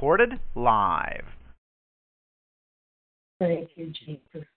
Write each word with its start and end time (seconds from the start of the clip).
recorded 0.00 0.40
live. 0.54 1.26
Thank 3.38 3.68
you, 3.74 3.92
Jesus. 3.92 4.48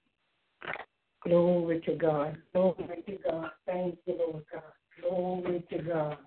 Glory 1.21 1.81
to 1.81 1.95
God. 1.95 2.37
Glory 2.53 3.03
to 3.05 3.17
God. 3.29 3.49
Thank 3.65 3.97
you, 4.05 4.15
Lord 4.19 4.43
God. 4.49 4.61
Glory 5.01 5.65
to 5.69 5.77
God. 5.79 6.17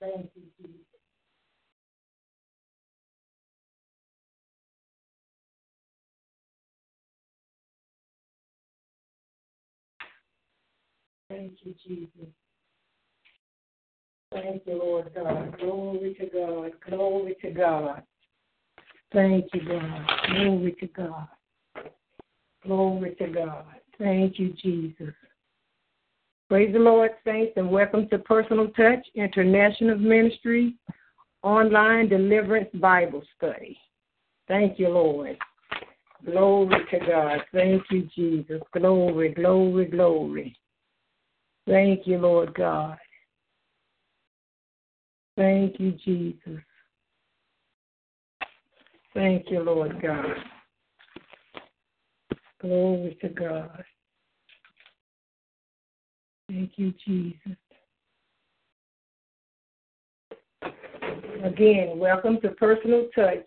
Thank 0.00 0.30
you, 0.36 0.42
Jesus. 0.56 0.74
Thank 11.28 11.52
you, 11.64 11.74
Jesus. 11.84 12.32
Thank 14.30 14.62
you, 14.64 14.78
Lord 14.78 15.10
God. 15.12 15.58
Glory 15.58 16.16
to 16.20 16.26
God. 16.26 16.72
Glory 16.88 17.36
to 17.42 17.50
God. 17.50 18.02
Thank 19.12 19.46
you, 19.54 19.60
God. 19.66 20.06
Glory 20.26 20.76
to 20.80 20.86
God. 20.88 21.28
Glory 22.64 23.14
to 23.14 23.26
God. 23.28 23.64
Thank 23.98 24.38
you, 24.38 24.52
Jesus. 24.62 25.14
Praise 26.48 26.72
the 26.72 26.78
Lord, 26.78 27.10
saints, 27.24 27.52
and 27.56 27.70
welcome 27.70 28.08
to 28.08 28.18
Personal 28.18 28.68
Touch 28.68 29.06
International 29.14 29.96
Ministry 29.98 30.74
Online 31.42 32.08
Deliverance 32.08 32.68
Bible 32.74 33.22
Study. 33.36 33.78
Thank 34.46 34.78
you, 34.78 34.88
Lord. 34.88 35.36
Glory 36.24 36.84
to 36.90 36.98
God. 36.98 37.40
Thank 37.52 37.84
you, 37.90 38.08
Jesus. 38.14 38.60
Glory, 38.72 39.34
glory, 39.34 39.86
glory. 39.86 40.56
Thank 41.66 42.06
you, 42.06 42.18
Lord 42.18 42.54
God. 42.54 42.98
Thank 45.36 45.78
you, 45.78 45.92
Jesus. 46.04 46.62
Thank 49.18 49.50
you, 49.50 49.58
Lord 49.64 50.00
God. 50.00 50.26
Glory 52.60 53.18
to 53.20 53.28
God. 53.28 53.84
Thank 56.48 56.70
you, 56.76 56.94
Jesus. 57.04 57.56
Again, 61.42 61.98
welcome 61.98 62.40
to 62.42 62.50
Personal 62.50 63.08
Touch 63.12 63.44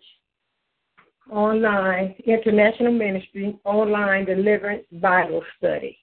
Online 1.30 2.16
International 2.26 2.92
Ministry 2.92 3.56
Online 3.64 4.26
Deliverance 4.26 4.84
Bible 5.00 5.42
Study. 5.56 5.96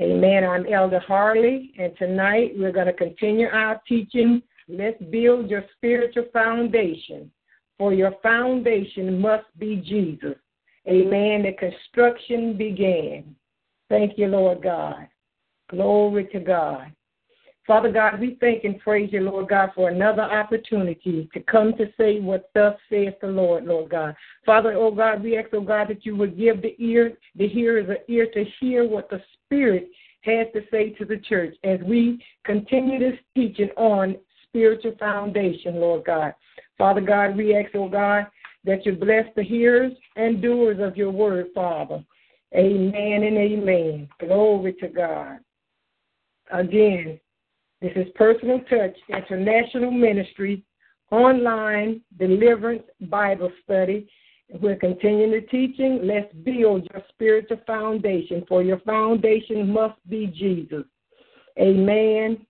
Amen. 0.00 0.44
I'm 0.44 0.64
Elder 0.64 1.00
Harley, 1.00 1.74
and 1.78 1.92
tonight 1.98 2.52
we're 2.56 2.72
going 2.72 2.86
to 2.86 2.94
continue 2.94 3.48
our 3.48 3.82
teaching. 3.86 4.40
Let's 4.66 5.02
build 5.10 5.50
your 5.50 5.66
spiritual 5.76 6.24
foundation, 6.32 7.30
for 7.78 7.92
your 7.92 8.12
foundation 8.22 9.20
must 9.20 9.46
be 9.58 9.76
Jesus. 9.76 10.36
Amen. 10.88 11.42
The 11.42 11.52
construction 11.58 12.56
began. 12.56 13.34
Thank 13.88 14.18
you, 14.18 14.28
Lord 14.28 14.62
God. 14.62 15.08
Glory 15.68 16.26
to 16.26 16.40
God. 16.40 16.92
Father 17.66 17.90
God, 17.90 18.20
we 18.20 18.36
thank 18.40 18.62
and 18.62 18.78
praise 18.78 19.12
you, 19.12 19.22
Lord 19.22 19.48
God, 19.48 19.70
for 19.74 19.88
another 19.88 20.22
opportunity 20.22 21.28
to 21.34 21.40
come 21.40 21.72
to 21.76 21.86
say 21.98 22.20
what 22.20 22.50
thus 22.54 22.76
saith 22.88 23.14
the 23.20 23.26
Lord, 23.26 23.64
Lord 23.64 23.90
God. 23.90 24.14
Father, 24.44 24.74
oh 24.74 24.92
God, 24.92 25.22
we 25.22 25.36
ask, 25.36 25.48
oh 25.52 25.60
God, 25.60 25.88
that 25.88 26.06
you 26.06 26.14
would 26.14 26.38
give 26.38 26.62
the 26.62 26.76
ear, 26.78 27.18
the 27.34 27.48
hearers 27.48 27.88
an 27.88 27.96
ear 28.06 28.28
to 28.34 28.44
hear 28.60 28.86
what 28.88 29.10
the 29.10 29.20
Spirit 29.44 29.88
has 30.20 30.46
to 30.54 30.60
say 30.70 30.90
to 30.90 31.04
the 31.04 31.18
church 31.18 31.56
as 31.64 31.80
we 31.84 32.22
continue 32.44 33.00
this 33.00 33.18
teaching 33.34 33.70
on 33.76 34.16
spiritual 34.56 34.96
foundation, 34.98 35.76
Lord 35.76 36.04
God. 36.06 36.32
Father 36.78 37.02
God, 37.02 37.36
we 37.36 37.54
ask, 37.54 37.74
oh 37.74 37.90
God, 37.90 38.26
that 38.64 38.86
you 38.86 38.92
bless 38.92 39.26
the 39.36 39.42
hearers 39.42 39.92
and 40.16 40.40
doers 40.40 40.78
of 40.80 40.96
your 40.96 41.10
word, 41.10 41.48
Father. 41.54 42.02
Amen 42.54 43.22
and 43.22 43.36
amen. 43.36 44.08
Glory 44.18 44.72
to 44.80 44.88
God. 44.88 45.38
Again, 46.50 47.20
this 47.82 47.92
is 47.96 48.06
Personal 48.14 48.60
Touch 48.70 48.96
International 49.10 49.90
Ministry 49.90 50.64
online 51.10 52.00
deliverance 52.18 52.84
Bible 53.02 53.52
study. 53.62 54.08
We're 54.48 54.76
continuing 54.76 55.32
the 55.32 55.42
teaching. 55.48 56.00
Let's 56.04 56.32
build 56.44 56.88
your 56.92 57.02
spiritual 57.10 57.60
foundation, 57.66 58.44
for 58.48 58.62
your 58.62 58.80
foundation 58.80 59.70
must 59.70 59.98
be 60.08 60.28
Jesus. 60.28 60.84
Amen, 61.58 62.45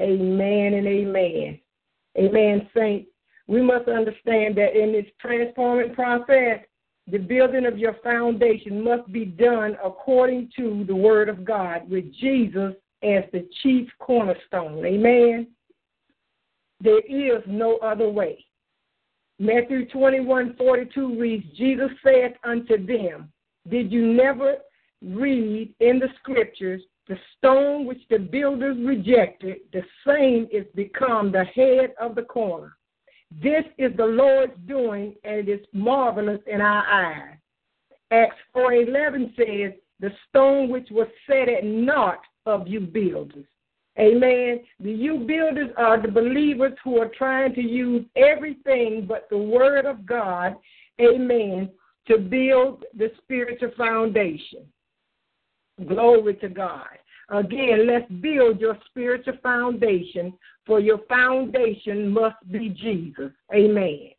amen, 0.00 0.74
and 0.74 0.86
amen. 0.86 1.60
Amen, 2.18 2.68
saints. 2.76 3.10
We 3.46 3.60
must 3.60 3.88
understand 3.88 4.56
that 4.56 4.76
in 4.80 4.92
this 4.92 5.06
transforming 5.20 5.94
process, 5.94 6.60
the 7.10 7.18
building 7.18 7.66
of 7.66 7.78
your 7.78 7.94
foundation 8.02 8.82
must 8.82 9.10
be 9.12 9.24
done 9.24 9.76
according 9.84 10.50
to 10.56 10.84
the 10.86 10.94
Word 10.94 11.28
of 11.28 11.44
God, 11.44 11.88
with 11.90 12.04
Jesus 12.14 12.74
as 13.02 13.24
the 13.32 13.46
chief 13.62 13.88
cornerstone. 13.98 14.84
Amen. 14.84 15.48
There 16.80 17.00
is 17.00 17.42
no 17.46 17.76
other 17.78 18.08
way. 18.08 18.44
Matthew 19.38 19.86
21 19.88 20.54
42 20.56 21.20
reads, 21.20 21.44
Jesus 21.56 21.90
said 22.02 22.34
unto 22.44 22.86
them, 22.86 23.30
Did 23.68 23.92
you 23.92 24.12
never 24.14 24.56
read 25.02 25.74
in 25.80 25.98
the 25.98 26.08
scriptures, 26.20 26.80
the 27.06 27.18
stone 27.36 27.86
which 27.86 28.00
the 28.08 28.18
builders 28.18 28.76
rejected, 28.80 29.58
the 29.72 29.82
same 30.06 30.48
is 30.50 30.64
become 30.74 31.30
the 31.30 31.44
head 31.44 31.94
of 32.00 32.14
the 32.14 32.22
corner? 32.22 32.76
This 33.42 33.64
is 33.78 33.94
the 33.96 34.06
Lord's 34.06 34.56
doing, 34.66 35.14
and 35.24 35.36
it 35.36 35.48
is 35.48 35.66
marvelous 35.72 36.40
in 36.46 36.60
our 36.60 36.84
eyes. 36.86 37.36
Acts 38.10 38.36
4:11 38.54 39.34
says, 39.34 39.72
"The 39.98 40.14
stone 40.28 40.68
which 40.68 40.90
was 40.90 41.08
set 41.26 41.48
at 41.48 41.64
naught 41.64 42.24
of 42.46 42.68
you 42.68 42.80
builders." 42.80 43.46
Amen. 43.98 44.60
The 44.80 44.92
you 44.92 45.18
builders 45.18 45.70
are 45.76 46.00
the 46.00 46.08
believers 46.08 46.76
who 46.82 47.00
are 47.00 47.08
trying 47.08 47.54
to 47.54 47.62
use 47.62 48.04
everything 48.16 49.06
but 49.06 49.28
the 49.30 49.38
word 49.38 49.86
of 49.86 50.04
God, 50.04 50.56
amen, 51.00 51.70
to 52.06 52.18
build 52.18 52.84
the 52.94 53.10
spiritual 53.18 53.70
foundation. 53.76 54.66
Glory 55.86 56.34
to 56.36 56.48
God. 56.48 56.86
Again, 57.30 57.86
let's 57.86 58.10
build 58.20 58.60
your 58.60 58.76
spiritual 58.86 59.34
foundation, 59.42 60.34
for 60.66 60.78
your 60.78 60.98
foundation 61.08 62.08
must 62.10 62.36
be 62.50 62.68
Jesus. 62.68 63.32
Amen. 63.54 64.10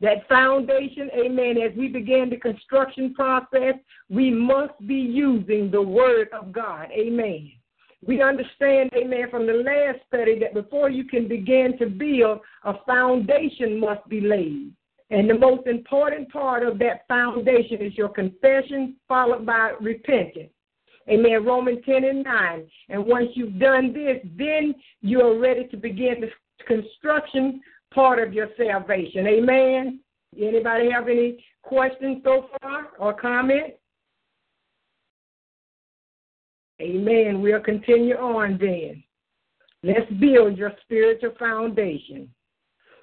That 0.00 0.28
foundation, 0.28 1.10
amen, 1.14 1.58
as 1.58 1.76
we 1.76 1.88
begin 1.88 2.30
the 2.30 2.36
construction 2.36 3.14
process, 3.14 3.74
we 4.08 4.30
must 4.30 4.74
be 4.86 4.94
using 4.94 5.70
the 5.70 5.82
Word 5.82 6.28
of 6.32 6.52
God. 6.52 6.88
Amen. 6.92 7.52
We 8.06 8.22
understand, 8.22 8.90
amen, 8.94 9.28
from 9.30 9.46
the 9.46 9.54
last 9.54 9.98
study 10.06 10.38
that 10.38 10.54
before 10.54 10.88
you 10.88 11.04
can 11.04 11.26
begin 11.26 11.76
to 11.78 11.86
build, 11.86 12.40
a 12.64 12.74
foundation 12.86 13.80
must 13.80 14.08
be 14.08 14.20
laid. 14.20 14.72
And 15.10 15.28
the 15.28 15.38
most 15.38 15.66
important 15.66 16.30
part 16.30 16.62
of 16.62 16.78
that 16.78 17.08
foundation 17.08 17.80
is 17.80 17.96
your 17.96 18.10
confession, 18.10 18.96
followed 19.08 19.44
by 19.44 19.72
repentance. 19.80 20.50
Amen. 21.08 21.44
Romans 21.44 21.78
10 21.86 22.04
and 22.04 22.24
9. 22.24 22.66
And 22.90 23.06
once 23.06 23.28
you've 23.34 23.58
done 23.58 23.92
this, 23.92 24.18
then 24.36 24.74
you 25.00 25.22
are 25.22 25.38
ready 25.38 25.66
to 25.68 25.76
begin 25.76 26.20
the 26.20 26.28
construction 26.66 27.60
part 27.92 28.18
of 28.18 28.34
your 28.34 28.48
salvation. 28.56 29.26
Amen. 29.26 30.00
Anybody 30.38 30.90
have 30.90 31.08
any 31.08 31.44
questions 31.62 32.18
so 32.24 32.48
far 32.60 32.88
or 32.98 33.14
comments? 33.14 33.76
Amen. 36.80 37.40
We'll 37.40 37.60
continue 37.60 38.16
on 38.16 38.58
then. 38.60 39.02
Let's 39.82 40.10
build 40.20 40.56
your 40.56 40.72
spiritual 40.82 41.32
foundation. 41.38 42.28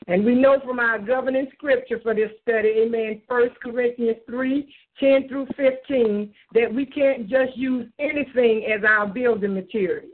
And 0.08 0.24
we 0.24 0.36
know 0.36 0.60
from 0.64 0.80
our 0.80 1.00
governing 1.00 1.48
scripture 1.54 2.00
for 2.02 2.14
this 2.14 2.30
study, 2.42 2.84
amen, 2.86 3.22
1 3.28 3.50
Corinthians 3.62 4.18
3 4.28 4.76
10 5.00 5.28
through 5.28 5.48
15, 5.58 6.34
that 6.54 6.74
we 6.74 6.86
can't 6.86 7.28
just 7.28 7.58
use 7.58 7.88
anything 8.00 8.66
as 8.66 8.84
our 8.88 9.08
building 9.08 9.56
material. 9.56 10.10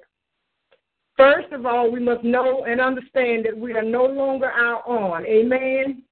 First 1.17 1.51
of 1.51 1.65
all, 1.65 1.91
we 1.91 1.99
must 1.99 2.23
know 2.23 2.65
and 2.65 2.81
understand 2.81 3.45
that 3.45 3.55
we 3.55 3.73
are 3.73 3.83
no 3.83 4.05
longer 4.05 4.49
our 4.49 4.81
own. 4.87 5.25
Amen. 5.25 6.03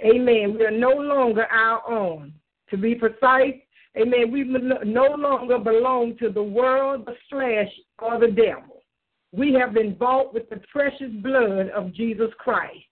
Amen. 0.00 0.56
We 0.58 0.64
are 0.64 0.70
no 0.70 0.92
longer 0.92 1.46
our 1.46 1.86
own. 1.90 2.32
To 2.70 2.78
be 2.78 2.94
precise, 2.94 3.60
Amen. 3.96 4.30
We 4.32 4.44
no 4.44 5.14
longer 5.18 5.58
belong 5.58 6.16
to 6.18 6.30
the 6.30 6.42
world, 6.42 7.06
the 7.06 7.14
flesh, 7.28 7.70
or 7.98 8.18
the 8.18 8.28
devil. 8.28 8.81
We 9.32 9.54
have 9.54 9.72
been 9.74 9.94
bought 9.94 10.32
with 10.34 10.48
the 10.50 10.60
precious 10.70 11.10
blood 11.22 11.70
of 11.70 11.92
Jesus 11.94 12.30
Christ. 12.38 12.84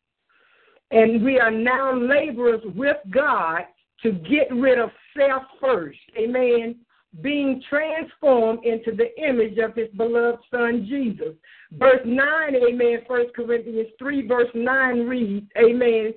And 0.90 1.22
we 1.22 1.38
are 1.38 1.50
now 1.50 1.94
laborers 1.94 2.62
with 2.74 2.96
God 3.10 3.62
to 4.02 4.12
get 4.12 4.50
rid 4.50 4.78
of 4.78 4.90
self 5.16 5.42
first. 5.60 5.98
Amen. 6.18 6.76
being 7.22 7.60
transformed 7.68 8.64
into 8.64 8.92
the 8.92 9.10
image 9.20 9.58
of 9.58 9.74
his 9.74 9.88
beloved 9.96 10.38
Son 10.50 10.86
Jesus. 10.88 11.34
Verse 11.72 12.00
9, 12.04 12.54
amen, 12.54 13.00
1 13.06 13.26
Corinthians 13.34 13.88
3, 13.98 14.26
verse 14.28 14.48
9 14.54 15.06
reads, 15.06 15.46
amen, 15.58 16.14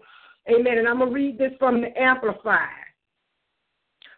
amen, 0.50 0.78
and 0.78 0.88
I'm 0.88 1.00
going 1.00 1.10
to 1.10 1.16
read 1.16 1.38
this 1.38 1.52
from 1.58 1.82
the 1.82 2.00
Amplified. 2.00 2.83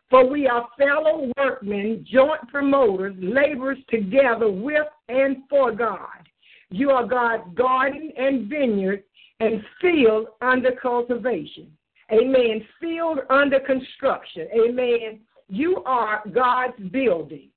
For 0.10 0.28
we 0.28 0.48
are 0.48 0.68
fellow 0.78 1.32
workmen, 1.38 2.06
joint 2.10 2.48
promoters, 2.48 3.16
laborers 3.20 3.80
together 3.90 4.50
with 4.50 4.88
and 5.10 5.38
for 5.50 5.72
God. 5.72 6.30
You 6.70 6.92
are 6.92 7.08
God's 7.08 7.56
garden 7.56 8.12
and 8.18 8.48
vineyard 8.48 9.04
and 9.40 9.64
field 9.82 10.28
under 10.42 10.72
cultivation. 10.72 11.72
Amen. 12.12 12.66
Field 12.80 13.20
under 13.30 13.60
construction. 13.60 14.48
Amen. 14.54 15.22
You 15.48 15.84
are 15.86 16.22
God's 16.34 16.80
building. 16.92 17.50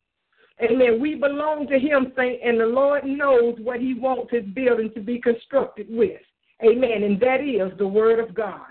Amen. 0.62 1.00
We 1.00 1.14
belong 1.14 1.68
to 1.68 1.78
Him, 1.78 2.12
saint, 2.16 2.40
and 2.42 2.58
the 2.58 2.66
Lord 2.66 3.04
knows 3.04 3.56
what 3.60 3.80
He 3.80 3.94
wants 3.94 4.32
His 4.32 4.44
building 4.54 4.90
to 4.94 5.00
be 5.00 5.20
constructed 5.20 5.86
with. 5.88 6.20
Amen. 6.64 7.04
And 7.04 7.20
that 7.20 7.40
is 7.40 7.76
the 7.78 7.86
Word 7.86 8.18
of 8.18 8.34
God. 8.34 8.66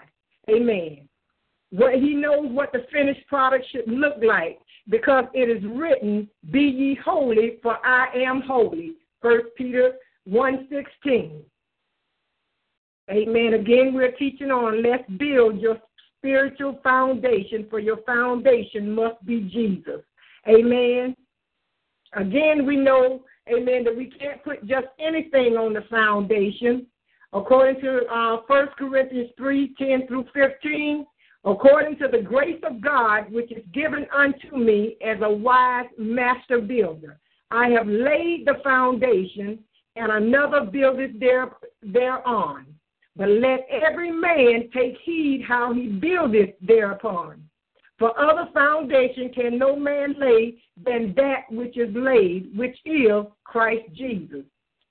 Amen. 0.49 1.06
What 1.71 1.95
He 1.95 2.15
knows 2.15 2.47
what 2.49 2.71
the 2.71 2.85
finished 2.91 3.25
product 3.27 3.65
should 3.71 3.87
look 3.87 4.15
like 4.23 4.59
because 4.89 5.25
it 5.33 5.49
is 5.49 5.63
written, 5.69 6.29
Be 6.51 6.61
ye 6.61 6.99
holy, 7.03 7.57
for 7.61 7.77
I 7.85 8.07
am 8.15 8.41
holy. 8.41 8.93
First 9.21 9.47
Peter 9.57 9.93
116. 10.25 11.41
Amen. 13.09 13.53
Again, 13.53 13.93
we're 13.93 14.11
teaching 14.11 14.51
on 14.51 14.83
let's 14.83 15.09
build 15.17 15.59
your 15.59 15.77
spiritual 16.17 16.79
foundation, 16.83 17.65
for 17.69 17.79
your 17.79 17.97
foundation 18.05 18.91
must 18.93 19.23
be 19.25 19.41
Jesus. 19.41 20.01
Amen. 20.47 21.15
Again, 22.13 22.65
we 22.65 22.75
know, 22.75 23.21
amen, 23.49 23.83
that 23.83 23.95
we 23.95 24.09
can't 24.09 24.43
put 24.43 24.65
just 24.65 24.87
anything 24.99 25.55
on 25.55 25.73
the 25.73 25.83
foundation. 25.89 26.87
According 27.33 27.81
to 27.81 28.05
uh, 28.07 28.37
1 28.47 28.67
Corinthians 28.77 29.29
3 29.37 29.75
10 29.77 30.07
through 30.07 30.25
15, 30.33 31.05
according 31.45 31.97
to 31.97 32.07
the 32.07 32.21
grace 32.21 32.61
of 32.63 32.81
God 32.81 33.31
which 33.31 33.51
is 33.51 33.63
given 33.73 34.05
unto 34.15 34.57
me 34.57 34.97
as 35.05 35.17
a 35.21 35.31
wise 35.31 35.87
master 35.97 36.59
builder, 36.59 37.19
I 37.51 37.69
have 37.69 37.87
laid 37.87 38.45
the 38.45 38.55
foundation, 38.63 39.59
and 39.95 40.11
another 40.11 40.61
buildeth 40.61 41.19
there, 41.19 41.51
thereon. 41.81 42.65
But 43.15 43.29
let 43.29 43.67
every 43.71 44.11
man 44.11 44.69
take 44.73 44.97
heed 45.03 45.43
how 45.47 45.73
he 45.73 45.87
buildeth 45.87 46.51
thereupon. 46.61 47.43
For 47.97 48.17
other 48.19 48.49
foundation 48.53 49.31
can 49.33 49.57
no 49.57 49.75
man 49.75 50.15
lay 50.19 50.61
than 50.85 51.15
that 51.15 51.49
which 51.49 51.77
is 51.77 51.89
laid, 51.95 52.55
which 52.55 52.77
is 52.85 53.25
Christ 53.43 53.91
Jesus. 53.93 54.43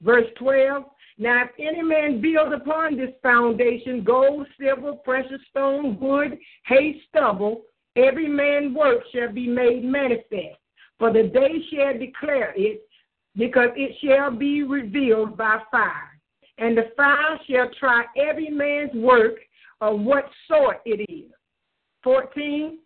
Verse 0.03 0.27
12 0.39 0.83
Now 1.19 1.45
if 1.45 1.51
any 1.59 1.83
man 1.83 2.21
build 2.21 2.53
upon 2.53 2.97
this 2.97 3.15
foundation 3.23 4.05
gold, 4.05 4.47
silver, 4.61 4.93
precious 5.05 5.41
stone, 5.51 5.99
wood, 5.99 6.39
hay, 6.67 7.01
stubble, 7.09 7.63
every 7.97 8.29
man's 8.29 8.77
work 8.77 9.01
shall 9.15 9.33
be 9.33 9.49
made 9.49 9.85
manifest. 9.85 10.59
For 10.99 11.13
the 11.13 11.25
day 11.25 11.55
shall 11.71 11.99
declare 11.99 12.53
it, 12.57 12.83
because 13.37 13.71
it 13.77 13.97
shall 14.03 14.31
be 14.31 14.63
revealed 14.63 15.37
by 15.37 15.59
fire 15.71 16.17
and 16.59 16.77
the 16.77 16.91
fire 16.97 17.39
shall 17.49 17.69
try 17.79 18.05
every 18.17 18.49
man's 18.49 18.95
work 18.95 19.37
of 19.81 20.01
what 20.01 20.25
sort 20.49 20.81
it 20.85 21.05
is. 21.11 21.31
14. 22.03 22.79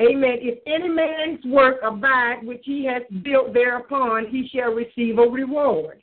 Amen. 0.00 0.38
If 0.40 0.58
any 0.66 0.88
man's 0.88 1.44
work 1.44 1.76
abide 1.84 2.38
which 2.42 2.62
he 2.64 2.84
has 2.86 3.02
built 3.22 3.52
thereupon, 3.52 4.26
he 4.28 4.48
shall 4.48 4.72
receive 4.72 5.18
a 5.18 5.22
reward. 5.22 6.02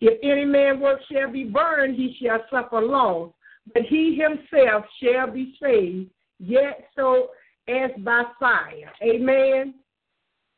If 0.00 0.18
any 0.22 0.44
man's 0.44 0.80
work 0.80 1.00
shall 1.10 1.30
be 1.30 1.44
burned, 1.44 1.96
he 1.96 2.16
shall 2.20 2.38
suffer 2.50 2.80
loss, 2.80 3.32
but 3.74 3.82
he 3.82 4.18
himself 4.18 4.84
shall 5.02 5.30
be 5.30 5.54
saved, 5.62 6.10
yet 6.38 6.88
so 6.96 7.28
as 7.68 7.90
by 7.98 8.24
fire. 8.38 8.92
Amen. 9.02 9.74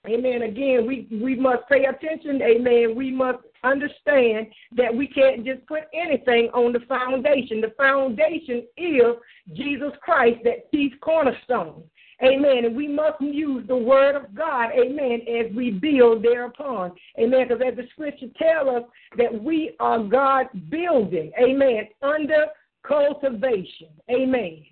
Amen. 0.09 0.43
Again, 0.43 0.87
we, 0.87 1.07
we 1.23 1.37
must 1.37 1.69
pay 1.69 1.85
attention. 1.85 2.43
Amen. 2.43 2.95
We 2.97 3.13
must 3.13 3.39
understand 3.63 4.49
that 4.77 4.93
we 4.93 5.07
can't 5.07 5.45
just 5.45 5.65
put 5.67 5.83
anything 5.95 6.49
on 6.55 6.73
the 6.73 6.81
foundation. 6.89 7.61
The 7.61 7.73
foundation 7.77 8.67
is 8.77 9.17
Jesus 9.55 9.93
Christ, 10.03 10.41
that 10.43 10.71
chief 10.73 10.93
cornerstone. 11.01 11.85
Amen. 12.25 12.65
And 12.65 12.77
we 12.77 12.87
must 12.87 13.21
use 13.21 13.67
the 13.67 13.77
word 13.77 14.15
of 14.15 14.35
God, 14.35 14.71
amen, 14.73 15.23
as 15.29 15.53
we 15.55 15.71
build 15.71 16.23
thereupon. 16.23 16.93
Amen. 17.19 17.49
Because 17.49 17.63
as 17.67 17.77
the 17.77 17.89
scripture 17.93 18.27
tells 18.39 18.69
us 18.69 18.83
that 19.19 19.43
we 19.43 19.75
are 19.81 19.99
God's 19.99 20.51
building, 20.71 21.33
amen, 21.43 21.89
under 22.01 22.47
cultivation. 22.87 23.89
Amen. 24.11 24.65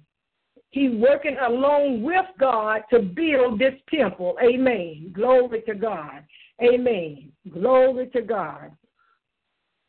He's 0.70 0.92
working 0.92 1.36
along 1.44 2.02
with 2.02 2.26
God 2.38 2.82
to 2.90 3.00
build 3.00 3.58
this 3.58 3.74
temple. 3.92 4.36
Amen. 4.40 5.10
Glory 5.12 5.62
to 5.62 5.74
God. 5.74 6.24
Amen. 6.62 7.32
Glory 7.52 8.06
to 8.08 8.22
God. 8.22 8.70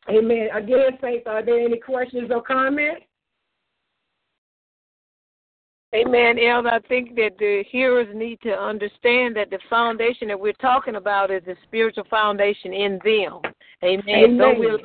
Amen. 0.08 0.48
Again, 0.52 0.98
Faith, 1.00 1.22
are 1.26 1.44
there 1.44 1.60
any 1.60 1.78
questions 1.78 2.30
or 2.32 2.42
comments? 2.42 3.02
Amen, 5.94 6.38
Elder. 6.38 6.70
I 6.70 6.80
think 6.88 7.14
that 7.16 7.32
the 7.38 7.64
hearers 7.70 8.08
need 8.14 8.40
to 8.42 8.50
understand 8.50 9.36
that 9.36 9.50
the 9.50 9.58
foundation 9.68 10.28
that 10.28 10.40
we're 10.40 10.54
talking 10.54 10.96
about 10.96 11.30
is 11.30 11.42
the 11.44 11.54
spiritual 11.64 12.04
foundation 12.08 12.72
in 12.72 12.98
them. 13.04 13.40
Amen. 13.84 14.02
Amen. 14.08 14.38
Though 14.38 14.58
we're 14.58 14.78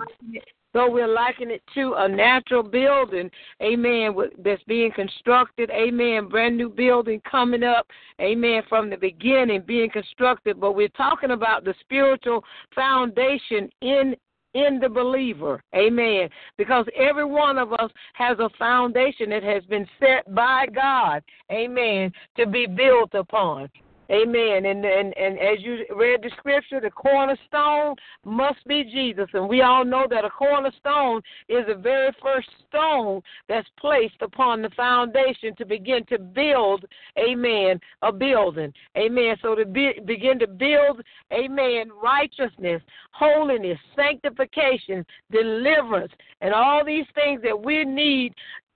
though 0.73 0.91
we're 0.91 1.07
likening 1.07 1.51
it 1.51 1.63
to 1.73 1.95
a 1.97 2.07
natural 2.07 2.61
building, 2.61 3.31
amen, 3.63 4.15
that's 4.43 4.61
being 4.67 4.91
constructed, 4.91 5.71
amen, 5.71 6.27
brand 6.27 6.55
new 6.55 6.69
building 6.69 7.19
coming 7.29 7.63
up, 7.63 7.87
amen, 8.21 8.61
from 8.69 8.89
the 8.89 8.97
beginning 8.97 9.63
being 9.65 9.89
constructed, 9.89 10.59
but 10.59 10.73
we're 10.73 10.87
talking 10.89 11.31
about 11.31 11.63
the 11.63 11.73
spiritual 11.81 12.43
foundation 12.75 13.69
in 13.81 14.15
in 14.57 14.79
the 14.79 14.89
believer. 14.89 15.61
Amen. 15.75 16.29
Because 16.57 16.85
every 16.95 17.25
one 17.25 17.57
of 17.57 17.73
us 17.73 17.91
has 18.13 18.39
a 18.39 18.49
foundation 18.57 19.29
that 19.29 19.43
has 19.43 19.63
been 19.65 19.87
set 19.99 20.33
by 20.33 20.65
God. 20.73 21.23
Amen. 21.51 22.11
To 22.37 22.45
be 22.47 22.65
built 22.65 23.13
upon. 23.13 23.69
Amen. 24.09 24.65
And, 24.65 24.85
and 24.85 25.17
and 25.17 25.37
as 25.39 25.59
you 25.59 25.83
read 25.95 26.21
the 26.21 26.31
scripture, 26.37 26.79
the 26.79 26.89
cornerstone 26.89 27.95
must 28.23 28.65
be 28.65 28.83
Jesus. 28.83 29.27
And 29.33 29.49
we 29.49 29.61
all 29.61 29.83
know 29.83 30.05
that 30.09 30.25
a 30.25 30.29
cornerstone 30.29 31.21
is 31.49 31.65
the 31.67 31.75
very 31.75 32.11
first 32.21 32.47
stone 32.69 33.21
that's 33.49 33.67
placed 33.79 34.21
upon 34.21 34.61
the 34.61 34.69
foundation 34.69 35.55
to 35.57 35.65
begin 35.65 36.05
to 36.05 36.19
build, 36.19 36.85
amen, 37.19 37.79
a 38.01 38.11
building. 38.11 38.73
Amen. 38.97 39.35
So 39.41 39.55
to 39.55 39.65
be, 39.65 39.93
begin 40.05 40.39
to 40.39 40.47
build, 40.47 41.01
amen, 41.33 41.89
righteousness, 42.01 42.81
holiness, 43.11 43.77
sanctification, 43.95 45.05
deliverance, 45.31 46.13
and 46.41 46.53
all 46.53 46.85
these 46.85 47.05
things 47.13 47.41
that 47.43 47.59
we 47.59 47.83
need 47.83 48.33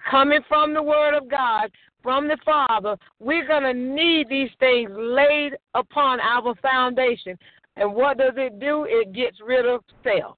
coming 0.10 0.42
from 0.48 0.74
the 0.74 0.82
Word 0.82 1.16
of 1.16 1.30
God 1.30 1.72
from 2.04 2.28
the 2.28 2.38
Father, 2.44 2.98
we're 3.20 3.48
going 3.48 3.64
to 3.64 3.74
need 3.74 4.30
these 4.30 4.50
things 4.60 4.90
laid 4.96 5.52
upon 5.74 6.20
our 6.20 6.56
foundation. 6.62 7.38
And 7.78 7.94
what 7.94 8.18
does 8.18 8.34
it 8.36 8.60
do? 8.60 8.86
It 8.90 9.14
gets 9.14 9.38
rid 9.46 9.66
of 9.66 9.82
self. 10.04 10.38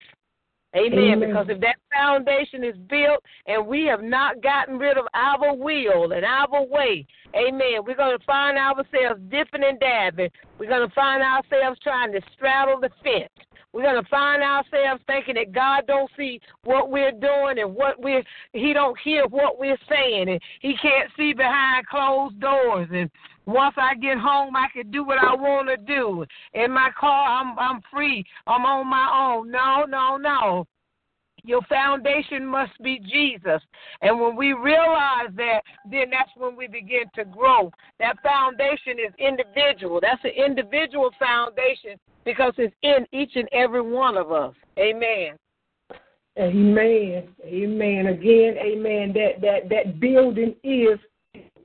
Amen. 0.75 0.99
Amen. 0.99 1.19
Because 1.19 1.47
if 1.49 1.59
that 1.61 1.75
foundation 1.93 2.63
is 2.63 2.75
built 2.89 3.23
and 3.45 3.65
we 3.65 3.85
have 3.85 4.01
not 4.01 4.41
gotten 4.41 4.79
rid 4.79 4.97
of 4.97 5.05
our 5.13 5.55
will 5.55 6.11
and 6.13 6.25
our 6.25 6.63
way, 6.65 7.05
amen, 7.35 7.83
we're 7.85 7.95
going 7.95 8.17
to 8.17 8.25
find 8.25 8.57
ourselves 8.57 9.21
dipping 9.29 9.63
and 9.63 9.79
dabbing. 9.79 10.29
We're 10.57 10.69
going 10.69 10.87
to 10.87 10.95
find 10.95 11.21
ourselves 11.21 11.79
trying 11.83 12.11
to 12.13 12.21
straddle 12.35 12.79
the 12.79 12.89
fence. 13.03 13.47
We're 13.73 13.83
gonna 13.83 14.03
find 14.09 14.43
ourselves 14.43 15.01
thinking 15.07 15.35
that 15.35 15.51
God 15.51 15.85
don't 15.87 16.09
see 16.15 16.39
what 16.63 16.91
we're 16.91 17.11
doing 17.11 17.57
and 17.59 17.73
what 17.73 17.99
we're 17.99 18.23
He 18.53 18.71
don't 18.71 18.97
hear 19.03 19.25
what 19.27 19.59
we're 19.59 19.79
saying 19.89 20.29
and 20.29 20.39
He 20.61 20.75
can't 20.79 21.09
see 21.17 21.33
behind 21.33 21.87
closed 21.87 22.39
doors 22.39 22.87
and 22.93 23.09
once 23.45 23.75
I 23.77 23.95
get 23.95 24.17
home 24.19 24.55
I 24.55 24.67
can 24.71 24.91
do 24.91 25.03
what 25.03 25.17
I 25.17 25.33
wanna 25.33 25.77
do. 25.77 26.23
In 26.53 26.71
my 26.71 26.91
car 26.99 27.41
I'm 27.41 27.57
I'm 27.57 27.81
free. 27.91 28.23
I'm 28.45 28.65
on 28.65 28.87
my 28.87 29.35
own. 29.35 29.49
No, 29.49 29.85
no, 29.85 30.17
no. 30.17 30.67
Your 31.45 31.61
foundation 31.63 32.45
must 32.45 32.71
be 32.81 32.99
Jesus. 32.99 33.61
And 34.01 34.19
when 34.19 34.35
we 34.35 34.53
realize 34.53 35.29
that, 35.35 35.61
then 35.89 36.09
that's 36.09 36.31
when 36.37 36.55
we 36.55 36.67
begin 36.67 37.03
to 37.15 37.25
grow. 37.25 37.69
That 37.99 38.15
foundation 38.23 38.97
is 38.99 39.13
individual. 39.19 39.99
That's 40.01 40.23
an 40.23 40.31
individual 40.31 41.11
foundation 41.19 41.99
because 42.23 42.53
it's 42.57 42.75
in 42.81 43.05
each 43.11 43.35
and 43.35 43.49
every 43.51 43.81
one 43.81 44.17
of 44.17 44.31
us. 44.31 44.53
Amen. 44.79 45.37
Amen. 46.39 47.27
Amen. 47.45 48.07
Again, 48.07 48.55
amen. 48.57 49.13
That 49.13 49.41
that 49.41 49.69
that 49.69 49.99
building 49.99 50.55
is 50.63 50.97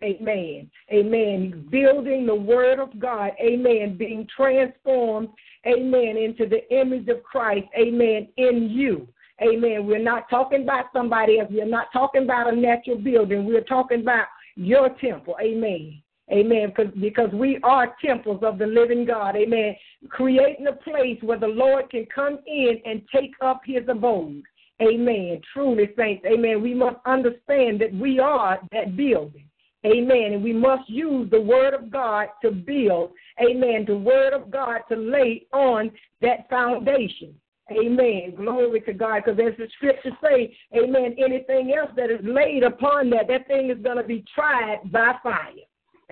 Amen. 0.03 0.71
Amen. 0.93 1.67
Building 1.71 2.27
the 2.27 2.35
word 2.35 2.79
of 2.79 2.99
God. 3.01 3.33
Amen. 3.41 3.97
Being 3.97 4.27
transformed. 4.35 5.29
Amen. 5.67 6.17
Into 6.17 6.47
the 6.47 6.69
image 6.73 7.09
of 7.09 7.23
Christ. 7.23 7.67
Amen. 7.77 8.29
In 8.37 8.71
you. 8.71 9.09
Amen. 9.42 9.87
We're 9.87 10.02
not 10.02 10.28
talking 10.28 10.62
about 10.62 10.87
somebody 10.92 11.38
else. 11.38 11.49
We're 11.50 11.64
not 11.64 11.92
talking 11.92 12.25
about 12.25 12.52
a 12.52 12.57
natural 12.57 12.99
building. 12.99 13.45
We're 13.47 13.61
talking 13.62 14.00
about 14.00 14.26
your 14.57 14.90
temple. 15.00 15.37
Amen. 15.40 16.02
Amen. 16.30 16.73
Because, 17.00 17.33
we 17.33 17.59
are 17.62 17.95
temples 18.04 18.40
of 18.42 18.59
the 18.59 18.66
living 18.66 19.04
God. 19.04 19.37
Amen. 19.37 19.75
Creating 20.09 20.66
a 20.66 20.73
place 20.73 21.18
where 21.23 21.38
the 21.38 21.47
Lord 21.47 21.88
can 21.90 22.07
come 22.12 22.38
in 22.47 22.80
and 22.85 23.02
take 23.14 23.33
up 23.40 23.62
his 23.64 23.85
abode. 23.88 24.42
Amen. 24.83 25.40
Truly, 25.52 25.88
saints. 25.97 26.25
Amen. 26.26 26.62
We 26.62 26.75
must 26.75 26.97
understand 27.07 27.80
that 27.80 27.95
we 27.95 28.18
are 28.18 28.61
that 28.73 28.97
building. 28.97 29.45
Amen. 29.87 30.33
And 30.35 30.42
we 30.42 30.52
must 30.52 30.88
use 30.90 31.30
the 31.30 31.40
word 31.40 31.73
of 31.73 31.90
God 31.90 32.28
to 32.42 32.50
build. 32.50 33.12
Amen. 33.40 33.85
The 33.87 33.97
word 33.97 34.33
of 34.33 34.50
God 34.50 34.80
to 34.90 34.97
lay 34.97 35.47
on 35.52 35.90
that 36.21 36.49
foundation. 36.50 37.35
Amen. 37.71 38.35
Glory 38.37 38.81
to 38.83 38.93
God. 38.93 39.23
Because 39.25 39.39
as 39.41 39.57
the 39.59 39.69
scriptures 39.77 40.13
say, 40.23 40.57
amen, 40.77 41.17
anything 41.19 41.75
else 41.79 41.91
that 41.97 42.11
is 42.11 42.21
laid 42.23 42.63
upon 42.63 43.11
that, 43.11 43.29
that 43.29 43.47
thing 43.47 43.71
is 43.71 43.79
going 43.83 43.99
to 43.99 44.05
be 44.05 44.25
tried 44.35 44.81
by 44.91 45.15
fire. 45.23 45.53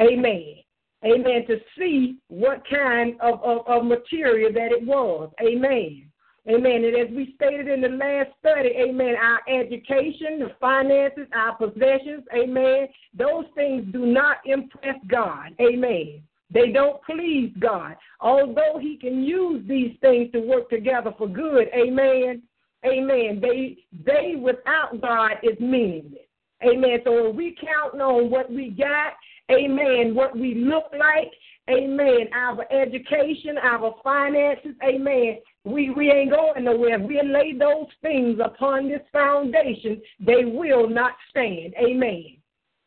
Amen. 0.01 0.57
Amen. 1.05 1.47
To 1.47 1.57
see 1.79 2.19
what 2.29 2.63
kind 2.69 3.15
of, 3.21 3.43
of, 3.43 3.67
of 3.67 3.85
material 3.85 4.53
that 4.53 4.73
it 4.73 4.87
was. 4.87 5.31
Amen. 5.41 6.07
Amen. 6.49 6.85
And 6.85 6.97
as 6.97 7.15
we 7.15 7.35
stated 7.35 7.67
in 7.67 7.81
the 7.81 7.89
last 7.89 8.31
study, 8.39 8.71
amen, 8.77 9.17
our 9.21 9.41
education, 9.49 10.39
the 10.39 10.53
finances, 10.61 11.27
our 11.35 11.57
possessions, 11.57 12.23
amen, 12.33 12.87
those 13.19 13.47
things 13.57 13.85
do 13.93 14.07
not 14.07 14.37
impress 14.45 14.97
God. 15.09 15.57
Amen. 15.61 16.23
They 16.50 16.71
don't 16.71 17.03
please 17.05 17.53
God. 17.59 17.97
Although 18.21 18.79
He 18.81 18.97
can 18.97 19.23
use 19.23 19.67
these 19.69 19.97
things 20.00 20.31
to 20.33 20.41
work 20.41 20.71
together 20.71 21.12
for 21.17 21.29
good, 21.29 21.69
amen. 21.75 22.43
Amen. 22.85 23.41
They 23.41 23.79
they 24.05 24.35
without 24.37 25.00
God 25.00 25.33
is 25.43 25.59
meaningless. 25.59 26.23
Amen. 26.62 26.99
So 27.05 27.29
if 27.29 27.37
we 27.37 27.57
count 27.61 28.00
on 28.00 28.31
what 28.31 28.50
we 28.50 28.71
got, 28.71 29.15
amen, 29.50 30.15
what 30.15 30.37
we 30.37 30.55
look 30.55 30.85
like, 30.99 31.31
amen, 31.69 32.29
our 32.35 32.65
education, 32.73 33.59
our 33.62 33.95
finances, 34.03 34.75
amen, 34.83 35.38
we, 35.65 35.91
we 35.91 36.11
ain't 36.11 36.31
going 36.31 36.65
nowhere. 36.65 37.00
If 37.00 37.07
we 37.09 37.21
lay 37.23 37.53
those 37.59 37.88
things 38.00 38.38
upon 38.43 38.88
this 38.88 39.03
foundation, 39.12 40.00
they 40.21 40.45
will 40.45 40.88
not 40.88 41.12
stand. 41.31 41.75
Amen. 41.79 42.37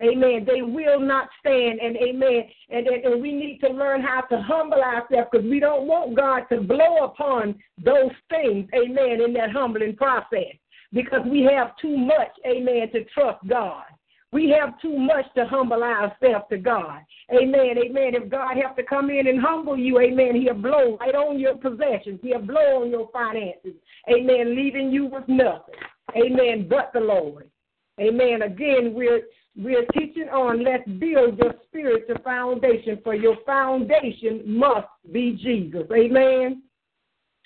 Amen. 0.02 0.46
They 0.46 0.62
will 0.62 1.00
not 1.00 1.28
stand, 1.40 1.80
and 1.80 1.98
amen. 1.98 2.44
And, 2.70 2.88
and, 2.88 3.04
and 3.04 3.22
we 3.22 3.34
need 3.34 3.60
to 3.60 3.70
learn 3.70 4.02
how 4.02 4.22
to 4.22 4.42
humble 4.42 4.82
ourselves 4.82 5.28
because 5.32 5.46
we 5.46 5.60
don't 5.60 5.88
want 5.88 6.16
God 6.16 6.44
to 6.50 6.62
blow 6.62 7.04
upon 7.04 7.56
those 7.84 8.12
things, 8.30 8.70
amen, 8.74 9.22
in 9.22 9.34
that 9.34 9.52
humbling 9.52 9.96
process 9.96 10.56
because 10.94 11.22
we 11.30 11.48
have 11.56 11.76
too 11.82 11.96
much, 11.96 12.32
amen, 12.46 12.92
to 12.94 13.04
trust 13.06 13.46
God. 13.48 13.84
We 14.32 14.54
have 14.60 14.80
too 14.80 14.96
much 14.96 15.26
to 15.36 15.46
humble 15.46 15.82
ourselves 15.82 16.46
to 16.52 16.58
God. 16.58 17.00
Amen. 17.32 17.78
Amen. 17.84 18.14
If 18.14 18.30
God 18.30 18.58
have 18.64 18.76
to 18.76 18.84
come 18.84 19.10
in 19.10 19.26
and 19.26 19.42
humble 19.42 19.76
you, 19.76 20.00
amen, 20.00 20.36
he'll 20.36 20.54
blow 20.54 20.98
right 21.00 21.16
on 21.16 21.40
your 21.40 21.56
possessions. 21.56 22.20
He'll 22.22 22.42
blow 22.42 22.84
on 22.84 22.92
your 22.92 23.10
finances. 23.12 23.74
Amen. 24.08 24.56
Leaving 24.56 24.92
you 24.92 25.06
with 25.06 25.28
nothing. 25.28 25.76
Amen. 26.16 26.68
But 26.70 26.92
the 26.94 27.00
Lord. 27.00 27.50
Amen. 28.00 28.44
Again, 28.44 28.94
we're 28.94 29.22
we're 29.60 29.86
teaching 29.94 30.30
on 30.30 30.64
let's 30.64 30.88
build 31.00 31.38
your 31.38 31.54
spiritual 31.68 32.18
foundation, 32.24 33.00
for 33.04 33.14
your 33.14 33.36
foundation 33.46 34.42
must 34.46 34.88
be 35.12 35.34
Jesus. 35.34 35.86
Amen. 35.94 36.64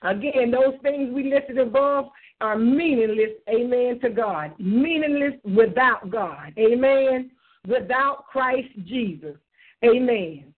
Again, 0.04 0.52
those 0.52 0.76
things 0.84 1.12
we 1.14 1.32
listed 1.32 1.58
above 1.58 2.06
are 2.40 2.58
meaningless, 2.58 3.32
amen, 3.50 4.00
to 4.02 4.10
God. 4.10 4.54
Meaningless 4.60 5.34
without 5.44 6.12
God. 6.12 6.54
Amen. 6.58 7.32
Without 7.68 8.28
Christ 8.28 8.70
Jesus. 8.86 9.38
Amen. 9.84 10.53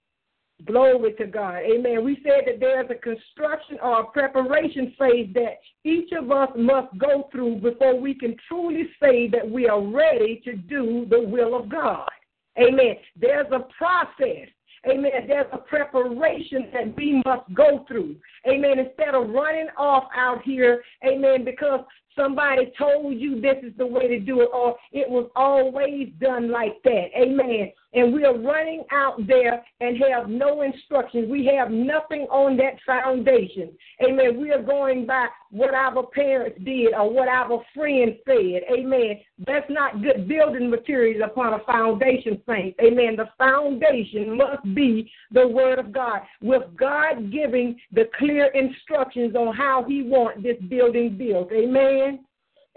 Glory 0.63 1.13
to 1.13 1.27
God. 1.27 1.57
Amen. 1.57 2.03
We 2.05 2.15
said 2.23 2.43
that 2.47 2.61
there's 2.61 2.89
a 2.89 2.95
construction 2.95 3.77
or 3.83 4.01
a 4.01 4.05
preparation 4.05 4.93
phase 4.97 5.29
that 5.33 5.57
each 5.83 6.11
of 6.13 6.31
us 6.31 6.49
must 6.55 6.97
go 6.97 7.27
through 7.31 7.57
before 7.57 7.99
we 7.99 8.13
can 8.13 8.35
truly 8.47 8.89
say 9.01 9.27
that 9.29 9.49
we 9.49 9.67
are 9.67 9.85
ready 9.85 10.41
to 10.45 10.55
do 10.55 11.05
the 11.09 11.19
will 11.19 11.55
of 11.59 11.67
God. 11.67 12.09
Amen. 12.57 12.95
There's 13.19 13.51
a 13.51 13.67
process. 13.77 14.47
Amen. 14.89 15.11
There's 15.27 15.47
a 15.51 15.57
preparation 15.57 16.69
that 16.71 16.95
we 16.95 17.21
must 17.25 17.53
go 17.53 17.83
through. 17.87 18.15
Amen. 18.47 18.79
Instead 18.79 19.13
of 19.13 19.29
running 19.29 19.67
off 19.77 20.05
out 20.15 20.41
here, 20.43 20.83
amen, 21.05 21.43
because 21.43 21.81
somebody 22.15 22.71
told 22.77 23.17
you 23.17 23.41
this 23.41 23.57
is 23.63 23.73
the 23.77 23.85
way 23.85 24.07
to 24.07 24.19
do 24.19 24.41
it, 24.41 24.49
or 24.53 24.75
it 24.91 25.09
was 25.09 25.29
always 25.35 26.09
done 26.19 26.51
like 26.51 26.81
that. 26.83 27.07
Amen. 27.17 27.71
And 27.93 28.13
we 28.13 28.25
are 28.25 28.37
running 28.37 28.83
out 28.91 29.25
there 29.25 29.63
and 29.79 29.97
have 30.09 30.27
no 30.27 30.63
instructions. 30.63 31.29
We 31.29 31.45
have 31.55 31.71
nothing 31.71 32.27
on 32.29 32.57
that 32.57 32.73
foundation. 32.85 33.71
Amen. 34.05 34.37
We 34.39 34.51
are 34.51 34.61
going 34.61 35.05
by 35.05 35.27
what 35.49 35.73
our 35.73 36.05
parents 36.07 36.59
did 36.65 36.93
or 36.93 37.09
what 37.09 37.29
our 37.29 37.63
friends 37.73 38.17
said. 38.25 38.63
Amen. 38.69 39.21
That's 39.47 39.69
not 39.69 40.01
good 40.01 40.27
building 40.27 40.69
materials 40.69 41.21
upon 41.23 41.53
a 41.53 41.63
foundation, 41.63 42.41
saints. 42.45 42.77
Amen. 42.83 43.15
The 43.15 43.29
foundation 43.37 44.37
must 44.37 44.63
be 44.75 45.09
the 45.31 45.47
Word 45.47 45.79
of 45.79 45.93
God, 45.93 46.19
with 46.41 46.63
God 46.77 47.31
giving 47.31 47.79
the 47.93 48.09
clear 48.19 48.47
instructions 48.47 49.35
on 49.35 49.55
how 49.55 49.85
He 49.87 50.03
wants 50.03 50.43
this 50.43 50.57
building 50.67 51.17
built. 51.17 51.49
Amen. 51.53 52.04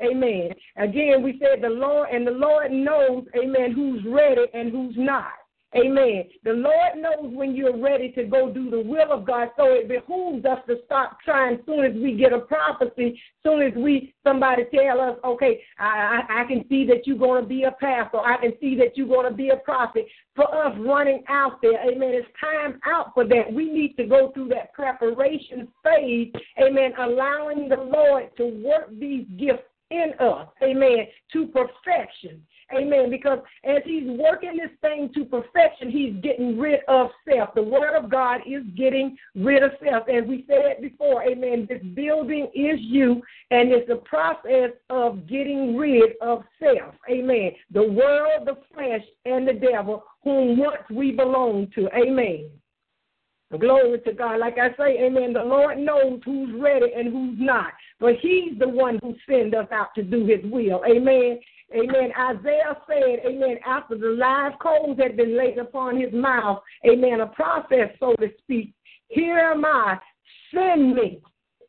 Amen. 0.01 0.51
Again, 0.77 1.23
we 1.23 1.41
said 1.41 1.63
the 1.63 1.69
Lord, 1.69 2.09
and 2.11 2.27
the 2.27 2.33
Lord 2.33 2.71
knows, 2.71 3.25
amen, 3.37 3.73
who's 3.73 4.05
ready 4.07 4.47
and 4.55 4.71
who's 4.71 4.95
not. 4.97 5.33
Amen. 5.77 6.25
The 6.45 6.53
Lord 6.53 6.97
knows 6.97 7.35
when 7.35 7.55
you're 7.55 7.77
ready 7.79 8.11
to 8.13 8.25
go 8.25 8.51
do 8.51 8.71
the 8.71 8.81
will 8.81 9.13
of 9.13 9.27
God, 9.27 9.49
so 9.55 9.67
it 9.67 9.87
behooves 9.87 10.47
us 10.47 10.61
to 10.67 10.77
stop 10.87 11.19
trying 11.23 11.59
soon 11.67 11.85
as 11.85 11.93
we 11.93 12.17
get 12.17 12.33
a 12.33 12.39
prophecy, 12.39 13.21
soon 13.43 13.61
as 13.61 13.75
we 13.77 14.15
somebody 14.25 14.63
tell 14.75 14.99
us, 14.99 15.19
okay, 15.25 15.61
I, 15.79 16.25
I, 16.27 16.41
I 16.41 16.45
can 16.47 16.65
see 16.71 16.87
that 16.87 17.07
you're 17.07 17.19
going 17.19 17.43
to 17.43 17.49
be 17.49 17.65
a 17.65 17.73
pastor, 17.73 18.19
I 18.19 18.39
can 18.41 18.53
see 18.63 18.77
that 18.77 18.97
you're 18.97 19.09
going 19.09 19.31
to 19.31 19.37
be 19.37 19.51
a 19.51 19.57
prophet. 19.57 20.07
For 20.35 20.47
us 20.55 20.75
running 20.79 21.23
out 21.29 21.61
there, 21.61 21.79
amen, 21.87 22.15
it's 22.15 22.29
time 22.41 22.81
out 22.87 23.13
for 23.13 23.27
that. 23.27 23.53
We 23.53 23.71
need 23.71 23.95
to 23.97 24.07
go 24.07 24.31
through 24.33 24.49
that 24.49 24.73
preparation 24.73 25.69
phase, 25.85 26.33
amen, 26.59 26.93
allowing 26.99 27.69
the 27.69 27.77
Lord 27.77 28.35
to 28.39 28.47
work 28.65 28.89
these 28.99 29.27
gifts 29.39 29.68
in 29.91 30.13
us, 30.21 30.49
amen, 30.63 31.07
to 31.33 31.47
perfection. 31.47 32.43
Amen. 32.77 33.09
Because 33.09 33.39
as 33.65 33.79
he's 33.85 34.07
working 34.07 34.57
this 34.57 34.71
thing 34.83 35.11
to 35.15 35.25
perfection, 35.25 35.91
he's 35.91 36.15
getting 36.23 36.59
rid 36.59 36.81
of 36.87 37.09
self. 37.27 37.55
The 37.55 37.63
word 37.63 37.97
of 37.97 38.11
God 38.11 38.43
is 38.47 38.63
getting 38.77 39.17
rid 39.35 39.63
of 39.63 39.71
self. 39.83 40.07
As 40.09 40.25
we 40.29 40.45
said 40.47 40.83
before, 40.83 41.23
amen, 41.23 41.67
this 41.69 41.83
building 41.95 42.49
is 42.55 42.79
you, 42.81 43.23
and 43.51 43.73
it's 43.73 43.91
a 43.91 43.97
process 43.97 44.71
of 44.91 45.27
getting 45.27 45.77
rid 45.77 46.13
of 46.21 46.43
self. 46.63 46.95
Amen. 47.11 47.53
The 47.73 47.91
world, 47.91 48.47
the 48.47 48.59
flesh, 48.75 49.05
and 49.25 49.49
the 49.49 49.55
devil, 49.55 50.05
whom 50.23 50.59
once 50.59 50.83
we 50.91 51.13
belong 51.13 51.69
to. 51.75 51.89
Amen. 51.97 52.51
Glory 53.57 53.99
to 54.01 54.13
God. 54.13 54.41
Like 54.41 54.59
I 54.59 54.69
say, 54.77 54.99
amen, 55.05 55.33
the 55.33 55.43
Lord 55.43 55.79
knows 55.79 56.21
who's 56.25 56.61
ready 56.61 56.93
and 56.95 57.11
who's 57.11 57.39
not. 57.39 57.73
But 57.99 58.15
he's 58.21 58.59
the 58.59 58.69
one 58.69 58.99
who 59.03 59.15
sends 59.29 59.55
us 59.55 59.69
out 59.73 59.95
to 59.95 60.03
do 60.03 60.27
his 60.27 60.41
will. 60.51 60.83
Amen. 60.87 61.39
Amen. 61.75 62.11
Isaiah 62.19 62.77
said, 62.87 63.21
Amen, 63.27 63.57
after 63.67 63.97
the 63.97 64.17
live 64.19 64.53
coals 64.61 64.99
had 64.99 65.17
been 65.17 65.37
laid 65.37 65.59
upon 65.59 66.01
his 66.01 66.13
mouth, 66.13 66.63
Amen, 66.87 67.21
a 67.21 67.27
process, 67.27 67.91
so 68.01 68.15
to 68.17 68.29
speak. 68.43 68.73
Here 69.09 69.39
am 69.39 69.65
I, 69.65 69.99
send 70.55 70.95
me. 70.95 71.21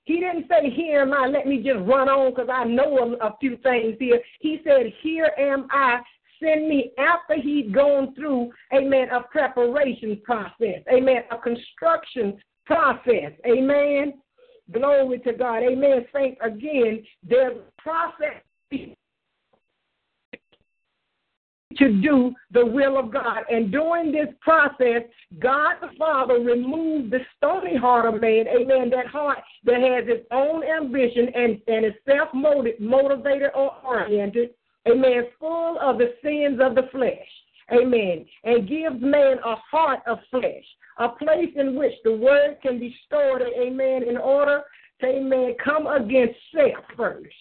He 0.03 0.19
didn't 0.19 0.47
say, 0.49 0.69
Here 0.69 1.01
am 1.01 1.13
I, 1.13 1.27
let 1.27 1.47
me 1.47 1.57
just 1.57 1.79
run 1.79 2.09
on 2.09 2.31
because 2.31 2.49
I 2.51 2.63
know 2.65 3.17
a, 3.21 3.27
a 3.27 3.37
few 3.39 3.57
things 3.57 3.95
here. 3.99 4.21
He 4.39 4.59
said, 4.65 4.91
Here 5.01 5.31
am 5.37 5.67
I, 5.69 5.99
send 6.41 6.67
me 6.67 6.91
after 6.97 7.35
he'd 7.41 7.73
gone 7.73 8.13
through, 8.15 8.51
amen, 8.73 9.09
a 9.09 9.21
preparation 9.23 10.21
process, 10.23 10.81
amen, 10.91 11.23
a 11.31 11.37
construction 11.37 12.37
process, 12.65 13.31
amen. 13.45 14.13
Glory 14.71 15.19
to 15.19 15.33
God, 15.33 15.63
amen. 15.63 16.05
Saints, 16.13 16.39
again, 16.43 17.03
there's 17.27 17.57
a 17.57 17.81
process 17.81 18.41
to 21.79 22.01
do 22.01 22.33
the 22.51 22.65
will 22.65 22.97
of 22.97 23.11
God. 23.11 23.43
And 23.49 23.71
during 23.71 24.11
this 24.11 24.27
process, 24.41 25.03
God 25.39 25.75
the 25.81 25.89
Father 25.97 26.35
removed 26.35 27.11
the 27.11 27.19
stony 27.37 27.77
heart 27.77 28.05
of 28.05 28.21
man, 28.21 28.45
amen, 28.47 28.89
that 28.91 29.07
heart 29.07 29.39
that 29.63 29.81
has 29.81 30.05
its 30.07 30.25
own 30.31 30.63
ambition 30.63 31.29
and, 31.33 31.61
and 31.67 31.85
is 31.85 31.93
self 32.05 32.29
motivated 32.33 33.51
or 33.55 33.75
oriented, 33.83 34.49
amen, 34.87 35.25
full 35.39 35.77
of 35.79 35.97
the 35.97 36.13
sins 36.23 36.59
of 36.61 36.75
the 36.75 36.89
flesh. 36.91 37.27
Amen. 37.71 38.25
And 38.43 38.67
gives 38.67 38.99
man 38.99 39.37
a 39.45 39.55
heart 39.55 39.99
of 40.07 40.19
flesh, 40.31 40.65
a 40.97 41.09
place 41.09 41.53
in 41.55 41.75
which 41.75 41.93
the 42.03 42.15
word 42.15 42.57
can 42.61 42.79
be 42.79 42.95
stored, 43.05 43.41
amen, 43.41 44.03
in 44.03 44.17
order 44.17 44.63
to, 45.01 45.07
amen, 45.07 45.55
come 45.63 45.87
against 45.87 46.35
self 46.55 46.83
first. 46.97 47.33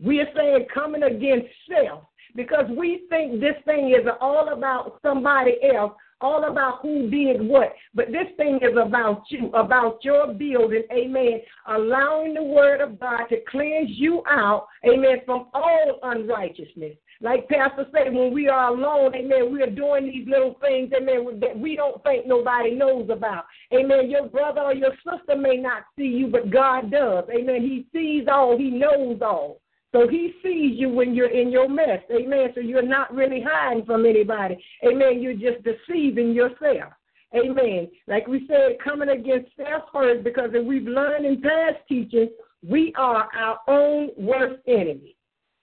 We 0.00 0.20
are 0.20 0.28
saying 0.36 0.66
coming 0.72 1.02
against 1.02 1.48
self 1.68 2.04
because 2.36 2.66
we 2.76 3.06
think 3.08 3.40
this 3.40 3.56
thing 3.64 3.90
is 3.90 4.06
all 4.20 4.52
about 4.52 5.00
somebody 5.02 5.56
else, 5.74 5.92
all 6.20 6.50
about 6.50 6.80
who 6.82 7.10
did 7.10 7.42
what. 7.42 7.74
But 7.94 8.06
this 8.08 8.26
thing 8.36 8.58
is 8.62 8.76
about 8.80 9.22
you, 9.28 9.50
about 9.52 10.04
your 10.04 10.32
building, 10.34 10.84
amen. 10.92 11.40
Allowing 11.66 12.34
the 12.34 12.42
word 12.42 12.80
of 12.80 12.98
God 12.98 13.26
to 13.28 13.36
cleanse 13.50 13.90
you 13.90 14.22
out, 14.28 14.66
amen, 14.84 15.18
from 15.24 15.48
all 15.54 15.98
unrighteousness. 16.02 16.96
Like 17.20 17.48
Pastor 17.48 17.84
said, 17.92 18.14
when 18.14 18.32
we 18.32 18.48
are 18.48 18.72
alone, 18.72 19.12
amen, 19.14 19.52
we 19.52 19.60
are 19.62 19.70
doing 19.70 20.06
these 20.06 20.28
little 20.28 20.56
things, 20.60 20.92
amen, 20.96 21.40
that 21.40 21.58
we 21.58 21.74
don't 21.74 22.00
think 22.04 22.26
nobody 22.26 22.72
knows 22.76 23.10
about. 23.10 23.44
Amen. 23.72 24.08
Your 24.08 24.28
brother 24.28 24.60
or 24.60 24.74
your 24.74 24.92
sister 25.04 25.36
may 25.36 25.56
not 25.56 25.82
see 25.96 26.04
you, 26.04 26.28
but 26.28 26.50
God 26.50 26.92
does. 26.92 27.24
Amen. 27.30 27.62
He 27.62 27.86
sees 27.92 28.28
all, 28.30 28.56
He 28.56 28.70
knows 28.70 29.18
all. 29.20 29.60
So 29.92 30.06
he 30.06 30.34
sees 30.42 30.78
you 30.78 30.90
when 30.90 31.14
you're 31.14 31.30
in 31.30 31.50
your 31.50 31.68
mess. 31.68 32.00
Amen. 32.10 32.48
So 32.54 32.60
you're 32.60 32.82
not 32.82 33.12
really 33.14 33.42
hiding 33.46 33.86
from 33.86 34.04
anybody. 34.04 34.62
Amen. 34.86 35.22
You're 35.22 35.34
just 35.34 35.64
deceiving 35.64 36.32
yourself. 36.32 36.92
Amen. 37.34 37.88
Like 38.06 38.26
we 38.26 38.46
said, 38.48 38.78
coming 38.82 39.10
against 39.10 39.50
self 39.56 39.84
first, 39.92 40.24
because 40.24 40.50
if 40.54 40.66
we've 40.66 40.86
learned 40.86 41.26
in 41.26 41.40
past 41.40 41.76
teachings, 41.88 42.30
we 42.66 42.92
are 42.96 43.28
our 43.36 43.58
own 43.68 44.10
worst 44.16 44.60
enemy. 44.66 45.16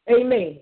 Amen. 0.10 0.60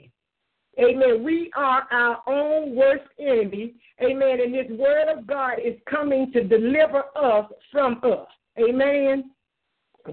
Amen. 0.79 1.23
We 1.23 1.51
are 1.55 1.83
our 1.91 2.21
own 2.27 2.75
worst 2.75 3.03
enemy. 3.19 3.75
Amen. 4.01 4.39
And 4.41 4.53
this 4.53 4.71
word 4.71 5.09
of 5.09 5.27
God 5.27 5.59
is 5.63 5.75
coming 5.89 6.31
to 6.31 6.43
deliver 6.43 7.03
us 7.15 7.45
from 7.71 7.99
us. 8.03 8.27
Amen. 8.57 9.31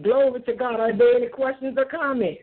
Glory 0.03 0.43
to 0.43 0.53
God. 0.53 0.81
Are 0.81 0.97
there 0.97 1.17
any 1.17 1.29
questions 1.29 1.77
or 1.79 1.87
comments? 1.87 2.43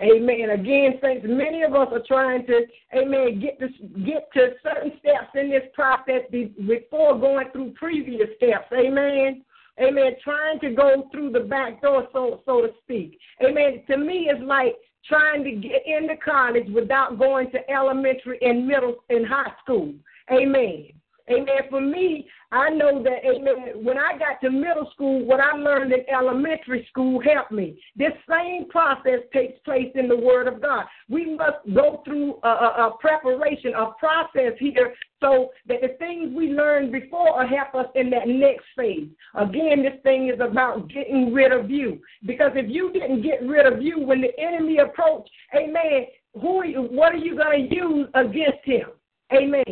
Amen. 0.00 0.50
Again, 0.50 0.98
saints, 1.02 1.24
many 1.26 1.62
of 1.62 1.74
us 1.74 1.88
are 1.90 2.02
trying 2.06 2.46
to, 2.46 2.66
amen, 2.94 3.40
get 3.40 3.58
to 3.60 3.68
get 4.04 4.30
to 4.34 4.50
certain 4.62 4.92
steps 4.98 5.30
in 5.34 5.50
this 5.50 5.62
process 5.72 6.20
before 6.30 7.18
going 7.18 7.46
through 7.52 7.72
previous 7.72 8.28
steps. 8.36 8.66
Amen. 8.72 9.42
Amen. 9.80 10.12
Trying 10.22 10.60
to 10.60 10.70
go 10.70 11.08
through 11.10 11.30
the 11.32 11.40
back 11.40 11.80
door, 11.80 12.08
so 12.12 12.42
so 12.44 12.62
to 12.62 12.68
speak. 12.82 13.18
Amen. 13.42 13.82
To 13.88 13.96
me, 13.96 14.28
it's 14.30 14.42
like 14.42 14.74
trying 15.06 15.44
to 15.44 15.52
get 15.52 15.86
into 15.86 16.16
college 16.16 16.68
without 16.74 17.18
going 17.18 17.50
to 17.52 17.70
elementary 17.70 18.38
and 18.42 18.66
middle 18.66 18.96
and 19.08 19.26
high 19.26 19.52
school. 19.62 19.94
Amen. 20.30 20.88
Amen. 21.28 21.46
For 21.70 21.80
me, 21.80 22.28
I 22.52 22.70
know 22.70 23.02
that, 23.02 23.24
amen, 23.24 23.84
when 23.84 23.98
I 23.98 24.16
got 24.16 24.40
to 24.42 24.50
middle 24.50 24.88
school, 24.94 25.24
what 25.24 25.40
I 25.40 25.56
learned 25.56 25.92
in 25.92 26.04
elementary 26.08 26.86
school 26.88 27.20
helped 27.20 27.50
me. 27.50 27.80
This 27.96 28.12
same 28.30 28.68
process 28.68 29.20
takes 29.32 29.58
place 29.64 29.90
in 29.96 30.06
the 30.08 30.16
Word 30.16 30.46
of 30.46 30.62
God. 30.62 30.84
We 31.08 31.34
must 31.34 31.56
go 31.74 32.02
through 32.04 32.38
a, 32.44 32.48
a, 32.48 32.86
a 32.86 32.96
preparation, 33.00 33.74
a 33.74 33.90
process 33.98 34.52
here, 34.60 34.94
so 35.20 35.50
that 35.66 35.80
the 35.80 35.96
things 35.98 36.32
we 36.36 36.50
learned 36.52 36.92
before 36.92 37.38
will 37.38 37.48
help 37.48 37.74
us 37.74 37.90
in 37.96 38.08
that 38.10 38.28
next 38.28 38.64
phase. 38.76 39.08
Again, 39.34 39.82
this 39.82 40.00
thing 40.04 40.28
is 40.32 40.40
about 40.40 40.88
getting 40.88 41.34
rid 41.34 41.50
of 41.50 41.68
you. 41.68 42.00
Because 42.24 42.52
if 42.54 42.70
you 42.70 42.92
didn't 42.92 43.22
get 43.22 43.42
rid 43.42 43.66
of 43.66 43.82
you 43.82 43.98
when 43.98 44.20
the 44.20 44.38
enemy 44.38 44.78
approached, 44.78 45.30
amen, 45.56 46.06
who 46.40 46.58
are 46.58 46.66
you, 46.66 46.82
what 46.82 47.12
are 47.12 47.18
you 47.18 47.36
going 47.36 47.68
to 47.68 47.74
use 47.74 48.08
against 48.14 48.64
him? 48.64 48.90
Amen. 49.32 49.64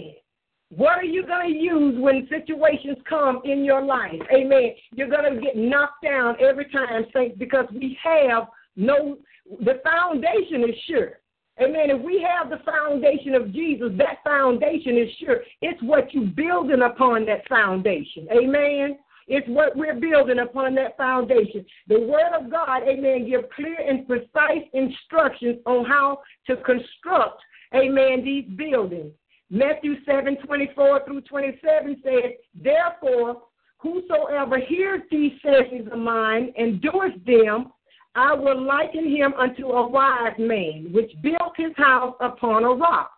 What 0.76 0.98
are 0.98 1.04
you 1.04 1.24
going 1.26 1.52
to 1.52 1.58
use 1.58 1.94
when 1.98 2.28
situations 2.28 2.98
come 3.08 3.40
in 3.44 3.64
your 3.64 3.82
life? 3.84 4.20
Amen. 4.34 4.70
You're 4.92 5.08
going 5.08 5.34
to 5.34 5.40
get 5.40 5.56
knocked 5.56 6.02
down 6.02 6.36
every 6.40 6.66
time, 6.70 7.04
saints, 7.14 7.36
because 7.38 7.66
we 7.72 7.96
have 8.02 8.48
no, 8.76 9.18
the 9.60 9.80
foundation 9.84 10.68
is 10.68 10.74
sure. 10.88 11.20
Amen. 11.62 11.90
If 11.90 12.02
we 12.02 12.26
have 12.28 12.50
the 12.50 12.64
foundation 12.64 13.34
of 13.34 13.52
Jesus, 13.52 13.92
that 13.98 14.18
foundation 14.24 14.98
is 14.98 15.08
sure. 15.20 15.42
It's 15.62 15.80
what 15.82 16.12
you're 16.12 16.24
building 16.24 16.82
upon 16.82 17.26
that 17.26 17.46
foundation. 17.48 18.26
Amen. 18.32 18.98
It's 19.28 19.48
what 19.48 19.76
we're 19.76 19.98
building 19.98 20.40
upon 20.40 20.74
that 20.74 20.96
foundation. 20.96 21.64
The 21.88 22.00
Word 22.00 22.32
of 22.38 22.50
God, 22.50 22.82
amen, 22.82 23.28
give 23.28 23.48
clear 23.54 23.78
and 23.78 24.06
precise 24.06 24.64
instructions 24.72 25.58
on 25.66 25.84
how 25.84 26.20
to 26.48 26.56
construct, 26.56 27.40
amen, 27.74 28.24
these 28.24 28.44
buildings. 28.56 29.12
Matthew 29.50 29.96
7 30.04 30.36
24 30.44 31.04
through 31.04 31.20
27 31.22 32.02
says, 32.02 32.32
Therefore, 32.54 33.42
whosoever 33.78 34.58
hears 34.58 35.02
these 35.10 35.32
sayings 35.44 35.88
of 35.92 35.98
mine 35.98 36.52
and 36.56 36.80
doeth 36.80 37.24
them, 37.26 37.72
I 38.14 38.32
will 38.32 38.60
liken 38.60 39.08
him 39.08 39.34
unto 39.34 39.66
a 39.68 39.88
wise 39.88 40.38
man, 40.38 40.88
which 40.92 41.10
built 41.22 41.52
his 41.56 41.72
house 41.76 42.14
upon 42.20 42.64
a 42.64 42.72
rock. 42.72 43.10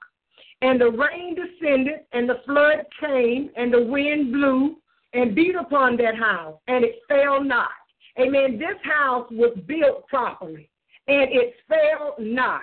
And 0.63 0.81
the 0.81 0.91
rain 0.91 1.37
descended, 1.37 2.01
and 2.13 2.29
the 2.29 2.41
flood 2.47 2.87
came, 2.99 3.51
and 3.57 3.73
the 3.73 3.83
wind 3.83 4.33
blew 4.33 4.77
and 5.13 5.35
beat 5.35 5.55
upon 5.55 5.97
that 5.99 6.17
house, 6.17 6.59
and 6.67 6.85
it 6.85 6.97
fell 7.09 7.45
not. 7.45 7.69
Amen. 8.19 8.59
This 8.59 8.79
house 8.83 9.29
was 9.31 9.57
built 9.67 10.07
properly, 10.09 10.71
and 11.07 11.29
it 11.31 11.55
fell 11.69 12.15
not, 12.19 12.63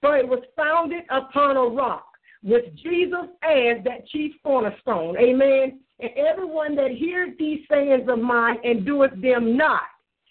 for 0.00 0.16
it 0.16 0.26
was 0.26 0.42
founded 0.56 1.02
upon 1.10 1.56
a 1.56 1.64
rock 1.64 2.11
with 2.42 2.64
Jesus 2.76 3.28
as 3.42 3.82
that 3.84 4.06
chief 4.08 4.32
cornerstone. 4.42 5.16
Amen. 5.18 5.80
And 6.00 6.10
everyone 6.16 6.74
that 6.76 6.90
hears 6.90 7.30
these 7.38 7.60
sayings 7.70 8.08
of 8.08 8.18
mine 8.18 8.56
and 8.64 8.84
doeth 8.84 9.20
them 9.20 9.56
not. 9.56 9.82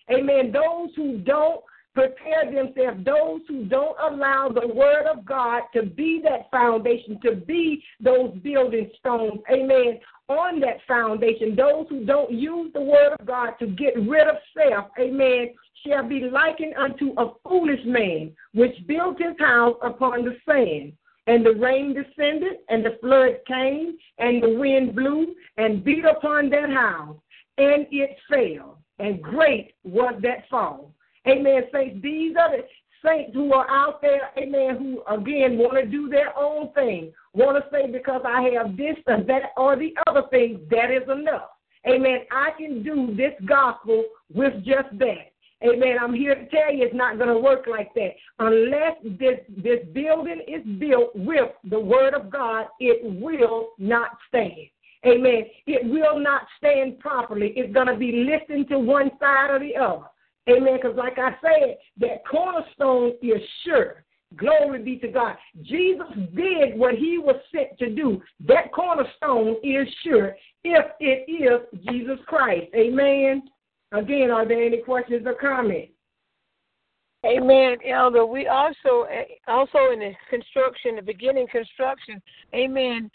Amen. 0.10 0.52
Those 0.52 0.90
who 0.96 1.20
don't 1.20 1.62
prepare 1.94 2.46
themselves, 2.46 3.04
those 3.06 3.42
who 3.48 3.66
don't 3.66 3.98
allow 4.00 4.50
the 4.50 4.68
word 4.68 5.06
of 5.06 5.26
God 5.26 5.64
to 5.74 5.84
be 5.84 6.22
that 6.24 6.50
foundation, 6.50 7.20
to 7.24 7.36
be 7.36 7.84
those 8.00 8.34
building 8.44 8.90
stones. 9.00 9.40
Amen. 9.52 10.00
On 10.30 10.60
that 10.62 10.78
foundation, 10.88 11.56
those 11.56 11.88
who 11.90 12.06
don't 12.06 12.32
use 12.32 12.72
the 12.74 12.82
word 12.82 13.18
of 13.20 13.26
God 13.26 13.52
to 13.60 13.68
get 13.68 13.96
rid 13.98 14.28
of 14.28 14.36
self, 14.56 14.86
amen, 15.00 15.54
shall 15.86 16.08
be 16.08 16.30
likened 16.32 16.76
unto 16.76 17.14
a 17.18 17.34
foolish 17.44 17.82
man 17.86 18.32
which 18.54 18.76
built 18.88 19.18
his 19.22 19.38
house 19.40 19.76
upon 19.84 20.24
the 20.24 20.38
sand. 20.48 20.94
And 21.28 21.46
the 21.46 21.54
rain 21.54 21.94
descended, 21.94 22.58
and 22.70 22.84
the 22.84 22.98
flood 23.00 23.40
came, 23.48 23.98
and 24.18 24.42
the 24.42 24.58
wind 24.58 24.96
blew 24.96 25.36
and 25.58 25.84
beat 25.84 26.04
upon 26.04 26.50
that 26.50 26.70
house, 26.70 27.18
and 27.58 27.86
it 27.92 28.18
fell. 28.28 28.80
And 29.00 29.22
great 29.22 29.74
was 29.84 30.16
that 30.24 30.50
fall. 30.50 30.94
Amen. 31.28 31.64
Saints, 31.72 32.02
these 32.02 32.36
are 32.38 32.58
the 32.58 32.64
saints 33.06 33.32
who 33.34 33.54
are 33.54 33.70
out 33.70 34.02
there, 34.02 34.32
amen, 34.38 34.78
who 34.78 35.14
again 35.14 35.58
want 35.58 35.74
to 35.74 35.86
do 35.86 36.10
their 36.10 36.38
own 36.38 36.72
thing. 36.74 37.12
Want 37.34 37.64
to 37.64 37.70
say 37.72 37.90
because 37.92 38.22
I 38.26 38.50
have 38.54 38.76
this 38.78 38.96
or 39.08 39.24
that 39.24 39.44
or 39.58 39.76
the 39.76 39.94
other 40.08 40.24
thing, 40.30 40.62
that 40.70 40.92
is 40.92 41.04
enough. 41.10 41.50
Amen. 41.88 42.20
I 42.32 42.50
can 42.58 42.84
do 42.84 43.16
this 43.16 43.34
gospel 43.48 44.04
with 44.34 44.54
just 44.64 44.98
that. 45.00 45.31
Amen. 45.64 45.98
I'm 46.02 46.14
here 46.14 46.34
to 46.34 46.48
tell 46.48 46.74
you 46.74 46.86
it's 46.86 46.96
not 46.96 47.18
going 47.18 47.30
to 47.30 47.38
work 47.38 47.66
like 47.70 47.94
that. 47.94 48.12
Unless 48.40 48.98
this, 49.20 49.40
this 49.58 49.80
building 49.94 50.42
is 50.48 50.66
built 50.80 51.16
with 51.16 51.52
the 51.70 51.80
Word 51.80 52.14
of 52.14 52.32
God, 52.32 52.66
it 52.80 53.04
will 53.22 53.70
not 53.78 54.18
stand. 54.28 54.54
Amen. 55.06 55.46
It 55.68 55.86
will 55.86 56.20
not 56.20 56.44
stand 56.58 57.00
properly. 57.00 57.54
It's 57.56 57.74
going 57.74 57.88
to 57.88 57.96
be 57.96 58.28
listened 58.30 58.70
to 58.70 58.80
one 58.80 59.12
side 59.20 59.50
or 59.50 59.60
the 59.60 59.76
other. 59.76 60.06
Amen. 60.50 60.78
Because, 60.82 60.98
like 60.98 61.18
I 61.18 61.32
said, 61.42 61.78
that 62.00 62.26
cornerstone 62.30 63.14
is 63.22 63.42
sure. 63.64 64.04
Glory 64.38 64.82
be 64.82 64.98
to 64.98 65.10
God. 65.10 65.36
Jesus 65.64 66.08
did 66.36 66.78
what 66.78 66.96
he 66.96 67.18
was 67.18 67.36
sent 67.54 67.78
to 67.80 67.94
do. 67.94 68.22
That 68.48 68.72
cornerstone 68.72 69.58
is 69.64 69.88
sure 70.04 70.36
if 70.64 70.86
it 71.00 71.30
is 71.30 71.84
Jesus 71.92 72.18
Christ. 72.28 72.68
Amen. 72.76 73.44
Again, 73.92 74.32
are 74.32 74.48
there 74.48 74.64
any 74.64 74.78
questions 74.78 75.26
or 75.26 75.34
comments? 75.34 75.92
Amen, 77.26 77.78
Elder. 77.86 78.26
We 78.26 78.48
also, 78.48 79.04
eh, 79.12 79.26
also 79.48 79.92
in 79.94 80.00
the 80.00 80.12
construction, 80.30 80.96
the 80.96 81.04
beginning 81.04 81.48
construction, 81.52 82.22
amen. 82.56 83.12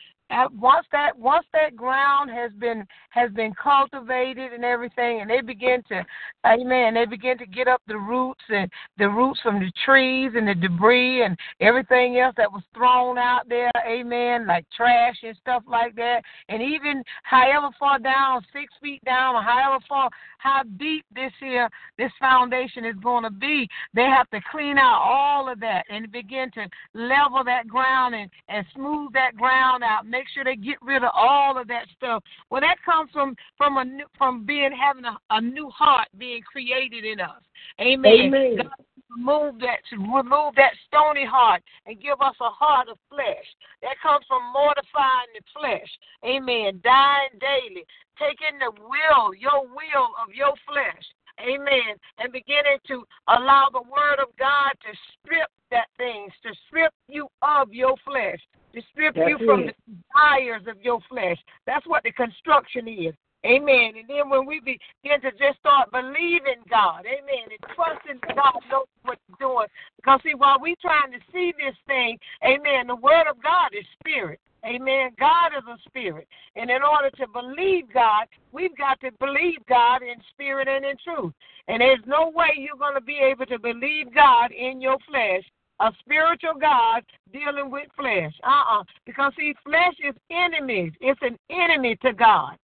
Once 0.53 0.87
that 0.93 1.17
once 1.19 1.47
that 1.53 1.77
ground 1.77 2.31
has 2.31 2.51
been 2.59 2.87
has 3.11 3.31
been 3.33 3.53
cultivated 3.63 4.53
and 4.53 4.65
everything, 4.65 5.21
and 5.21 5.31
they 5.31 5.41
begin 5.41 5.83
to, 5.89 6.05
amen, 6.45 6.95
they 6.95 7.07
begin 7.07 7.39
to 7.39 7.47
get 7.47 7.69
up 7.69 7.81
the 7.87 7.97
roots 7.97 8.43
and 8.49 8.71
the 8.99 9.09
roots 9.09 9.41
from 9.43 9.61
the 9.61 9.71
trees 9.85 10.33
and 10.35 10.49
the 10.49 10.55
debris 10.55 11.23
and 11.23 11.37
everything 11.61 12.19
else 12.19 12.35
that 12.37 12.51
was 12.51 12.63
thrown 12.75 13.19
out 13.19 13.49
there, 13.49 13.71
amen, 13.87 14.47
like 14.47 14.67
trash 14.77 15.17
and 15.23 15.37
stuff 15.37 15.63
like 15.67 15.95
that, 15.95 16.23
and 16.49 16.61
even 16.61 17.03
however 17.23 17.69
far 17.79 17.99
down, 17.99 18.45
six 18.53 18.73
feet 18.83 19.05
down, 19.05 19.37
or 19.37 19.43
however 19.43 19.83
far 19.89 20.11
how 20.39 20.63
deep 20.79 21.05
this 21.15 21.33
here 21.41 21.69
this 21.99 22.13
foundation 22.21 22.85
is 22.85 22.97
going 23.03 23.25
to 23.25 23.31
be, 23.31 23.69
they 23.95 24.05
have 24.05 24.29
to 24.31 24.41
clean 24.51 24.79
out 24.79 25.01
all 25.03 25.51
of 25.51 25.61
that 25.61 25.85
and 25.89 26.11
begin 26.13 26.51
to 26.53 26.67
level 26.95 27.43
that 27.45 27.67
ground 27.69 28.15
and 28.15 28.31
and 28.49 28.67
smooth 28.75 29.13
that 29.13 29.37
ground 29.37 29.83
out 29.83 30.07
make 30.17 30.29
sure 30.33 30.45
they 30.45 30.57
get 30.57 30.81
rid 30.83 31.05
of 31.05 31.11
all 31.15 31.59
of 31.59 31.69
that 31.69 31.87
stuff. 31.97 32.23
Well, 32.51 32.61
that 32.61 32.77
comes 32.85 33.11
from 33.13 33.35
from 33.57 33.77
a 33.79 33.85
new, 33.85 34.07
from 34.17 34.45
being 34.45 34.71
having 34.73 35.05
a, 35.05 35.17
a 35.31 35.41
new 35.41 35.69
heart 35.71 36.09
being 36.19 36.43
created 36.43 37.05
in 37.05 37.21
us. 37.21 37.43
Amen. 37.81 38.13
Amen. 38.13 38.57
God 38.57 38.73
remove 39.17 39.61
that 39.61 39.81
remove 39.93 40.55
that 40.57 40.73
stony 40.87 41.25
heart 41.25 41.63
and 41.87 42.01
give 42.01 42.21
us 42.21 42.35
a 42.41 42.51
heart 42.51 42.89
of 42.89 42.99
flesh. 43.09 43.49
That 43.83 43.97
comes 44.03 44.25
from 44.29 44.43
mortifying 44.53 45.33
the 45.35 45.43
flesh. 45.57 45.91
Amen. 46.25 46.81
Dying 46.83 47.37
daily, 47.41 47.85
taking 48.19 48.59
the 48.59 48.73
will, 48.77 49.35
your 49.35 49.63
will 49.63 50.11
of 50.21 50.35
your 50.35 50.53
flesh. 50.67 51.05
Amen. 51.41 51.97
And 52.19 52.33
beginning 52.33 52.79
to 52.89 53.05
allow 53.29 53.69
the 53.73 53.83
word 53.83 54.21
of 54.21 54.29
God 54.39 54.73
to 54.83 54.97
strip 55.21 55.49
that 55.71 55.89
things, 55.99 56.33
to 56.43 56.55
strip 56.69 56.93
you 57.09 57.29
of 57.43 57.73
your 57.73 57.95
flesh 58.05 58.41
to 58.77 58.83
strip 58.93 59.15
That's 59.15 59.29
you 59.29 59.39
from 59.45 59.61
it. 59.61 59.75
the 59.87 59.95
desires 59.97 60.63
of 60.69 60.81
your 60.83 61.01
flesh. 61.09 61.39
That's 61.67 61.87
what 61.87 62.05
the 62.05 62.13
construction 62.13 62.87
is. 62.87 63.15
Amen. 63.45 63.93
And 63.97 64.09
then 64.09 64.29
when 64.29 64.45
we 64.45 64.61
begin 64.61 65.21
to 65.23 65.31
just 65.33 65.59
start 65.61 65.91
believing 65.93 66.61
God, 66.69 67.07
amen, 67.07 67.49
and 67.49 67.75
trusting 67.75 68.21
God 68.35 68.61
knows 68.71 68.91
what 69.03 69.19
He's 69.27 69.37
doing. 69.39 69.67
Because, 69.97 70.21
see, 70.25 70.35
while 70.35 70.59
we 70.61 70.75
trying 70.83 71.13
to 71.13 71.19
see 71.33 71.53
this 71.57 71.77
thing, 71.87 72.19
amen, 72.45 72.89
the 72.89 72.97
Word 72.97 73.31
of 73.31 73.41
God 73.43 73.71
is 73.73 73.87
spirit. 74.01 74.41
Amen. 74.65 75.11
God 75.19 75.53
is 75.57 75.65
a 75.69 75.77
spirit. 75.89 76.27
And 76.57 76.71
in 76.71 76.83
order 76.83 77.11
to 77.19 77.27
believe 77.29 77.85
God, 77.93 78.27
we've 78.53 78.77
got 78.77 79.01
to 79.01 79.11
believe 79.21 79.59
God 79.69 80.03
in 80.03 80.17
spirit 80.31 80.69
and 80.69 80.85
in 80.85 80.97
truth. 81.05 81.33
And 81.69 81.81
there's 81.81 82.01
no 82.07 82.31
way 82.35 82.49
you're 82.57 82.77
going 82.77 82.95
to 82.95 83.01
be 83.01 83.19
able 83.19 83.47
to 83.47 83.59
believe 83.59 84.15
God 84.15 84.51
in 84.53 84.81
your 84.81 84.99
flesh 85.09 85.45
a 85.81 85.91
spiritual 86.01 86.55
God 86.61 87.03
dealing 87.33 87.71
with 87.71 87.89
flesh. 87.97 88.33
Uh 88.45 88.79
uh 88.81 88.85
Because, 89.05 89.33
see, 89.39 89.55
flesh 89.65 89.95
is 90.03 90.15
enemies, 90.31 90.93
it's 91.01 91.21
an 91.23 91.39
enemy 91.51 91.97
to 92.03 92.13
God. 92.13 92.57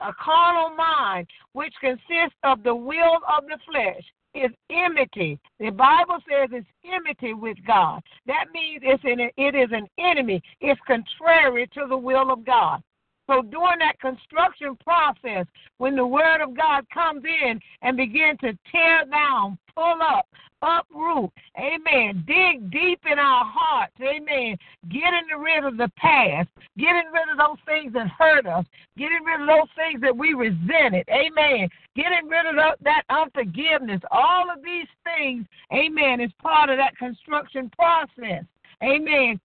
A 0.00 0.12
carnal 0.14 0.76
mind, 0.76 1.26
which 1.52 1.74
consists 1.80 2.38
of 2.44 2.62
the 2.62 2.74
will 2.74 3.18
of 3.36 3.44
the 3.46 3.58
flesh, 3.70 4.04
is 4.34 4.50
enmity. 4.70 5.38
The 5.58 5.70
Bible 5.70 6.18
says 6.28 6.50
it's 6.52 6.66
enmity 6.84 7.34
with 7.34 7.56
God. 7.66 8.02
That 8.26 8.46
means 8.52 8.82
it's 8.84 9.04
an, 9.04 9.30
it 9.36 9.54
is 9.54 9.68
an 9.72 9.86
enemy. 9.98 10.42
It's 10.60 10.80
contrary 10.86 11.68
to 11.74 11.86
the 11.88 11.96
will 11.96 12.30
of 12.30 12.44
God. 12.44 12.82
So 13.30 13.42
during 13.42 13.78
that 13.78 14.00
construction 14.00 14.76
process, 14.82 15.46
when 15.78 15.94
the 15.94 16.04
word 16.04 16.40
of 16.42 16.56
God 16.56 16.84
comes 16.92 17.22
in 17.24 17.60
and 17.80 17.96
begin 17.96 18.36
to 18.40 18.58
tear 18.72 19.04
down, 19.08 19.56
pull 19.76 19.98
up, 20.02 20.26
uproot, 20.62 21.30
amen, 21.56 22.24
dig 22.26 22.72
deep 22.72 23.00
in 23.08 23.20
our 23.20 23.44
hearts, 23.46 23.94
amen, 24.02 24.56
getting 24.88 25.38
rid 25.38 25.64
of 25.64 25.76
the 25.76 25.88
past, 25.96 26.48
getting 26.76 27.06
rid 27.12 27.30
of 27.30 27.38
those 27.38 27.56
things 27.66 27.92
that 27.92 28.08
hurt 28.08 28.46
us, 28.46 28.64
getting 28.98 29.22
rid 29.24 29.42
of 29.42 29.46
those 29.46 29.70
things 29.76 30.00
that 30.00 30.14
we 30.14 30.34
resented, 30.34 31.08
amen, 31.08 31.68
getting 31.94 32.28
rid 32.28 32.46
of 32.46 32.56
that 32.82 33.04
unforgiveness, 33.10 34.00
all 34.10 34.50
of 34.50 34.58
these 34.64 34.88
things, 35.04 35.46
amen, 35.72 36.20
is 36.20 36.32
part 36.42 36.68
of 36.68 36.78
that 36.78 36.96
construction 36.96 37.70
process, 37.78 38.44
amen. 38.82 39.38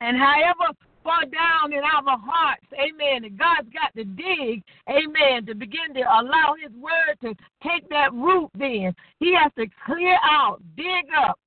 And 0.00 0.16
however 0.16 0.74
far 1.02 1.22
down 1.24 1.72
in 1.72 1.80
our 1.80 2.18
hearts, 2.18 2.66
amen. 2.74 3.24
And 3.24 3.38
God's 3.38 3.68
got 3.72 3.94
to 3.96 4.04
dig, 4.04 4.62
amen, 4.88 5.46
to 5.46 5.54
begin 5.54 5.94
to 5.94 6.00
allow 6.00 6.54
His 6.60 6.72
word 6.76 7.16
to 7.22 7.34
take 7.62 7.88
that 7.90 8.12
root 8.12 8.50
then. 8.58 8.94
He 9.18 9.34
has 9.34 9.52
to 9.58 9.66
clear 9.86 10.16
out, 10.22 10.60
dig 10.76 11.06
up, 11.18 11.38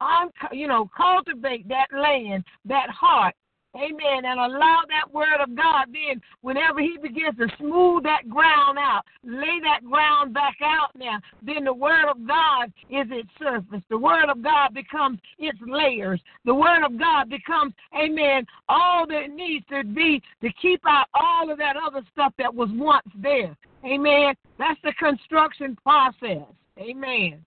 un- 0.00 0.30
you 0.52 0.66
know, 0.66 0.90
cultivate 0.96 1.68
that 1.68 1.86
land, 1.92 2.44
that 2.64 2.88
heart, 2.90 3.34
Amen. 3.74 4.24
And 4.24 4.38
allow 4.38 4.80
that 4.88 5.12
word 5.12 5.40
of 5.42 5.56
God 5.56 5.86
then, 5.92 6.20
whenever 6.42 6.80
he 6.80 6.98
begins 7.00 7.36
to 7.38 7.48
smooth 7.58 8.02
that 8.02 8.28
ground 8.28 8.78
out, 8.78 9.02
lay 9.24 9.60
that 9.62 9.82
ground 9.88 10.34
back 10.34 10.56
out 10.62 10.90
now, 10.94 11.18
then 11.42 11.64
the 11.64 11.72
word 11.72 12.10
of 12.10 12.26
God 12.26 12.66
is 12.90 13.06
its 13.10 13.30
surface. 13.38 13.82
The 13.88 13.96
word 13.96 14.28
of 14.28 14.42
God 14.42 14.74
becomes 14.74 15.18
its 15.38 15.58
layers. 15.66 16.20
The 16.44 16.54
word 16.54 16.84
of 16.84 16.98
God 16.98 17.30
becomes, 17.30 17.72
amen, 17.98 18.44
all 18.68 19.06
that 19.06 19.30
needs 19.34 19.64
to 19.70 19.84
be 19.84 20.22
to 20.42 20.52
keep 20.60 20.82
out 20.86 21.06
all 21.14 21.50
of 21.50 21.56
that 21.56 21.76
other 21.76 22.02
stuff 22.12 22.34
that 22.36 22.54
was 22.54 22.68
once 22.72 23.08
there. 23.16 23.56
Amen. 23.86 24.34
That's 24.58 24.80
the 24.84 24.92
construction 24.98 25.76
process. 25.82 26.46
Amen. 26.78 27.44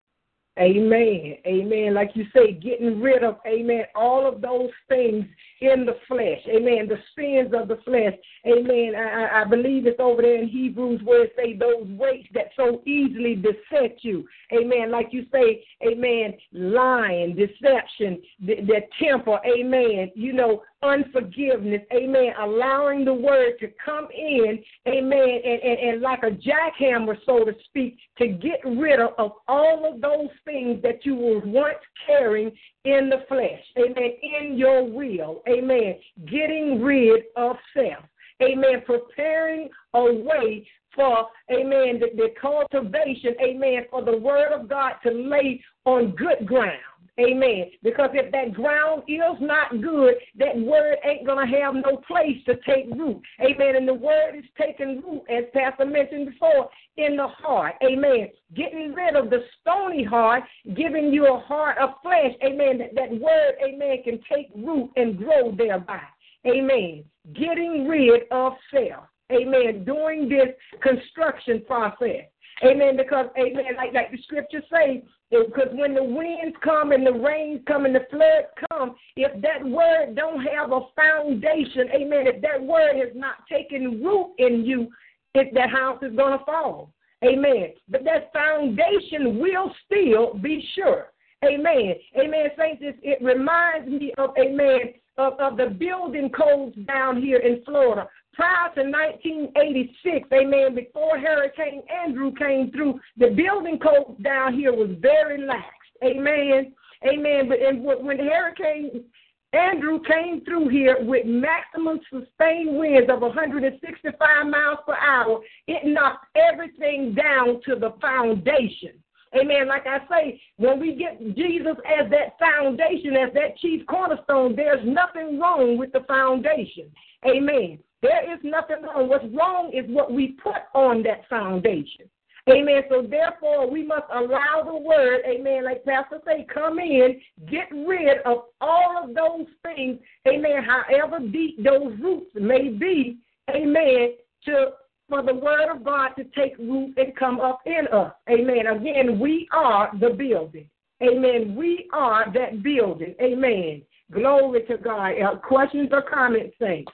Amen. 0.58 1.36
Amen. 1.46 1.94
Like 1.94 2.12
you 2.14 2.26
say, 2.34 2.54
getting 2.54 3.02
rid 3.02 3.24
of, 3.24 3.38
amen, 3.46 3.84
all 3.94 4.26
of 4.26 4.42
those 4.42 4.70
things 4.88 5.26
in 5.62 5.86
the 5.86 5.98
flesh. 6.08 6.42
Amen. 6.48 6.88
The 6.88 6.98
sins 7.16 7.54
of 7.54 7.68
the 7.68 7.78
flesh. 7.84 8.14
Amen. 8.46 8.94
I, 8.96 9.42
I 9.42 9.44
believe 9.46 9.88
it's 9.88 10.00
over 10.00 10.22
there 10.22 10.42
in 10.42 10.48
Hebrews 10.48 11.02
where 11.04 11.26
it 11.26 11.34
say 11.36 11.58
those 11.58 11.88
weights 11.98 12.28
that 12.34 12.50
so 12.56 12.82
easily 12.86 13.36
beset 13.36 13.98
you. 14.02 14.28
Amen. 14.54 14.92
Like 14.92 15.08
you 15.12 15.26
say, 15.32 15.64
amen, 15.86 16.34
lying, 16.52 17.36
deception, 17.36 18.22
the, 18.40 18.56
the 18.66 18.82
temper, 19.02 19.40
amen. 19.46 20.12
You 20.16 20.34
know, 20.34 20.64
unforgiveness, 20.84 21.82
amen. 21.94 22.34
Allowing 22.40 23.06
the 23.06 23.14
word 23.14 23.54
to 23.60 23.68
come 23.84 24.08
in, 24.16 24.60
amen, 24.88 25.42
and, 25.44 25.62
and, 25.62 25.80
and 25.90 26.02
like 26.02 26.24
a 26.24 26.32
jackhammer, 26.32 27.18
so 27.26 27.44
to 27.44 27.54
speak, 27.66 27.98
to 28.18 28.28
get 28.28 28.60
rid 28.64 29.00
of, 29.00 29.12
of 29.18 29.32
all 29.48 29.92
of 29.92 30.02
those 30.02 30.30
things 30.44 30.82
that 30.84 31.06
you 31.06 31.16
were 31.16 31.40
once 31.40 31.78
carrying 32.06 32.52
in 32.86 33.10
the 33.10 33.26
flesh, 33.28 33.62
amen, 33.78 34.12
in 34.22 34.58
your 34.58 34.84
will, 34.84 35.42
amen. 35.48 35.96
Getting 36.26 36.82
rid 36.82 37.24
of 37.36 37.56
self, 37.74 38.04
amen. 38.42 38.84
Preparing 38.86 39.70
a 39.94 40.04
way 40.04 40.68
for, 40.96 41.28
amen, 41.52 42.00
the, 42.00 42.10
the 42.16 42.30
cultivation, 42.42 43.36
amen, 43.44 43.86
for 43.90 44.04
the 44.04 44.18
word 44.18 44.54
of 44.54 44.70
God 44.70 44.94
to 45.04 45.12
lay 45.12 45.62
on 45.86 46.12
good 46.12 46.48
ground. 46.48 46.80
Amen. 47.20 47.72
Because 47.82 48.10
if 48.14 48.32
that 48.34 48.54
ground 48.54 49.04
is 49.08 49.40
not 49.40 49.82
good, 49.82 50.16
that 50.38 50.58
word 50.58 50.98
ain't 51.06 51.26
going 51.26 51.48
to 51.50 51.58
have 51.62 51.74
no 51.76 51.98
place 52.08 52.38
to 52.46 52.56
take 52.68 52.94
root. 52.94 53.22
Amen. 53.40 53.78
And 53.78 53.88
the 53.88 53.94
word 53.94 54.36
is 54.38 54.44
taking 54.60 55.02
root, 55.02 55.24
as 55.30 55.46
Pastor 55.54 55.86
mentioned 55.86 56.32
before, 56.32 56.70
in 56.98 57.16
the 57.16 57.28
heart. 57.28 57.76
Amen. 57.84 58.30
Getting 58.54 58.94
rid 58.94 59.16
of 59.16 59.30
the 59.30 59.44
stony 59.62 60.04
heart, 60.04 60.44
giving 60.76 61.14
you 61.14 61.34
a 61.34 61.40
heart 61.40 61.78
of 61.78 61.92
flesh. 62.04 62.34
Amen. 62.44 62.80
That, 62.80 62.96
that 62.96 63.12
word, 63.12 63.54
amen, 63.66 64.04
can 64.04 64.20
take 64.32 64.48
root 64.56 64.92
and 64.98 65.18
grow 65.18 65.54
thereby. 65.56 66.02
Amen. 66.46 67.04
Getting 67.34 67.88
rid 67.88 68.24
of 68.32 68.54
self. 68.72 69.06
Amen. 69.32 69.84
Doing 69.86 70.30
this 70.30 70.50
construction 70.84 71.64
process. 71.66 72.26
Amen. 72.64 72.96
Because, 72.96 73.28
amen, 73.38 73.76
like, 73.76 73.94
like 73.94 74.12
the 74.12 74.22
scripture 74.24 74.62
says, 74.70 75.02
because 75.30 75.70
when 75.74 75.94
the 75.94 76.04
winds 76.04 76.56
come 76.64 76.92
and 76.92 77.06
the 77.06 77.12
rains 77.12 77.62
come 77.68 77.86
and 77.86 77.96
the 77.96 78.06
floods 78.10 78.48
come, 78.70 78.96
if 79.18 79.42
that 79.42 79.66
word 79.66 80.16
don't 80.16 80.42
have 80.46 80.72
a 80.72 80.82
foundation, 80.96 81.90
amen, 81.94 82.28
if 82.28 82.42
that 82.42 82.62
word 82.62 82.96
has 82.96 83.14
not 83.16 83.46
taken 83.50 84.02
root 84.04 84.34
in 84.38 84.64
you, 84.64 84.88
if 85.34 85.54
that 85.54 85.70
house 85.70 86.02
is 86.02 86.16
going 86.16 86.38
to 86.38 86.46
fall. 86.46 86.92
Amen. 87.24 87.74
But 87.90 88.04
that 88.06 88.32
foundation 88.32 89.40
will 89.40 89.74
still 89.86 90.36
be 90.36 90.66
sure. 90.76 91.12
Amen. 91.44 91.96
Amen. 92.18 92.48
Saints, 92.58 92.82
it, 92.82 92.98
it 93.02 93.24
reminds 93.24 93.90
me 93.90 94.14
of, 94.18 94.32
amen, 94.40 94.94
of, 95.18 95.34
of 95.40 95.58
the 95.58 95.68
building 95.68 96.30
codes 96.30 96.76
down 96.88 97.22
here 97.22 97.40
in 97.40 97.64
Florida 97.66 98.08
prior 98.36 98.74
to 98.76 98.84
1986, 98.84 100.28
amen, 100.34 100.76
before 100.76 101.18
Hurricane 101.18 101.82
Andrew 102.04 102.32
came 102.34 102.72
through, 102.72 103.00
the 103.18 103.30
building 103.30 103.80
code 103.80 104.22
down 104.24 104.54
here 104.54 104.74
was 104.74 104.90
very 105.00 105.46
lax. 105.46 105.66
Amen. 106.04 106.74
Amen. 107.08 107.50
But 107.50 107.60
and 107.60 107.84
when 107.84 108.20
Hurricane 108.20 109.06
Andrew 109.54 110.00
came 110.04 110.44
through 110.44 110.70
here 110.70 110.98
with 111.00 111.26
maximum 111.26 112.00
sustained 112.10 112.78
winds 112.78 113.10
of 113.10 113.22
165 113.22 114.48
miles 114.48 114.80
per 114.86 114.96
hour, 114.96 115.40
it 115.68 115.86
knocked 115.86 116.26
everything 116.36 117.14
down 117.14 117.62
to 117.66 117.76
the 117.76 117.94
foundation. 118.02 119.02
Amen. 119.40 119.68
Like 119.68 119.86
I 119.86 120.00
say, 120.10 120.42
when 120.58 120.80
we 120.80 120.96
get 120.96 121.20
Jesus 121.36 121.76
as 121.86 122.10
that 122.10 122.38
foundation, 122.40 123.16
as 123.16 123.34
that 123.34 123.58
chief 123.58 123.86
cornerstone, 123.88 124.56
there's 124.56 124.86
nothing 124.86 125.40
wrong 125.40 125.78
with 125.78 125.92
the 125.92 126.02
foundation. 126.08 126.92
Amen. 127.26 127.80
There 128.06 128.34
is 128.34 128.40
nothing 128.44 128.84
wrong. 128.84 129.10
What's 129.10 129.26
wrong 129.34 129.72
is 129.74 129.86
what 129.88 130.12
we 130.12 130.38
put 130.44 130.62
on 130.74 131.04
that 131.04 131.28
foundation. 131.30 132.10
Amen. 132.48 132.84
So 132.90 133.02
therefore, 133.02 133.70
we 133.70 133.84
must 133.84 134.06
allow 134.14 134.62
the 134.64 134.76
word, 134.76 135.22
amen, 135.28 135.64
like 135.64 135.84
Pastor 135.84 136.20
say, 136.26 136.46
come 136.54 136.78
in, 136.78 137.20
get 137.50 137.68
rid 137.72 138.20
of 138.24 138.44
all 138.62 139.04
of 139.04 139.16
those 139.16 139.48
things, 139.64 139.98
amen, 140.28 140.64
however 140.64 141.18
deep 141.20 141.64
those 141.64 141.98
roots 142.00 142.30
may 142.36 142.70
be, 142.70 143.18
amen, 143.50 144.12
to 144.46 144.74
for 145.10 145.24
the 145.24 145.34
word 145.34 145.72
of 145.72 145.84
God 145.84 146.10
to 146.18 146.24
take 146.36 146.58
root 146.58 146.94
and 146.98 147.16
come 147.16 147.40
up 147.40 147.62
in 147.66 147.88
us. 147.94 148.12
Amen. 148.30 148.68
Again, 148.68 149.20
we 149.20 149.48
are 149.52 149.92
the 150.00 150.10
building. 150.10 150.68
Amen. 151.02 151.56
We 151.56 151.88
are 151.94 152.26
that 152.34 152.64
building. 152.64 153.14
Amen. 153.22 153.84
Glory 154.12 154.64
to 154.64 154.78
God. 154.78 155.14
Uh, 155.22 155.36
questions 155.36 155.90
or 155.92 156.02
comments, 156.02 156.56
saints? 156.60 156.92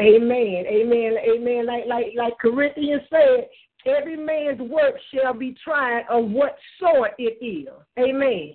Amen. 0.00 0.64
Amen. 0.66 1.16
Amen. 1.34 1.66
Like 1.66 1.84
like 1.86 2.06
like 2.16 2.38
Corinthians 2.38 3.02
said, 3.10 3.48
every 3.86 4.16
man's 4.16 4.60
work 4.60 4.94
shall 5.12 5.34
be 5.34 5.54
tried 5.62 6.04
of 6.10 6.30
what 6.30 6.56
sort 6.80 7.12
it 7.18 7.44
is. 7.44 7.68
Amen. 7.98 8.54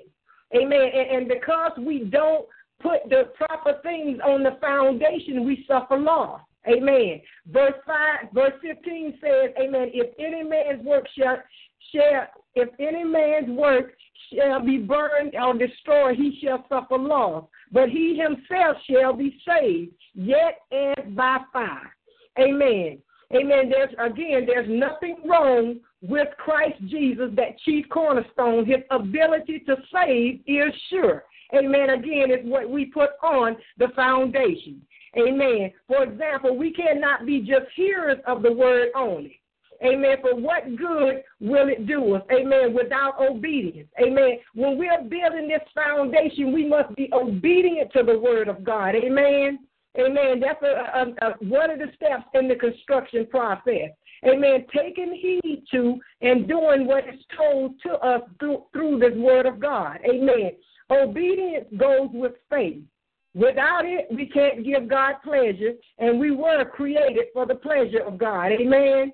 Amen. 0.56 0.89
And, 0.93 1.17
and 1.17 1.28
because 1.28 1.71
we 1.80 2.06
don't 2.06 2.45
put 2.82 3.10
the 3.10 3.32
proper 3.36 3.80
things 3.84 4.19
on 4.25 4.43
the 4.43 4.58
foundation, 4.60 5.45
we 5.45 5.63
suffer 5.67 5.97
loss. 5.97 6.41
Amen. 6.67 7.21
Verse 7.47 7.73
five, 7.86 8.32
verse 8.34 8.54
fifteen 8.62 9.17
says, 9.21 9.52
Amen. 9.62 9.91
If 9.93 10.13
any 10.19 10.43
man's 10.43 10.84
work 10.84 11.06
shall 11.17 11.38
shall 11.93 12.28
if 12.56 12.69
any 12.80 13.04
man's 13.06 13.49
work 13.58 13.93
shall 14.34 14.63
be 14.63 14.78
burned 14.78 15.36
or 15.36 15.54
destroyed, 15.58 16.18
he 16.18 16.39
shall 16.44 16.65
suffer 16.70 16.98
loss. 16.98 17.46
But 17.72 17.89
he 17.89 18.18
himself 18.20 18.78
shall 18.89 19.13
be 19.13 19.39
saved, 19.48 19.94
yet 20.13 20.62
and 20.72 21.15
by 21.15 21.38
fire. 21.52 21.96
Amen. 22.39 23.00
Amen. 23.36 23.70
There's 23.70 23.94
again, 24.00 24.46
there's 24.48 24.68
nothing 24.70 25.18
wrong 25.26 25.80
with 26.02 26.28
Christ 26.38 26.80
Jesus, 26.88 27.30
that 27.36 27.60
chief 27.60 27.88
cornerstone. 27.89 28.65
His 28.65 28.80
ability 28.89 29.60
to 29.68 29.76
save 29.94 30.42
is 30.48 30.74
sure. 30.89 31.26
Amen. 31.54 31.89
Again, 31.89 32.30
it's 32.30 32.46
what 32.46 32.70
we 32.70 32.86
put 32.86 33.10
on 33.22 33.58
the 33.78 33.88
foundation. 33.96 34.82
Amen. 35.18 35.72
For 35.88 36.04
example, 36.04 36.56
we 36.56 36.72
cannot 36.72 37.26
be 37.26 37.39
just 37.39 37.65
hearers 37.76 38.20
of 38.28 38.44
the 38.44 38.52
word 38.52 38.89
only. 38.96 39.38
Amen. 39.84 40.18
For 40.22 40.36
what 40.36 40.76
good 40.76 41.24
will 41.39 41.70
it 41.70 41.88
do 41.88 42.15
us? 42.15 42.24
Amen. 42.32 42.74
Without 42.74 43.20
obedience. 43.20 43.89
Amen. 44.02 44.38
When 44.54 44.78
we're 44.78 45.02
building 45.02 45.48
this 45.48 45.62
foundation, 45.74 46.54
we 46.54 46.68
must 46.68 46.94
be 46.96 47.10
obedient 47.13 47.92
to 47.94 48.04
the 48.04 48.20
word 48.20 48.48
of 48.48 48.63
God. 48.63 48.96
Amen. 48.96 49.60
Amen. 49.98 50.39
That's 50.39 50.62
a, 50.62 50.68
a, 50.68 51.30
a, 51.30 51.34
one 51.46 51.72
of 51.72 51.80
the 51.80 51.88
steps 51.96 52.26
in 52.34 52.48
the 52.48 52.56
construction 52.56 53.26
process. 53.28 53.92
Amen. 54.26 54.65
Taking 54.76 55.13
heed 55.13 55.63
to 55.72 56.00
and 56.22 56.48
doing 56.48 56.86
what 56.86 57.08
is 57.08 57.20
told 57.38 57.80
to 57.84 57.94
us 57.94 58.22
through, 58.39 58.63
through 58.74 59.00
this 59.00 59.18
word 59.18 59.46
of 59.46 59.60
God. 59.60 60.00
Amen. 60.10 60.52
Obedience 60.92 61.68
goes 61.78 62.10
with 62.13 62.34
faith. 62.50 62.82
Without 63.36 63.86
it, 63.86 64.08
we 64.12 64.26
can't 64.26 64.65
give 64.65 64.89
God 64.89 65.15
pleasure, 65.24 65.74
and 66.00 66.20
we 66.20 66.32
were 66.32 66.65
created 66.65 67.26
for 67.32 67.46
the 67.46 67.56
pleasure 67.56 68.00
of 68.00 68.18
God. 68.18 68.48
Amen. 68.52 69.13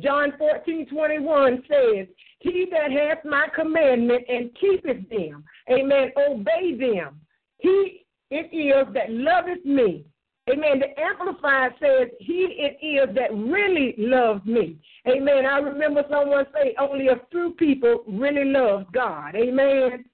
John 0.00 0.32
14, 0.38 0.86
21 0.86 1.62
says, 1.68 2.06
He 2.38 2.66
that 2.70 2.90
hath 2.90 3.24
my 3.24 3.48
commandment 3.54 4.24
and 4.28 4.50
keepeth 4.58 5.08
them, 5.10 5.44
amen, 5.70 6.12
obey 6.16 6.76
them. 6.78 7.20
He 7.58 8.06
it 8.30 8.48
is 8.54 8.92
that 8.94 9.10
loveth 9.10 9.64
me. 9.64 10.06
Amen. 10.50 10.80
The 10.80 10.98
Amplifier 10.98 11.74
says, 11.78 12.08
He 12.18 12.48
it 12.58 12.84
is 12.84 13.14
that 13.14 13.32
really 13.32 13.94
loves 13.98 14.44
me. 14.46 14.78
Amen. 15.06 15.46
I 15.46 15.58
remember 15.58 16.02
someone 16.10 16.46
say, 16.54 16.74
Only 16.80 17.08
a 17.08 17.20
few 17.30 17.54
people 17.58 18.02
really 18.08 18.46
love 18.46 18.86
God. 18.92 19.36
Amen. 19.36 20.04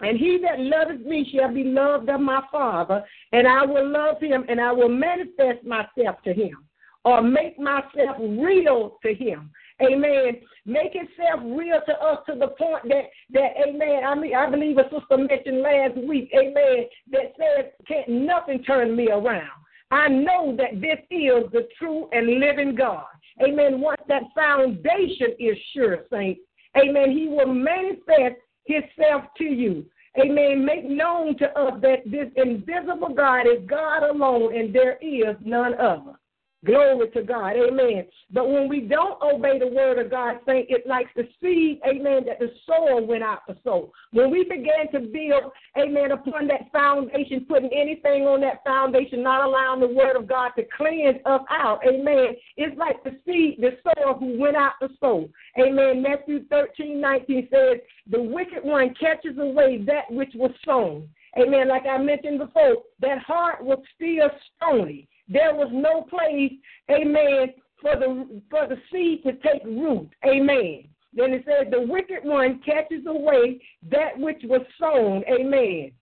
And 0.00 0.18
he 0.18 0.38
that 0.42 0.58
loveth 0.60 1.06
me 1.06 1.30
shall 1.32 1.52
be 1.52 1.64
loved 1.64 2.08
of 2.08 2.20
my 2.20 2.42
Father, 2.50 3.04
and 3.32 3.46
I 3.46 3.64
will 3.64 3.88
love 3.88 4.20
him, 4.20 4.44
and 4.48 4.60
I 4.60 4.72
will 4.72 4.90
manifest 4.90 5.64
myself 5.64 6.22
to 6.24 6.34
him 6.34 6.65
or 7.06 7.22
make 7.22 7.56
myself 7.56 8.16
real 8.18 8.98
to 9.00 9.14
him. 9.14 9.48
Amen. 9.80 10.40
Make 10.66 10.92
itself 10.94 11.40
real 11.44 11.80
to 11.86 11.92
us 12.02 12.18
to 12.28 12.34
the 12.34 12.48
point 12.48 12.82
that 12.88 13.04
that 13.30 13.52
amen. 13.64 14.02
I 14.04 14.14
mean 14.16 14.34
I 14.34 14.50
believe 14.50 14.76
a 14.76 14.84
sister 14.84 15.16
mentioned 15.16 15.62
last 15.62 15.96
week, 15.96 16.30
amen, 16.36 16.86
that 17.12 17.32
says 17.38 17.66
can't 17.86 18.08
nothing 18.08 18.62
turn 18.64 18.96
me 18.96 19.08
around. 19.08 19.50
I 19.92 20.08
know 20.08 20.56
that 20.56 20.80
this 20.80 20.98
is 21.10 21.44
the 21.52 21.68
true 21.78 22.08
and 22.10 22.40
living 22.40 22.74
God. 22.74 23.04
Amen. 23.40 23.80
Once 23.80 24.00
that 24.08 24.22
foundation 24.34 25.36
is 25.38 25.56
sure, 25.72 25.98
saints, 26.10 26.40
amen, 26.76 27.12
he 27.12 27.28
will 27.28 27.54
manifest 27.54 28.40
himself 28.64 29.22
to 29.38 29.44
you. 29.44 29.86
Amen. 30.18 30.64
Make 30.64 30.88
known 30.88 31.36
to 31.38 31.46
us 31.56 31.74
that 31.82 31.98
this 32.06 32.28
invisible 32.36 33.14
God 33.14 33.42
is 33.42 33.62
God 33.68 34.02
alone 34.02 34.56
and 34.56 34.74
there 34.74 34.98
is 35.00 35.36
none 35.44 35.74
other. 35.74 36.18
Glory 36.66 37.08
to 37.10 37.22
God. 37.22 37.52
Amen. 37.56 38.06
But 38.32 38.50
when 38.50 38.68
we 38.68 38.80
don't 38.80 39.22
obey 39.22 39.58
the 39.58 39.68
word 39.68 40.04
of 40.04 40.10
God, 40.10 40.40
saying 40.44 40.66
it 40.68 40.86
like 40.86 41.06
the 41.14 41.28
seed, 41.40 41.80
amen, 41.88 42.24
that 42.26 42.40
the 42.40 42.50
soil 42.66 43.06
went 43.06 43.22
out 43.22 43.46
to 43.48 43.56
sow. 43.62 43.92
When 44.12 44.30
we 44.30 44.42
began 44.42 44.90
to 44.92 45.00
build, 45.00 45.52
amen, 45.78 46.10
upon 46.10 46.48
that 46.48 46.72
foundation, 46.72 47.46
putting 47.48 47.70
anything 47.72 48.22
on 48.24 48.40
that 48.40 48.64
foundation, 48.64 49.22
not 49.22 49.44
allowing 49.44 49.80
the 49.80 49.86
word 49.86 50.16
of 50.16 50.28
God 50.28 50.50
to 50.56 50.64
cleanse 50.76 51.18
us 51.24 51.42
out, 51.50 51.80
amen, 51.86 52.34
it's 52.56 52.76
like 52.76 53.02
the 53.04 53.16
seed, 53.24 53.58
the 53.60 53.78
soil 53.84 54.14
who 54.18 54.38
went 54.38 54.56
out 54.56 54.72
to 54.82 54.88
sow. 54.98 55.28
Amen. 55.58 56.02
Matthew 56.02 56.46
13, 56.48 57.00
19 57.00 57.48
says, 57.50 57.78
The 58.10 58.22
wicked 58.22 58.64
one 58.64 58.94
catches 58.98 59.38
away 59.38 59.82
that 59.86 60.10
which 60.10 60.32
was 60.34 60.50
sown. 60.64 61.08
Amen. 61.38 61.68
Like 61.68 61.84
I 61.86 61.98
mentioned 61.98 62.38
before, 62.38 62.76
that 63.00 63.18
heart 63.18 63.62
was 63.64 63.78
still 63.94 64.30
stony. 64.56 65.08
There 65.28 65.54
was 65.54 65.68
no 65.72 66.02
place, 66.02 66.52
amen, 66.90 67.54
for 67.80 67.96
the 67.96 68.42
for 68.50 68.66
the 68.66 68.76
seed 68.92 69.22
to 69.24 69.32
take 69.32 69.64
root. 69.64 70.08
Amen. 70.24 70.84
Then 71.12 71.32
it 71.32 71.44
says 71.46 71.70
the 71.70 71.80
wicked 71.80 72.24
one 72.24 72.60
catches 72.64 73.06
away 73.06 73.60
that 73.90 74.18
which 74.18 74.42
was 74.44 74.62
sown. 74.78 75.24
Amen. 75.28 75.92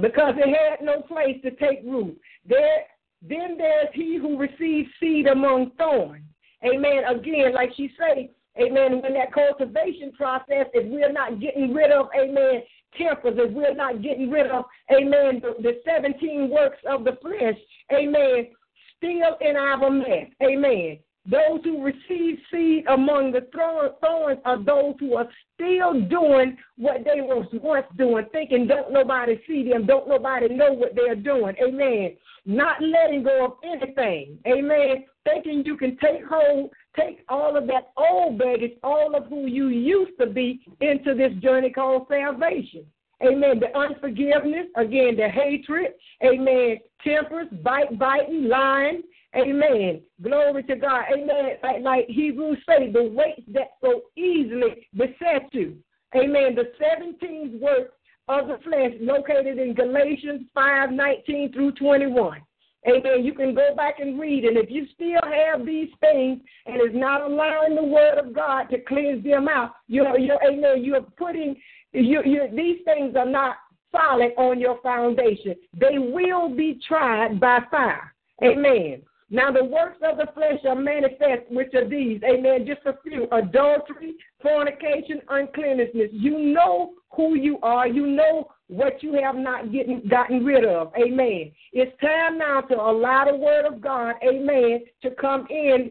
Because 0.00 0.34
it 0.36 0.48
had 0.48 0.84
no 0.84 1.02
place 1.02 1.36
to 1.42 1.50
take 1.52 1.82
root. 1.84 2.18
There 2.46 2.84
then 3.22 3.56
there's 3.58 3.88
he 3.92 4.16
who 4.16 4.38
receives 4.38 4.88
seed 5.00 5.26
among 5.26 5.72
thorns. 5.76 6.24
Amen. 6.64 7.02
Again, 7.08 7.52
like 7.54 7.70
she 7.76 7.90
said, 7.98 8.28
amen, 8.60 9.00
when 9.02 9.14
that 9.14 9.32
cultivation 9.32 10.12
process, 10.12 10.66
if 10.72 10.86
we're 10.90 11.12
not 11.12 11.40
getting 11.40 11.72
rid 11.72 11.90
of, 11.90 12.08
amen, 12.18 12.62
tempers, 12.96 13.34
if 13.36 13.52
we're 13.52 13.74
not 13.74 14.02
getting 14.02 14.30
rid 14.30 14.50
of, 14.50 14.64
amen, 14.92 15.42
the, 15.42 15.54
the 15.62 15.80
17 15.84 16.50
works 16.50 16.78
of 16.88 17.04
the 17.04 17.18
flesh, 17.20 17.56
amen, 17.92 18.48
still 18.96 19.36
in 19.40 19.56
our 19.56 19.90
mess, 19.90 20.28
amen. 20.42 20.98
Those 21.30 21.60
who 21.62 21.84
receive 21.84 22.38
seed 22.50 22.86
among 22.88 23.32
the 23.32 23.46
thorns 23.52 24.38
are 24.46 24.64
those 24.64 24.94
who 24.98 25.14
are 25.16 25.28
still 25.54 26.00
doing 26.08 26.56
what 26.78 27.04
they 27.04 27.20
were 27.20 27.46
once 27.60 27.86
doing, 27.98 28.24
thinking 28.32 28.66
don't 28.66 28.92
nobody 28.92 29.38
see 29.46 29.68
them, 29.68 29.84
don't 29.84 30.08
nobody 30.08 30.48
know 30.48 30.72
what 30.72 30.94
they're 30.94 31.14
doing. 31.14 31.54
Amen. 31.62 32.16
Not 32.46 32.80
letting 32.80 33.24
go 33.24 33.44
of 33.44 33.52
anything. 33.62 34.38
Amen. 34.46 35.04
Thinking 35.24 35.64
you 35.66 35.76
can 35.76 35.98
take 35.98 36.24
hold, 36.26 36.70
take 36.98 37.24
all 37.28 37.56
of 37.56 37.66
that 37.66 37.92
old 37.96 38.38
baggage, 38.38 38.72
all 38.82 39.14
of 39.14 39.26
who 39.26 39.46
you 39.46 39.68
used 39.68 40.18
to 40.20 40.26
be, 40.26 40.60
into 40.80 41.14
this 41.14 41.32
journey 41.42 41.70
called 41.70 42.06
salvation. 42.08 42.84
Amen. 43.22 43.60
The 43.60 43.76
unforgiveness, 43.76 44.66
again, 44.76 45.16
the 45.16 45.28
hatred, 45.28 45.92
amen. 46.24 46.78
Tempers, 47.02 47.48
bite, 47.64 47.98
biting, 47.98 48.48
lying, 48.48 49.02
amen. 49.36 50.02
Glory 50.22 50.62
to 50.64 50.76
God, 50.76 51.04
amen. 51.12 51.56
Like, 51.62 51.82
like 51.82 52.06
Hebrews 52.08 52.58
say, 52.68 52.92
the 52.92 53.02
weights 53.02 53.42
that 53.52 53.70
so 53.80 54.02
easily 54.16 54.86
beset 54.96 55.48
you, 55.52 55.76
amen. 56.14 56.54
The 56.54 56.70
17th 56.80 57.58
work 57.60 57.94
of 58.28 58.46
the 58.46 58.58
flesh 58.62 58.92
located 59.00 59.58
in 59.58 59.74
Galatians 59.74 60.42
5 60.54 60.92
19 60.92 61.52
through 61.52 61.72
21. 61.72 62.40
Amen. 62.86 63.24
You 63.24 63.34
can 63.34 63.54
go 63.54 63.74
back 63.74 63.98
and 63.98 64.20
read, 64.20 64.44
and 64.44 64.56
if 64.56 64.70
you 64.70 64.86
still 64.94 65.20
have 65.22 65.66
these 65.66 65.88
things 66.00 66.40
and 66.66 66.76
is 66.76 66.94
not 66.94 67.22
allowing 67.22 67.74
the 67.74 67.82
word 67.82 68.18
of 68.18 68.32
God 68.32 68.64
to 68.70 68.78
cleanse 68.78 69.24
them 69.24 69.48
out, 69.48 69.72
you 69.88 70.04
know, 70.04 70.16
you're, 70.16 70.38
amen, 70.44 70.84
you're 70.84 71.02
putting, 71.02 71.56
you, 71.92 72.22
you, 72.24 72.48
these 72.54 72.78
things 72.84 73.16
are 73.16 73.26
not 73.28 73.56
solid 73.90 74.32
on 74.36 74.60
your 74.60 74.80
foundation. 74.80 75.54
They 75.74 75.98
will 75.98 76.54
be 76.54 76.80
tried 76.86 77.40
by 77.40 77.60
fire. 77.70 78.14
Amen. 78.44 79.02
Now 79.30 79.50
the 79.52 79.64
works 79.64 79.98
of 80.02 80.16
the 80.16 80.32
flesh 80.32 80.60
are 80.66 80.74
manifest, 80.74 81.50
which 81.50 81.74
are 81.74 81.86
these, 81.86 82.20
amen, 82.22 82.66
just 82.66 82.80
a 82.86 82.94
few. 83.02 83.28
Adultery, 83.32 84.14
fornication, 84.40 85.20
uncleanness. 85.28 85.88
You 85.94 86.38
know 86.38 86.92
who 87.10 87.34
you 87.34 87.58
are. 87.62 87.86
You 87.86 88.06
know 88.06 88.48
what 88.68 89.02
you 89.02 89.14
have 89.22 89.34
not 89.34 89.72
getting, 89.72 90.06
gotten 90.08 90.44
rid 90.44 90.64
of. 90.64 90.92
Amen. 90.96 91.50
It's 91.72 91.98
time 92.00 92.38
now 92.38 92.60
to 92.62 92.74
allow 92.74 93.24
the 93.24 93.36
word 93.36 93.64
of 93.64 93.80
God, 93.80 94.14
amen, 94.22 94.84
to 95.02 95.10
come 95.12 95.46
in 95.50 95.90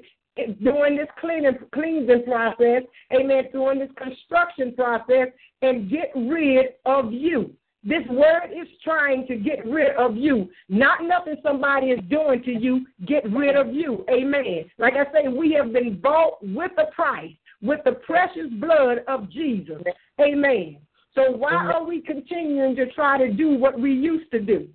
during 0.63 0.95
this 0.95 1.07
cleaning 1.19 1.57
cleansing 1.73 2.23
process, 2.25 2.83
amen, 3.13 3.45
during 3.51 3.79
this 3.79 3.89
construction 3.97 4.73
process 4.75 5.29
and 5.61 5.89
get 5.89 6.11
rid 6.15 6.67
of 6.85 7.11
you. 7.11 7.51
This 7.83 8.03
word 8.09 8.49
is 8.51 8.67
trying 8.83 9.25
to 9.27 9.35
get 9.35 9.65
rid 9.65 9.95
of 9.95 10.17
you. 10.17 10.49
Not 10.67 11.03
nothing 11.03 11.37
somebody 11.41 11.87
is 11.87 11.99
doing 12.09 12.43
to 12.43 12.51
you, 12.51 12.85
get 13.05 13.23
rid 13.31 13.55
of 13.55 13.73
you. 13.73 14.03
Amen. 14.11 14.65
Like 14.77 14.93
I 14.95 15.05
say, 15.13 15.27
we 15.29 15.53
have 15.53 15.71
been 15.71 15.99
bought 15.99 16.45
with 16.45 16.71
a 16.77 16.91
price, 16.93 17.31
with 17.61 17.79
the 17.85 17.93
precious 17.93 18.51
blood 18.59 18.99
of 19.07 19.29
Jesus. 19.29 19.81
Amen. 20.19 20.77
So 21.17 21.31
why 21.31 21.71
are 21.73 21.83
we 21.83 21.99
continuing 21.99 22.75
to 22.75 22.91
try 22.91 23.17
to 23.17 23.33
do 23.33 23.57
what 23.57 23.79
we 23.79 23.91
used 23.91 24.29
to 24.31 24.39
do? 24.39 24.67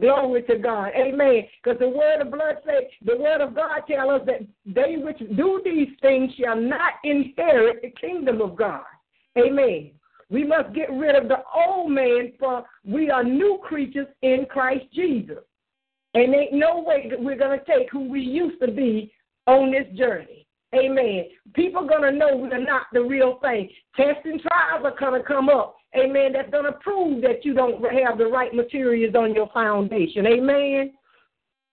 Glory 0.00 0.42
to 0.42 0.58
God. 0.58 0.90
Amen. 0.96 1.44
Because 1.62 1.78
the 1.78 1.88
word 1.88 2.20
of 2.20 2.32
blood 2.32 2.56
say 2.66 2.90
the 3.04 3.16
word 3.16 3.40
of 3.40 3.54
God 3.54 3.82
tell 3.88 4.10
us 4.10 4.22
that 4.26 4.40
they 4.66 4.96
which 4.96 5.18
do 5.36 5.62
these 5.64 5.90
things 6.02 6.32
shall 6.34 6.60
not 6.60 6.94
inherit 7.04 7.80
the 7.80 7.92
kingdom 8.00 8.42
of 8.42 8.56
God. 8.56 8.82
Amen. 9.38 9.92
We 10.30 10.42
must 10.42 10.74
get 10.74 10.90
rid 10.90 11.14
of 11.14 11.28
the 11.28 11.38
old 11.54 11.92
man, 11.92 12.32
for 12.40 12.64
we 12.84 13.10
are 13.10 13.22
new 13.22 13.60
creatures 13.62 14.08
in 14.22 14.46
Christ 14.50 14.86
Jesus. 14.92 15.44
And 16.14 16.34
ain't 16.34 16.54
no 16.54 16.82
way 16.84 17.06
that 17.08 17.22
we're 17.22 17.38
going 17.38 17.56
to 17.56 17.64
take 17.64 17.88
who 17.92 18.08
we 18.08 18.20
used 18.20 18.60
to 18.62 18.72
be 18.72 19.12
on 19.46 19.70
this 19.70 19.86
journey. 19.96 20.45
Amen. 20.74 21.26
People 21.54 21.84
are 21.84 21.88
going 21.88 22.12
to 22.12 22.18
know 22.18 22.36
we're 22.36 22.58
not 22.58 22.86
the 22.92 23.02
real 23.02 23.38
thing. 23.40 23.68
Tests 23.96 24.22
and 24.24 24.40
trials 24.40 24.84
are 24.84 24.98
going 24.98 25.20
to 25.20 25.26
come 25.26 25.48
up. 25.48 25.76
Amen. 25.96 26.32
That's 26.32 26.50
going 26.50 26.64
to 26.64 26.72
prove 26.72 27.22
that 27.22 27.44
you 27.44 27.54
don't 27.54 27.82
have 27.92 28.18
the 28.18 28.26
right 28.26 28.52
materials 28.52 29.14
on 29.14 29.34
your 29.34 29.48
foundation. 29.54 30.26
Amen. 30.26 30.92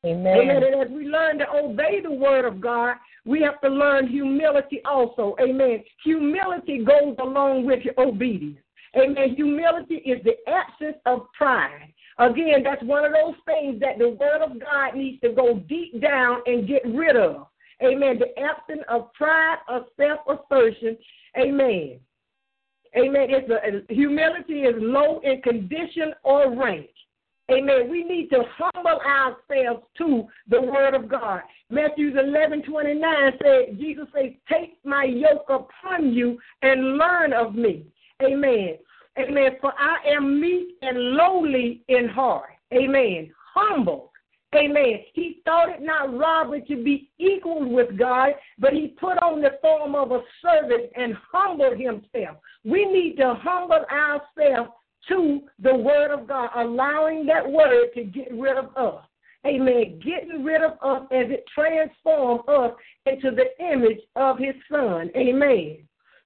Amen. 0.05 0.37
Amen. 0.37 0.63
And 0.63 0.81
as 0.81 0.91
we 0.91 1.05
learn 1.05 1.39
to 1.39 1.45
obey 1.49 2.01
the 2.01 2.11
word 2.11 2.45
of 2.45 2.61
God, 2.61 2.95
we 3.25 3.41
have 3.41 3.59
to 3.61 3.69
learn 3.69 4.07
humility 4.07 4.81
also. 4.85 5.35
Amen. 5.41 5.83
Humility 6.03 6.83
goes 6.83 7.15
along 7.19 7.65
with 7.65 7.83
your 7.83 7.93
obedience. 7.97 8.59
Amen. 8.95 9.35
Humility 9.35 9.95
is 9.95 10.23
the 10.23 10.35
absence 10.47 10.97
of 11.05 11.21
pride. 11.35 11.93
Again, 12.19 12.63
that's 12.63 12.83
one 12.83 13.05
of 13.05 13.11
those 13.11 13.33
things 13.45 13.79
that 13.79 13.97
the 13.97 14.09
word 14.09 14.41
of 14.43 14.59
God 14.59 14.95
needs 14.95 15.19
to 15.21 15.29
go 15.29 15.55
deep 15.67 15.99
down 15.99 16.41
and 16.45 16.67
get 16.67 16.83
rid 16.85 17.15
of. 17.15 17.47
Amen. 17.81 18.19
The 18.19 18.39
absence 18.41 18.81
of 18.89 19.11
pride 19.13 19.57
or 19.69 19.85
self 19.97 20.19
assertion. 20.27 20.97
Amen. 21.37 21.99
Amen. 22.95 23.27
It's 23.29 23.49
a, 23.49 23.93
humility 23.93 24.61
is 24.61 24.75
low 24.77 25.19
in 25.23 25.41
condition 25.41 26.13
or 26.23 26.55
rank. 26.55 26.89
Amen. 27.51 27.89
We 27.89 28.03
need 28.03 28.29
to 28.29 28.43
humble 28.57 28.99
ourselves 29.01 29.83
to 29.97 30.27
the 30.47 30.61
word 30.61 30.93
of 30.93 31.09
God. 31.09 31.41
Matthew 31.69 32.17
11 32.17 32.63
29 32.63 33.31
said, 33.41 33.79
Jesus 33.79 34.05
says, 34.15 34.31
Take 34.49 34.77
my 34.85 35.03
yoke 35.03 35.49
upon 35.49 36.13
you 36.13 36.39
and 36.61 36.97
learn 36.97 37.33
of 37.33 37.55
me. 37.55 37.85
Amen. 38.21 38.77
Amen. 39.19 39.51
For 39.59 39.73
I 39.77 39.97
am 40.07 40.39
meek 40.39 40.75
and 40.81 40.97
lowly 40.97 41.83
in 41.89 42.07
heart. 42.07 42.51
Amen. 42.73 43.31
Humble. 43.53 44.12
Amen. 44.55 44.99
He 45.13 45.41
thought 45.45 45.69
it 45.69 45.81
not 45.81 46.17
robbery 46.17 46.61
to 46.67 46.83
be 46.83 47.09
equal 47.17 47.67
with 47.69 47.97
God, 47.97 48.31
but 48.59 48.73
he 48.73 48.95
put 48.99 49.17
on 49.23 49.41
the 49.41 49.57
form 49.61 49.95
of 49.95 50.11
a 50.11 50.21
servant 50.41 50.91
and 50.95 51.15
humbled 51.31 51.79
himself. 51.79 52.37
We 52.63 52.85
need 52.85 53.17
to 53.17 53.35
humble 53.41 53.85
ourselves 53.91 54.71
to 55.09 55.41
the 55.59 55.75
Word 55.75 56.11
of 56.11 56.27
God, 56.27 56.49
allowing 56.55 57.25
that 57.25 57.49
Word 57.49 57.87
to 57.95 58.03
get 58.03 58.31
rid 58.31 58.57
of 58.57 58.75
us. 58.77 59.03
Amen. 59.45 59.99
Getting 60.03 60.43
rid 60.43 60.61
of 60.61 60.73
us 60.81 61.07
as 61.11 61.25
it 61.29 61.43
transforms 61.53 62.43
us 62.47 62.71
into 63.05 63.31
the 63.31 63.65
image 63.65 63.99
of 64.15 64.37
His 64.37 64.55
Son. 64.71 65.09
Amen. 65.17 65.79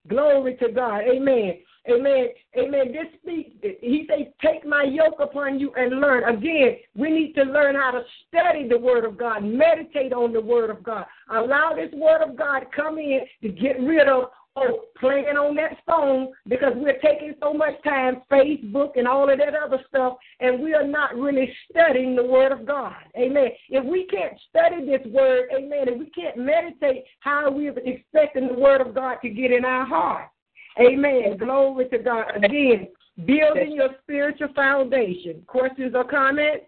Glory 0.07 0.55
to 0.57 0.71
God. 0.71 1.01
Amen. 1.01 1.55
Amen. 1.89 2.28
Amen. 2.58 2.91
This 2.91 3.08
speaks. 3.21 3.52
He 3.82 4.08
says, 4.10 4.28
"Take 4.41 4.65
my 4.65 4.84
yoke 4.84 5.19
upon 5.19 5.60
you 5.60 5.73
and 5.76 6.00
learn." 6.02 6.23
Again, 6.26 6.78
we 6.95 7.10
need 7.10 7.34
to 7.36 7.43
learn 7.43 7.76
how 7.76 7.91
to 7.91 8.04
study 8.28 8.67
the 8.67 8.78
Word 8.78 9.06
of 9.06 9.17
God, 9.17 9.43
meditate 9.43 10.13
on 10.13 10.34
the 10.34 10.41
Word 10.41 10.69
of 10.69 10.84
God, 10.84 11.06
allow 11.30 11.73
this 11.73 11.91
Word 11.93 12.21
of 12.21 12.36
God 12.36 12.67
come 12.76 12.97
in 12.97 13.21
to 13.41 13.50
get 13.50 13.80
rid 13.80 14.08
of 14.08 14.32
oh, 14.58 14.82
playing 15.00 15.38
on 15.38 15.56
that 15.56 15.78
phone 15.86 16.34
because 16.47 16.73
we're 16.76 17.00
taking 17.00 17.34
so 17.41 17.54
much 17.54 17.82
time, 17.84 18.21
Facebook 18.32 18.91
and 18.95 19.08
all 19.08 19.30
of 19.30 19.38
that 19.38 19.54
other 19.56 19.80
stuff, 19.88 20.17
and 20.39 20.62
we 20.62 20.73
are 20.73 20.88
not 20.88 21.15
really 21.15 21.54
studying 21.69 22.15
the 22.15 22.23
Word 22.23 22.52
of 22.52 22.65
God. 22.65 22.95
Amen. 23.15 23.50
If 23.69 23.86
we 23.86 24.08
can't 24.08 24.34
study 24.50 24.86
this 24.86 25.06
Word, 25.12 25.50
amen, 25.56 25.88
if 25.88 26.00
we 26.00 26.10
can't 26.10 26.38
meditate, 26.38 27.06
how 27.19 27.45
are 27.45 27.52
we 27.52 27.69
expecting 27.69 28.47
the 28.47 28.60
Word 28.60 28.82
of 28.82 28.93
God 28.93 29.17
to 29.21 29.30
get 29.30 29.52
in 29.52 29.63
our 29.63 29.86
heart? 29.86 30.30
Amen. 30.79 31.37
Glory 31.37 31.89
to 31.89 31.97
God. 31.97 32.43
Again, 32.43 32.87
building 33.25 33.71
your 33.73 33.89
spiritual 34.03 34.49
foundation. 34.55 35.41
Questions 35.47 35.93
or 35.95 36.03
comments? 36.03 36.65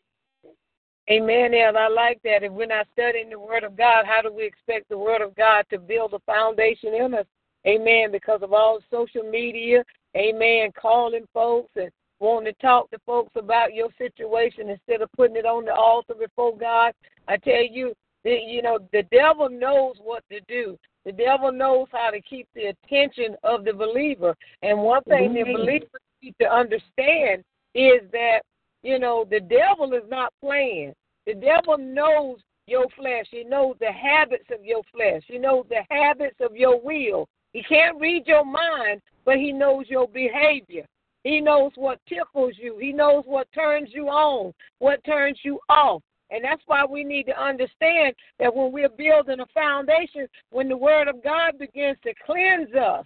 Amen, 1.12 1.56
and 1.56 1.76
I 1.76 1.88
like 1.88 2.22
that. 2.24 2.44
If 2.44 2.52
we're 2.52 2.68
not 2.68 2.88
studying 2.94 3.32
the 3.32 3.40
Word 3.40 3.64
of 3.64 3.76
God, 3.76 4.06
how 4.06 4.22
do 4.22 4.32
we 4.32 4.46
expect 4.46 4.90
the 4.90 4.98
Word 4.98 5.22
of 5.22 5.36
God 5.36 5.66
to 5.72 5.80
build 5.80 6.14
a 6.14 6.20
foundation 6.20 6.94
in 6.94 7.16
us? 7.16 7.26
Amen. 7.68 8.12
Because 8.12 8.42
of 8.44 8.54
all 8.54 8.80
social 8.92 9.24
media, 9.24 9.84
amen, 10.16 10.70
calling 10.80 11.26
folks 11.34 11.72
and 11.76 11.90
wanting 12.20 12.54
to 12.54 12.62
talk 12.62 12.92
to 12.92 13.00
folks 13.06 13.32
about 13.36 13.74
your 13.74 13.90
situation 13.98 14.70
instead 14.70 15.02
of 15.02 15.12
putting 15.14 15.36
it 15.36 15.46
on 15.46 15.66
the 15.66 15.74
altar 15.74 16.14
before 16.14 16.56
God. 16.56 16.94
I 17.28 17.38
tell 17.38 17.64
you, 17.64 17.94
you 18.24 18.62
know, 18.62 18.80
the 18.92 19.04
devil 19.12 19.50
knows 19.50 19.96
what 20.04 20.24
to 20.32 20.40
do. 20.42 20.78
The 21.06 21.12
devil 21.12 21.52
knows 21.52 21.88
how 21.92 22.12
to 22.12 22.22
keep 22.22 22.48
the 22.54 22.74
attention 22.74 23.36
of 23.44 23.64
the 23.64 23.74
believer. 23.74 24.36
And 24.62 24.80
one 24.80 25.04
thing 25.04 25.34
mm-hmm. 25.34 25.52
the 25.52 25.58
believers 25.58 25.90
need 26.22 26.36
to 26.42 26.48
understand 26.48 27.44
is 27.74 28.02
that, 28.12 28.42
you 28.84 29.00
know, 29.00 29.26
the 29.30 29.40
devil 29.40 29.94
is 29.94 30.08
not 30.10 30.34
playing. 30.42 30.94
The 31.26 31.36
devil 31.36 31.78
knows 31.78 32.40
your 32.68 32.86
flesh. 32.98 33.26
He 33.32 33.44
knows 33.44 33.76
the 33.80 33.92
habits 33.92 34.46
of 34.54 34.64
your 34.64 34.82
flesh. 34.94 35.24
He 35.28 35.38
knows 35.38 35.66
the 35.70 35.84
habits 35.90 36.38
of 36.40 36.56
your 36.56 36.80
will. 36.82 37.28
He 37.54 37.64
can't 37.64 38.00
read 38.00 38.28
your 38.28 38.46
mind, 38.46 39.02
but 39.26 39.38
he 39.38 39.52
knows 39.52 39.86
your 39.90 40.08
behavior. 40.08 40.86
He 41.24 41.42
knows 41.42 41.72
what 41.76 42.00
tickles 42.08 42.54
you. 42.58 42.78
He 42.80 42.94
knows 42.94 43.24
what 43.26 43.48
turns 43.54 43.90
you 43.92 44.08
on, 44.08 44.54
what 44.80 45.04
turns 45.04 45.40
you 45.44 45.60
off. 45.68 46.02
And 46.32 46.44
that's 46.44 46.62
why 46.68 46.86
we 46.86 47.04
need 47.04 47.24
to 47.24 47.42
understand 47.42 48.16
that 48.40 48.56
when 48.56 48.72
we're 48.72 48.90
building 48.90 49.40
a 49.40 49.46
foundation, 49.48 50.28
when 50.52 50.70
the 50.70 50.78
Word 50.78 51.08
of 51.08 51.24
God 51.24 51.58
begins 51.58 51.98
to 52.04 52.14
cleanse 52.26 52.74
us, 52.76 53.06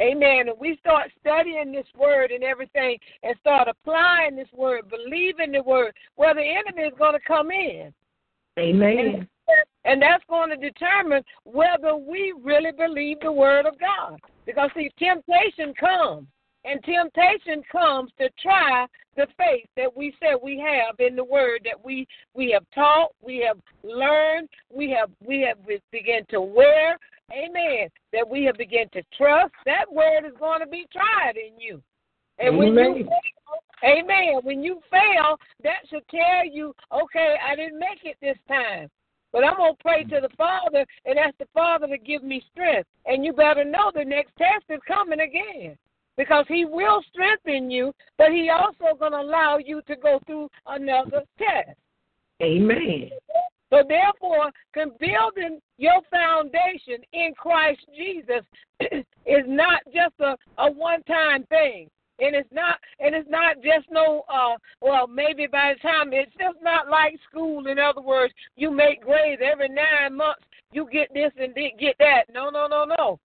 amen, 0.00 0.48
and 0.48 0.58
we 0.58 0.76
start 0.80 1.10
studying 1.20 1.72
this 1.72 1.86
Word 1.96 2.30
and 2.30 2.42
everything 2.42 2.98
and 3.22 3.36
start 3.40 3.68
applying 3.68 4.36
this 4.36 4.48
Word, 4.52 4.90
believing 4.90 5.52
the 5.52 5.62
Word, 5.62 5.94
well, 6.16 6.34
the 6.34 6.42
enemy 6.42 6.88
is 6.88 6.98
going 6.98 7.14
to 7.14 7.26
come 7.26 7.50
in. 7.50 7.92
Amen. 8.58 8.98
And 8.98 9.28
and 9.84 10.00
that's 10.00 10.24
going 10.28 10.50
to 10.50 10.56
determine 10.56 11.22
whether 11.44 11.94
we 11.94 12.32
really 12.42 12.72
believe 12.72 13.18
the 13.20 13.30
word 13.30 13.66
of 13.66 13.78
God. 13.78 14.18
Because, 14.46 14.70
see, 14.74 14.90
temptation 14.98 15.74
comes. 15.78 16.26
And 16.64 16.82
temptation 16.82 17.62
comes 17.70 18.10
to 18.18 18.28
try 18.40 18.86
the 19.16 19.26
faith 19.36 19.68
that 19.76 19.94
we 19.94 20.14
said 20.18 20.36
we 20.42 20.58
have 20.58 20.98
in 20.98 21.14
the 21.14 21.24
word 21.24 21.60
that 21.64 21.84
we 21.84 22.06
we 22.34 22.50
have 22.52 22.64
taught, 22.74 23.12
we 23.22 23.44
have 23.46 23.58
learned, 23.82 24.48
we 24.72 24.90
have 24.90 25.10
we 25.20 25.40
have 25.42 25.58
begun 25.92 26.22
to 26.30 26.40
wear. 26.40 26.98
Amen. 27.32 27.88
That 28.12 28.28
we 28.28 28.44
have 28.44 28.56
begun 28.56 28.88
to 28.92 29.02
trust. 29.16 29.52
That 29.66 29.90
word 29.90 30.24
is 30.26 30.34
going 30.38 30.60
to 30.60 30.66
be 30.66 30.86
tried 30.92 31.36
in 31.36 31.60
you. 31.60 31.82
And 32.38 32.58
when 32.58 32.68
Amen. 32.68 32.96
you 32.96 33.04
fail, 33.04 33.98
amen, 33.98 34.40
when 34.42 34.62
you 34.62 34.80
fail, 34.90 35.38
that 35.62 35.86
should 35.88 36.06
tell 36.08 36.44
you, 36.50 36.74
okay, 36.92 37.36
I 37.46 37.54
didn't 37.54 37.78
make 37.78 38.00
it 38.04 38.16
this 38.20 38.36
time. 38.48 38.88
But 39.32 39.44
I'm 39.44 39.56
going 39.56 39.74
to 39.74 39.82
pray 39.82 40.04
to 40.04 40.20
the 40.20 40.34
Father 40.36 40.84
and 41.06 41.18
ask 41.18 41.36
the 41.38 41.46
Father 41.54 41.86
to 41.86 41.98
give 41.98 42.22
me 42.22 42.42
strength. 42.52 42.88
And 43.06 43.24
you 43.24 43.32
better 43.32 43.64
know 43.64 43.90
the 43.94 44.04
next 44.04 44.32
test 44.36 44.64
is 44.68 44.80
coming 44.86 45.20
again 45.20 45.76
because 46.16 46.44
He 46.48 46.64
will 46.64 47.02
strengthen 47.12 47.70
you, 47.70 47.92
but 48.18 48.32
He 48.32 48.50
also 48.50 48.96
going 48.98 49.12
to 49.12 49.20
allow 49.20 49.58
you 49.58 49.82
to 49.86 49.96
go 49.96 50.20
through 50.26 50.48
another 50.66 51.22
test. 51.38 51.78
Amen. 52.42 53.10
So 53.70 53.82
therefore, 53.88 54.50
building 55.00 55.60
your 55.78 56.00
foundation 56.10 57.02
in 57.12 57.32
Christ 57.36 57.80
Jesus 57.96 58.44
is 58.80 59.44
not 59.46 59.80
just 59.86 60.14
a, 60.20 60.36
a 60.62 60.70
one-time 60.70 61.44
thing. 61.46 61.88
And 62.20 62.36
it's 62.36 62.48
not 62.52 62.76
and 63.00 63.12
it's 63.12 63.28
not 63.28 63.56
just 63.56 63.90
no 63.90 64.22
uh 64.32 64.54
well 64.80 65.08
maybe 65.08 65.48
by 65.48 65.74
the 65.74 65.80
time 65.80 66.12
it's 66.12 66.30
just 66.38 66.62
not 66.62 66.88
like 66.88 67.18
school. 67.28 67.66
In 67.66 67.80
other 67.80 68.02
words, 68.02 68.32
you 68.54 68.70
make 68.70 69.02
grades 69.02 69.42
every 69.44 69.68
nine 69.68 70.16
months, 70.16 70.44
you 70.70 70.88
get 70.92 71.12
this 71.12 71.32
and 71.36 71.52
get 71.56 71.96
that. 71.98 72.26
No, 72.32 72.50
no, 72.50 72.68
no, 72.68 72.84
no. 72.84 73.18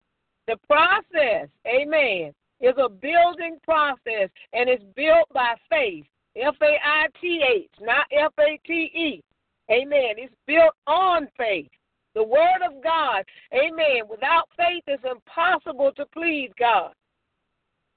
The 0.48 0.58
process, 0.68 1.50
amen, 1.68 2.34
is 2.62 2.76
a 2.78 2.90
building 2.90 3.58
process, 3.64 4.30
and 4.54 4.70
it's 4.70 4.84
built 4.96 5.28
by 5.34 5.56
faith. 5.70 6.06
F 6.36 6.56
A 6.62 6.78
I 6.84 7.08
T 7.20 7.42
H, 7.44 7.70
not 7.82 8.06
F 8.12 8.34
A 8.40 8.60
T 8.66 8.74
E. 8.74 9.24
Amen. 9.72 10.16
It's 10.18 10.34
built 10.48 10.74
on 10.88 11.28
faith. 11.38 11.70
The 12.16 12.24
Word 12.24 12.62
of 12.66 12.84
God. 12.84 13.24
Amen. 13.54 14.08
Without 14.10 14.50
faith, 14.58 14.84
it's 14.88 15.04
impossible 15.10 15.92
to 15.96 16.06
please 16.08 16.50
God. 16.60 16.92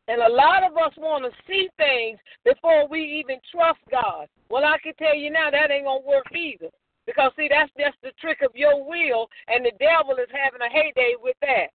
And 0.09 0.21
a 0.21 0.29
lot 0.29 0.65
of 0.65 0.77
us 0.77 0.93
want 0.97 1.25
to 1.25 1.31
see 1.47 1.69
things 1.77 2.19
before 2.45 2.89
we 2.89 3.01
even 3.21 3.39
trust 3.51 3.79
God. 3.91 4.27
Well, 4.51 4.65
I 4.65 4.77
can 4.83 4.95
tell 4.95 5.15
you 5.15 5.31
now 5.31 5.51
that 5.51 5.71
ain't 5.71 5.85
going 5.85 6.03
to 6.03 6.09
work 6.09 6.27
either. 6.35 6.69
Because, 7.07 7.33
see, 7.37 7.49
that's 7.51 7.73
just 7.79 7.97
the 8.03 8.13
trick 8.21 8.39
of 8.45 8.55
your 8.55 8.87
will, 8.87 9.27
and 9.49 9.65
the 9.65 9.73
devil 9.79 10.15
is 10.23 10.31
having 10.31 10.61
a 10.61 10.71
heyday 10.71 11.15
with 11.21 11.37
that. 11.41 11.75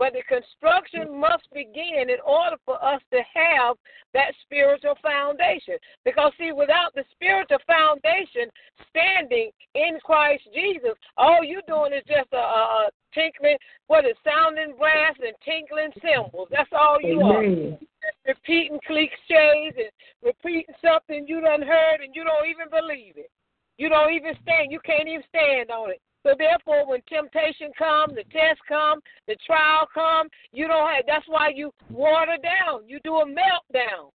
But 0.00 0.16
the 0.16 0.24
construction 0.24 1.12
must 1.12 1.44
begin 1.52 2.08
in 2.08 2.24
order 2.24 2.56
for 2.64 2.82
us 2.82 3.02
to 3.12 3.20
have 3.36 3.76
that 4.14 4.32
spiritual 4.40 4.96
foundation. 5.02 5.76
Because, 6.06 6.32
see, 6.40 6.52
without 6.56 6.96
the 6.96 7.04
spiritual 7.12 7.60
foundation 7.68 8.48
standing 8.88 9.50
in 9.74 10.00
Christ 10.02 10.48
Jesus, 10.54 10.96
all 11.18 11.44
you're 11.44 11.68
doing 11.68 11.92
is 11.92 12.02
just 12.08 12.32
a, 12.32 12.40
a 12.40 12.88
tinkling, 13.12 13.60
what 13.88 14.06
is 14.06 14.16
sounding 14.24 14.72
brass 14.80 15.20
and 15.20 15.36
tinkling 15.44 15.92
cymbals. 16.00 16.48
That's 16.50 16.72
all 16.72 16.96
you 16.96 17.20
Amen. 17.20 17.76
are. 18.24 18.32
repeating 18.32 18.80
cliches 18.86 19.76
and 19.76 19.92
repeating 20.24 20.74
something 20.80 21.28
you 21.28 21.42
done 21.42 21.60
heard 21.60 22.00
and 22.00 22.16
you 22.16 22.24
don't 22.24 22.48
even 22.48 22.72
believe 22.72 23.20
it. 23.20 23.28
You 23.76 23.90
don't 23.90 24.14
even 24.14 24.32
stand. 24.40 24.72
You 24.72 24.80
can't 24.80 25.08
even 25.08 25.28
stand 25.28 25.70
on 25.70 25.90
it. 25.90 26.00
So 26.22 26.34
therefore, 26.36 26.86
when 26.86 27.00
temptation 27.08 27.72
comes, 27.78 28.14
the 28.14 28.24
test 28.24 28.60
comes, 28.68 29.02
the 29.26 29.36
trial 29.46 29.86
comes, 29.92 30.30
you 30.52 30.68
don't 30.68 30.88
have. 30.88 31.04
That's 31.06 31.26
why 31.28 31.50
you 31.54 31.72
water 31.88 32.36
down. 32.42 32.86
You 32.86 33.00
do 33.04 33.16
a 33.16 33.26
meltdown, 33.26 34.10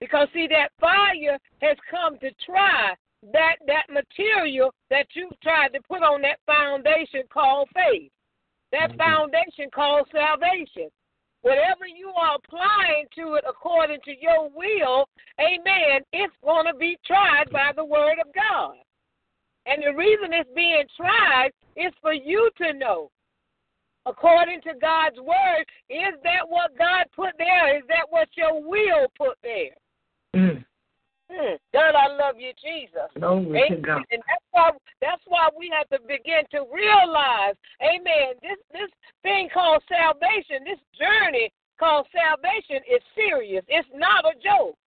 because 0.00 0.28
see 0.34 0.48
that 0.48 0.70
fire 0.80 1.38
has 1.62 1.76
come 1.90 2.18
to 2.18 2.30
try 2.44 2.94
that 3.32 3.56
that 3.66 3.86
material 3.90 4.72
that 4.90 5.06
you've 5.14 5.38
tried 5.42 5.68
to 5.74 5.80
put 5.88 6.02
on 6.02 6.22
that 6.22 6.38
foundation 6.46 7.22
called 7.32 7.68
faith. 7.74 8.10
That 8.72 8.90
mm-hmm. 8.90 8.98
foundation 8.98 9.70
called 9.74 10.08
salvation. 10.12 10.90
Whatever 11.42 11.86
you 11.86 12.10
are 12.16 12.36
applying 12.36 13.06
to 13.16 13.34
it 13.34 13.44
according 13.48 14.00
to 14.04 14.12
your 14.20 14.50
will, 14.50 15.06
amen, 15.38 16.02
it's 16.12 16.34
going 16.42 16.66
to 16.66 16.74
be 16.74 16.98
tried 17.06 17.50
by 17.52 17.70
the 17.76 17.84
word 17.84 18.18
of 18.18 18.34
God. 18.34 18.74
And 19.66 19.82
the 19.82 19.96
reason 19.96 20.32
it's 20.32 20.50
being 20.54 20.84
tried 20.96 21.50
is 21.76 21.92
for 22.00 22.12
you 22.12 22.50
to 22.58 22.72
know. 22.72 23.10
According 24.06 24.60
to 24.62 24.74
God's 24.80 25.18
word, 25.18 25.66
is 25.90 26.14
that 26.22 26.46
what 26.46 26.78
God 26.78 27.06
put 27.14 27.32
there? 27.38 27.76
Is 27.76 27.82
that 27.88 28.06
what 28.08 28.28
your 28.36 28.62
will 28.62 29.10
put 29.18 29.36
there? 29.42 29.74
Mm. 30.36 30.64
Mm. 31.30 31.58
God, 31.72 31.94
I 31.98 32.06
love 32.14 32.36
you, 32.38 32.52
Jesus. 32.62 33.10
Glory 33.18 33.66
amen. 33.66 34.04
And 34.12 34.22
that's 34.22 34.46
why 34.52 34.70
that's 35.00 35.22
why 35.26 35.48
we 35.58 35.72
have 35.74 35.88
to 35.90 35.98
begin 36.06 36.46
to 36.52 36.64
realize, 36.72 37.58
Amen. 37.82 38.38
This 38.42 38.58
this 38.72 38.90
thing 39.22 39.48
called 39.52 39.82
salvation, 39.90 40.62
this 40.62 40.78
journey 40.94 41.50
called 41.80 42.06
salvation 42.14 42.78
is 42.86 43.02
serious. 43.14 43.64
It's 43.66 43.88
not 43.92 44.24
a 44.24 44.38
joke. 44.38 44.78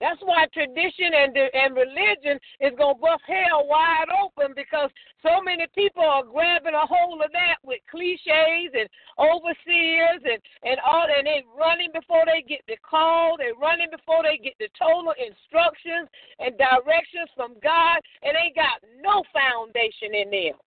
That's 0.00 0.20
why 0.20 0.44
tradition 0.52 1.08
and 1.16 1.32
and 1.36 1.72
religion 1.74 2.36
is 2.60 2.76
gonna 2.76 3.00
bust 3.00 3.24
hell 3.26 3.64
wide 3.64 4.12
open 4.12 4.52
because 4.54 4.90
so 5.24 5.40
many 5.40 5.64
people 5.74 6.04
are 6.04 6.22
grabbing 6.22 6.74
a 6.74 6.84
hold 6.84 7.22
of 7.22 7.32
that 7.32 7.56
with 7.64 7.80
cliches 7.90 8.76
and 8.76 8.88
overseers 9.16 10.20
and 10.20 10.40
and 10.68 10.76
all, 10.84 11.08
and 11.08 11.26
they 11.26 11.40
running 11.56 11.90
before 11.96 12.24
they 12.28 12.44
get 12.44 12.60
the 12.68 12.76
call. 12.84 13.36
They 13.38 13.56
running 13.56 13.88
before 13.90 14.22
they 14.22 14.36
get 14.36 14.54
the 14.60 14.68
total 14.76 15.16
instructions 15.16 16.12
and 16.44 16.52
directions 16.60 17.32
from 17.34 17.56
God, 17.64 17.96
and 18.20 18.36
they 18.36 18.52
got 18.52 18.84
no 19.00 19.24
foundation 19.32 20.12
in 20.12 20.28
them. 20.28 20.60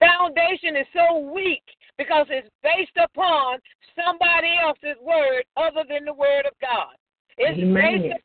Foundation 0.00 0.76
is 0.76 0.88
so 0.96 1.20
weak 1.20 1.64
because 1.98 2.26
it's 2.30 2.48
based 2.64 2.96
upon 2.96 3.60
somebody 3.92 4.56
else's 4.56 4.96
word 5.04 5.44
other 5.56 5.84
than 5.84 6.04
the 6.04 6.16
word 6.16 6.48
of 6.48 6.56
God. 6.60 6.96
It's 7.36 7.58
amen. 7.58 8.02
based 8.02 8.23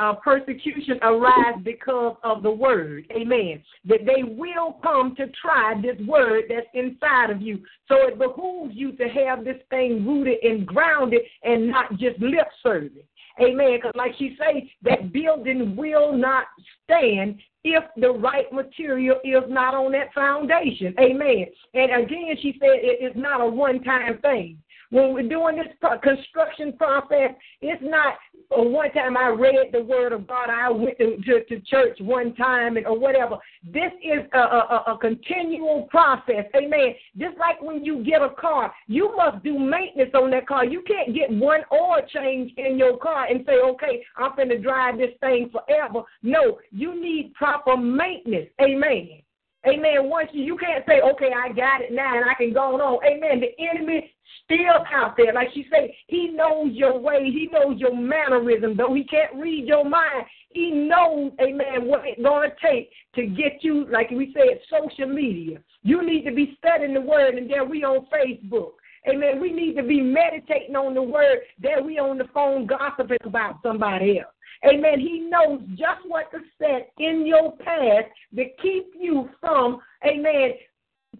uh, 0.00 0.14
persecution 0.14 0.98
arise 1.02 1.60
because 1.62 2.16
of 2.22 2.42
the 2.42 2.50
word. 2.50 3.04
Amen. 3.12 3.62
That 3.84 4.00
they 4.06 4.22
will 4.22 4.78
come 4.82 5.14
to 5.16 5.26
try 5.40 5.74
this 5.80 5.96
word 6.06 6.44
that's 6.48 6.66
inside 6.74 7.30
of 7.30 7.40
you. 7.40 7.60
So 7.88 7.96
it 8.06 8.18
behooves 8.18 8.74
you 8.74 8.92
to 8.92 9.04
have 9.08 9.44
this 9.44 9.60
thing 9.70 10.06
rooted 10.06 10.38
and 10.42 10.66
grounded 10.66 11.22
and 11.42 11.70
not 11.70 11.90
just 11.92 12.18
lip 12.20 12.48
serving. 12.62 13.02
Amen. 13.40 13.76
Because 13.76 13.92
like 13.94 14.12
she 14.18 14.36
say, 14.38 14.70
that 14.82 15.12
building 15.12 15.74
will 15.76 16.12
not 16.16 16.44
stand 16.84 17.40
if 17.64 17.84
the 17.96 18.10
right 18.10 18.52
material 18.52 19.18
is 19.24 19.44
not 19.48 19.74
on 19.74 19.92
that 19.92 20.12
foundation. 20.14 20.94
Amen. 21.00 21.46
And 21.74 22.04
again, 22.04 22.36
she 22.42 22.56
said 22.58 22.70
it 22.74 23.02
is 23.02 23.12
not 23.16 23.40
a 23.40 23.46
one 23.46 23.82
time 23.82 24.18
thing. 24.18 24.58
When 24.90 25.14
we're 25.14 25.26
doing 25.26 25.56
this 25.56 25.90
construction 26.02 26.74
process, 26.76 27.30
it's 27.62 27.82
not 27.82 28.16
or 28.54 28.68
one 28.68 28.90
time 28.92 29.16
I 29.16 29.28
read 29.28 29.72
the 29.72 29.82
word 29.82 30.12
of 30.12 30.26
God, 30.26 30.50
I 30.50 30.70
went 30.70 30.98
to, 30.98 31.16
to, 31.16 31.44
to 31.44 31.60
church 31.60 31.98
one 32.00 32.34
time 32.34 32.76
and, 32.76 32.86
or 32.86 32.98
whatever. 32.98 33.36
This 33.64 33.92
is 34.02 34.20
a, 34.32 34.38
a, 34.38 34.84
a 34.88 34.98
continual 35.00 35.88
process. 35.90 36.44
Amen. 36.56 36.94
Just 37.18 37.38
like 37.38 37.60
when 37.60 37.84
you 37.84 38.04
get 38.04 38.22
a 38.22 38.30
car, 38.30 38.72
you 38.86 39.14
must 39.16 39.42
do 39.44 39.58
maintenance 39.58 40.12
on 40.14 40.30
that 40.30 40.46
car. 40.46 40.64
You 40.64 40.82
can't 40.82 41.14
get 41.14 41.30
one 41.30 41.62
oil 41.72 42.02
change 42.12 42.52
in 42.56 42.78
your 42.78 42.96
car 42.98 43.26
and 43.26 43.44
say, 43.46 43.54
okay, 43.54 44.04
I'm 44.16 44.36
going 44.36 44.48
to 44.48 44.58
drive 44.58 44.98
this 44.98 45.10
thing 45.20 45.50
forever. 45.50 46.02
No, 46.22 46.58
you 46.70 47.00
need 47.00 47.34
proper 47.34 47.76
maintenance. 47.76 48.50
Amen. 48.60 49.22
Amen. 49.66 50.10
Once 50.10 50.28
you, 50.32 50.42
you 50.42 50.58
can't 50.58 50.84
say, 50.88 51.00
okay, 51.00 51.30
I 51.36 51.52
got 51.52 51.82
it 51.82 51.92
now 51.92 52.16
and 52.16 52.28
I 52.28 52.34
can 52.34 52.52
go 52.52 52.74
on. 52.80 53.04
Amen. 53.04 53.40
The 53.40 53.54
enemy 53.64 54.10
still 54.44 54.84
out 54.92 55.16
there. 55.16 55.32
Like 55.32 55.48
she 55.54 55.66
said, 55.70 55.90
he 56.06 56.28
knows 56.28 56.72
your 56.72 56.98
way. 56.98 57.24
He 57.24 57.48
knows 57.52 57.78
your 57.78 57.96
mannerism. 57.96 58.76
Though 58.76 58.94
he 58.94 59.04
can't 59.04 59.34
read 59.34 59.66
your 59.66 59.84
mind, 59.84 60.24
he 60.50 60.70
knows, 60.70 61.32
amen, 61.40 61.86
what 61.86 62.02
it's 62.04 62.22
going 62.22 62.50
to 62.50 62.56
take 62.66 62.90
to 63.14 63.26
get 63.26 63.62
you, 63.62 63.86
like 63.90 64.10
we 64.10 64.34
said, 64.34 64.60
social 64.70 65.12
media. 65.12 65.58
You 65.82 66.04
need 66.04 66.24
to 66.24 66.32
be 66.32 66.56
studying 66.58 66.94
the 66.94 67.00
word, 67.00 67.34
and 67.34 67.50
then 67.50 67.68
we 67.68 67.84
on 67.84 68.06
Facebook. 68.06 68.72
Amen. 69.08 69.40
We 69.40 69.52
need 69.52 69.74
to 69.76 69.82
be 69.82 70.00
meditating 70.00 70.76
on 70.76 70.94
the 70.94 71.02
word. 71.02 71.38
There 71.60 71.82
we 71.82 71.98
on 71.98 72.18
the 72.18 72.28
phone 72.32 72.66
gossiping 72.66 73.18
about 73.24 73.56
somebody 73.62 74.20
else. 74.20 74.32
Amen. 74.64 75.00
He 75.00 75.28
knows 75.28 75.60
just 75.70 76.06
what 76.06 76.30
to 76.30 76.38
set 76.58 76.92
in 76.98 77.26
your 77.26 77.56
path 77.56 78.04
to 78.36 78.44
keep 78.62 78.92
you 78.96 79.28
from, 79.40 79.80
amen, 80.06 80.52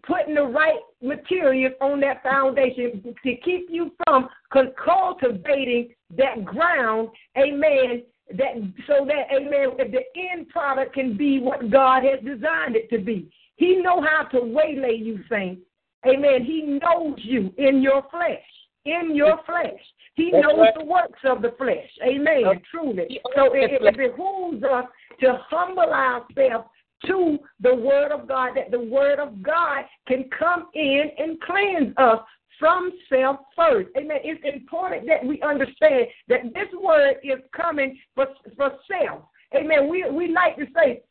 putting 0.06 0.34
the 0.34 0.42
right 0.42 0.80
materials 1.00 1.74
on 1.80 2.00
that 2.00 2.22
foundation 2.22 3.02
to 3.22 3.36
keep 3.36 3.66
you 3.70 3.92
from 4.04 4.28
cultivating 4.52 5.94
that 6.16 6.44
ground, 6.44 7.08
amen, 7.36 8.02
that 8.36 8.54
so 8.86 9.06
that 9.06 9.34
amen 9.34 9.76
the 9.76 10.02
end 10.32 10.48
product 10.48 10.94
can 10.94 11.16
be 11.16 11.38
what 11.40 11.70
God 11.70 12.02
has 12.04 12.20
designed 12.24 12.76
it 12.76 12.88
to 12.90 12.98
be. 12.98 13.30
He 13.56 13.76
know 13.76 14.00
how 14.02 14.24
to 14.32 14.40
waylay 14.40 14.96
you, 14.96 15.20
saints. 15.28 15.62
Amen. 16.06 16.44
He 16.44 16.62
knows 16.82 17.18
you 17.18 17.52
in 17.58 17.82
your 17.82 18.02
flesh. 18.10 18.42
In 18.84 19.14
your 19.14 19.38
flesh. 19.46 19.80
He 20.14 20.30
That's 20.32 20.42
knows 20.42 20.58
right. 20.58 20.74
the 20.76 20.84
works 20.84 21.20
of 21.24 21.42
the 21.42 21.54
flesh. 21.56 21.88
Amen. 22.04 22.44
Okay. 22.46 22.62
Truly. 22.70 23.20
So 23.36 23.52
it, 23.54 23.70
it, 23.70 23.82
it 23.82 23.96
behooves 23.96 24.62
us 24.64 24.84
to 25.20 25.38
humble 25.48 25.82
ourselves 25.82 26.68
to 27.06 27.38
the 27.60 27.74
Word 27.74 28.12
of 28.12 28.28
God, 28.28 28.52
that 28.56 28.70
the 28.70 28.80
Word 28.80 29.18
of 29.18 29.42
God 29.42 29.84
can 30.06 30.24
come 30.38 30.66
in 30.74 31.10
and 31.18 31.40
cleanse 31.40 31.94
us 31.96 32.18
from 32.58 32.92
self 33.08 33.38
first. 33.56 33.88
Amen. 33.96 34.18
It's 34.22 34.40
important 34.44 35.06
that 35.08 35.24
we 35.24 35.42
understand 35.42 36.06
that 36.28 36.42
this 36.54 36.68
word 36.80 37.16
is 37.24 37.40
coming 37.54 37.98
for, 38.14 38.26
for 38.56 38.72
self. 38.86 39.22
Amen. 39.54 39.88
We, 39.88 40.08
we 40.10 40.28
like 40.28 40.56
to 40.56 40.66
say, 40.74 41.02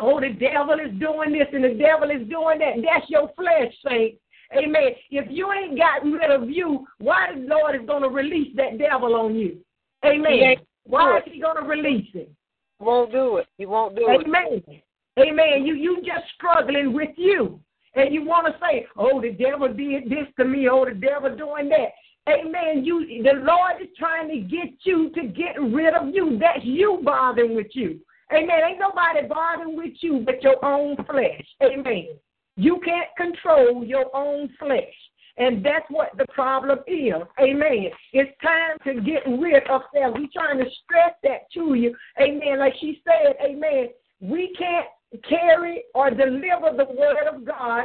oh, 0.00 0.20
the 0.20 0.30
devil 0.30 0.78
is 0.80 0.98
doing 0.98 1.32
this 1.32 1.48
and 1.52 1.64
the 1.64 1.74
devil 1.78 2.10
is 2.10 2.26
doing 2.28 2.58
that. 2.60 2.76
That's 2.76 3.08
your 3.10 3.30
flesh, 3.36 3.72
saint. 3.86 4.14
Amen. 4.56 4.92
If 5.10 5.26
you 5.30 5.52
ain't 5.52 5.78
gotten 5.78 6.12
rid 6.12 6.30
of 6.30 6.48
you, 6.48 6.86
why 6.98 7.28
the 7.34 7.40
Lord 7.42 7.76
is 7.76 7.86
going 7.86 8.02
to 8.02 8.08
release 8.08 8.56
that 8.56 8.78
devil 8.78 9.14
on 9.14 9.36
you? 9.36 9.58
Amen. 10.04 10.56
Why 10.84 11.18
is 11.18 11.24
he 11.26 11.40
going 11.40 11.56
to 11.56 11.68
release 11.68 12.08
it? 12.14 12.32
Won't 12.80 13.12
do 13.12 13.36
it. 13.36 13.46
He 13.58 13.66
won't 13.66 13.94
do 13.94 14.08
Amen. 14.08 14.22
it. 14.22 14.64
Amen. 14.66 14.82
Amen. 15.20 15.66
You 15.66 15.74
you 15.74 15.96
just 15.98 16.24
struggling 16.34 16.92
with 16.92 17.10
you. 17.16 17.60
And 17.94 18.14
you 18.14 18.24
want 18.24 18.46
to 18.46 18.54
say, 18.60 18.86
Oh, 18.96 19.20
the 19.20 19.32
devil 19.32 19.68
did 19.68 20.04
this 20.04 20.26
to 20.38 20.44
me, 20.44 20.68
oh 20.68 20.84
the 20.84 20.94
devil 20.94 21.36
doing 21.36 21.68
that. 21.70 21.90
Amen. 22.28 22.84
You 22.84 23.22
the 23.22 23.40
Lord 23.40 23.82
is 23.82 23.88
trying 23.98 24.28
to 24.28 24.40
get 24.40 24.70
you 24.84 25.10
to 25.10 25.26
get 25.26 25.60
rid 25.60 25.94
of 25.94 26.14
you. 26.14 26.38
That's 26.38 26.64
you 26.64 27.00
bothering 27.02 27.56
with 27.56 27.68
you. 27.72 28.00
Amen. 28.32 28.60
Ain't 28.68 28.78
nobody 28.78 29.26
bothering 29.26 29.76
with 29.76 29.94
you 30.00 30.22
but 30.24 30.42
your 30.42 30.64
own 30.64 30.96
flesh. 31.10 31.44
Amen. 31.62 32.08
You 32.56 32.80
can't 32.84 33.08
control 33.16 33.84
your 33.84 34.14
own 34.14 34.50
flesh. 34.58 34.94
And 35.38 35.64
that's 35.64 35.86
what 35.88 36.10
the 36.18 36.26
problem 36.34 36.80
is. 36.86 37.14
Amen. 37.40 37.86
It's 38.12 38.30
time 38.42 38.76
to 38.84 39.00
get 39.00 39.22
rid 39.26 39.66
of 39.68 39.82
self. 39.94 40.14
We're 40.14 40.28
trying 40.32 40.58
to 40.58 40.70
stress 40.84 41.14
that 41.22 41.50
to 41.54 41.74
you. 41.74 41.96
Amen. 42.20 42.58
Like 42.58 42.74
she 42.80 43.00
said, 43.04 43.36
amen. 43.42 43.88
We 44.20 44.54
can't 44.58 44.86
carry 45.28 45.84
or 45.94 46.10
deliver 46.10 46.76
the 46.76 46.86
word 46.96 47.26
of 47.32 47.44
God 47.44 47.84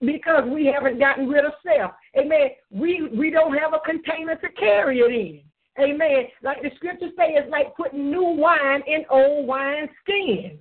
because 0.00 0.44
we 0.48 0.66
haven't 0.66 0.98
gotten 0.98 1.28
rid 1.28 1.44
of 1.44 1.52
self. 1.64 1.92
Amen. 2.18 2.50
We 2.70 3.08
we 3.16 3.30
don't 3.30 3.56
have 3.56 3.72
a 3.72 3.80
container 3.80 4.36
to 4.36 4.48
carry 4.58 4.98
it 4.98 5.10
in. 5.10 5.42
Amen. 5.82 6.26
Like 6.42 6.62
the 6.62 6.70
scripture 6.76 7.08
says, 7.16 7.28
it's 7.30 7.50
like 7.50 7.74
putting 7.76 8.10
new 8.10 8.24
wine 8.24 8.82
in 8.86 9.04
old 9.08 9.46
wine 9.46 9.88
skin. 10.02 10.58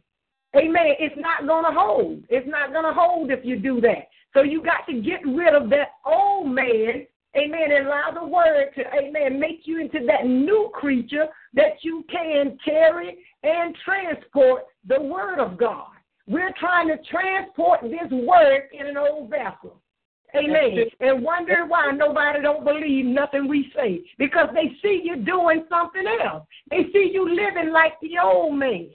Amen. 0.56 0.94
It's 1.00 1.16
not 1.18 1.42
to 1.42 1.80
hold. 1.80 2.24
It's 2.30 2.48
not 2.48 2.68
to 2.68 2.94
hold 2.94 3.32
if 3.32 3.44
you 3.44 3.60
do 3.60 3.82
that. 3.82 4.08
So 4.34 4.44
you 4.44 4.64
got 4.64 4.86
to 4.88 5.02
get 5.02 5.20
rid 5.26 5.54
of 5.54 5.70
that 5.72 5.90
old 6.06 6.48
man. 6.48 7.06
Amen. 7.38 7.72
And 7.72 7.88
allow 7.88 8.12
the 8.12 8.26
word 8.26 8.70
to, 8.76 8.84
amen, 8.96 9.40
make 9.40 9.62
you 9.66 9.80
into 9.80 10.06
that 10.08 10.26
new 10.26 10.72
creature 10.74 11.28
that 11.54 11.84
you 11.84 12.04
can 12.12 12.58
carry 12.66 13.20
and 13.44 13.76
transport 13.86 14.64
the 14.88 15.02
word 15.02 15.40
of 15.40 15.58
God. 15.58 15.88
We're 16.28 16.54
trying 16.60 16.88
to 16.88 16.98
transport 17.10 17.82
this 17.82 18.10
word 18.12 18.70
in 18.74 18.88
an 18.88 18.98
old 18.98 19.30
vessel. 19.30 19.82
Amen. 20.36 20.86
And 21.00 21.24
wonder 21.24 21.66
why 21.66 21.92
nobody 21.92 22.42
don't 22.42 22.64
believe 22.64 23.06
nothing 23.06 23.48
we 23.48 23.72
say. 23.76 24.02
Because 24.18 24.50
they 24.54 24.76
see 24.82 25.02
you 25.04 25.18
doing 25.18 25.66
something 25.70 26.06
else. 26.24 26.44
They 26.70 26.86
see 26.94 27.10
you 27.12 27.28
living 27.28 27.72
like 27.72 27.94
the 28.02 28.20
old 28.24 28.56
man. 28.56 28.90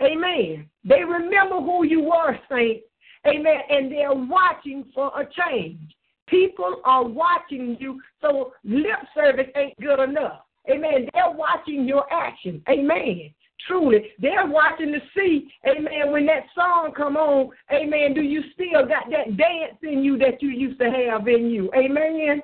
Amen. 0.00 0.68
They 0.84 1.02
remember 1.02 1.60
who 1.60 1.84
you 1.84 2.12
are, 2.12 2.38
saints. 2.50 2.84
Amen. 3.26 3.60
And 3.68 3.90
they're 3.90 4.12
watching 4.12 4.84
for 4.94 5.08
a 5.20 5.26
change. 5.26 5.95
People 6.28 6.80
are 6.84 7.04
watching 7.04 7.76
you, 7.78 8.00
so 8.20 8.52
lip 8.64 8.98
service 9.14 9.46
ain't 9.56 9.78
good 9.80 10.00
enough. 10.00 10.40
Amen. 10.68 11.08
They're 11.14 11.30
watching 11.30 11.86
your 11.86 12.12
action. 12.12 12.62
Amen. 12.68 13.30
Truly, 13.66 14.10
they're 14.20 14.46
watching 14.46 14.92
to 14.92 15.00
see, 15.16 15.48
amen, 15.66 16.12
when 16.12 16.26
that 16.26 16.44
song 16.54 16.92
come 16.96 17.16
on, 17.16 17.50
amen, 17.72 18.14
do 18.14 18.20
you 18.20 18.42
still 18.52 18.86
got 18.86 19.10
that 19.10 19.36
dance 19.36 19.78
in 19.82 20.04
you 20.04 20.18
that 20.18 20.42
you 20.42 20.50
used 20.50 20.78
to 20.78 20.90
have 20.90 21.26
in 21.26 21.48
you? 21.50 21.70
Amen. 21.74 22.42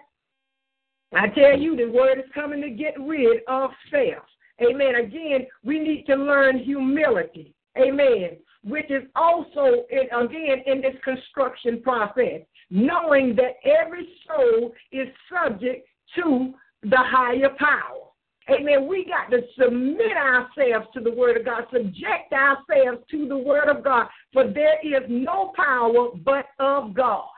I 1.15 1.29
tell 1.29 1.59
you, 1.59 1.77
the 1.77 1.87
word 1.87 2.19
is 2.19 2.31
coming 2.35 2.63
to 2.63 2.71
get 2.71 2.99
rid 2.99 3.43
of 3.47 3.71
self. 3.91 4.25
Amen. 4.61 4.95
Again, 4.97 5.47
we 5.63 5.79
need 5.79 6.05
to 6.07 6.15
learn 6.15 6.59
humility. 6.59 7.55
Amen. 7.79 8.39
Which 8.65 8.91
is 8.91 9.03
also, 9.17 9.85
in, 9.91 10.07
again, 10.17 10.63
in 10.67 10.81
this 10.81 10.95
construction 11.03 11.83
process, 11.83 12.43
knowing 12.71 13.37
that 13.37 13.57
every 13.65 14.09
soul 14.27 14.73
is 14.93 15.09
subject 15.29 15.87
to 16.17 16.55
the 16.83 16.97
higher 16.97 17.51
power. 17.59 18.09
Amen. 18.51 18.89
We 18.89 19.05
got 19.05 19.31
to 19.31 19.43
submit 19.57 20.17
ourselves 20.17 20.87
to 20.95 21.01
the 21.01 21.13
Word 21.13 21.37
of 21.37 21.45
God, 21.45 21.65
subject 21.73 22.33
ourselves 22.33 23.03
to 23.11 23.29
the 23.29 23.37
Word 23.37 23.69
of 23.69 23.85
God, 23.85 24.09
for 24.33 24.49
there 24.49 24.79
is 24.83 25.05
no 25.09 25.53
power 25.57 26.09
but 26.25 26.47
of 26.59 26.95
God. 26.95 27.29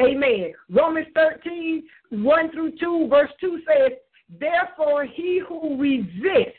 Amen. 0.00 0.52
Romans 0.70 1.08
13, 1.14 1.82
1 2.10 2.52
through 2.52 2.72
2, 2.78 3.08
verse 3.08 3.30
2 3.40 3.60
says, 3.66 3.92
Therefore, 4.38 5.04
he 5.04 5.42
who 5.46 5.78
resists, 5.78 6.56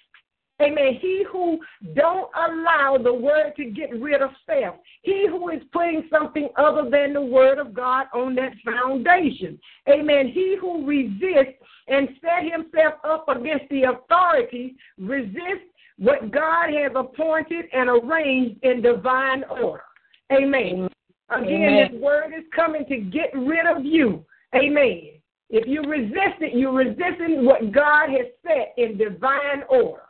amen, 0.62 1.00
he 1.02 1.26
who 1.32 1.60
don't 1.96 2.30
allow 2.36 2.98
the 3.02 3.14
word 3.14 3.54
to 3.58 3.66
get 3.66 3.90
rid 4.00 4.22
of 4.22 4.30
self, 4.46 4.76
he 5.02 5.28
who 5.28 5.50
is 5.50 5.62
putting 5.72 6.08
something 6.12 6.50
other 6.58 6.90
than 6.90 7.14
the 7.14 7.22
word 7.22 7.58
of 7.58 7.74
God 7.74 8.08
on 8.14 8.36
that 8.36 8.54
foundation, 8.64 9.60
amen, 9.90 10.28
he 10.28 10.58
who 10.60 10.86
resists 10.86 11.58
and 11.88 12.10
set 12.22 12.52
himself 12.52 12.96
up 13.04 13.28
against 13.30 13.66
the 13.70 13.84
authority, 13.84 14.76
resists 14.98 15.68
what 15.98 16.32
God 16.32 16.70
has 16.70 16.92
appointed 16.96 17.66
and 17.74 17.90
arranged 17.90 18.64
in 18.64 18.82
divine 18.82 19.44
order. 19.44 19.84
Amen. 20.32 20.90
Again, 21.30 21.48
Amen. 21.48 21.92
this 21.92 22.02
word 22.02 22.34
is 22.38 22.46
coming 22.56 22.86
to 22.86 22.98
get 22.98 23.32
rid 23.36 23.66
of 23.66 23.86
you. 23.86 24.26
Amen. 24.56 25.12
If 25.50 25.68
you 25.68 25.82
resist 25.84 26.42
it, 26.42 26.58
you're 26.58 26.74
resisting 26.74 27.46
what 27.46 27.72
God 27.72 28.10
has 28.10 28.28
set 28.46 28.74
in 28.78 28.98
divine 28.98 29.64
order. 29.70 30.02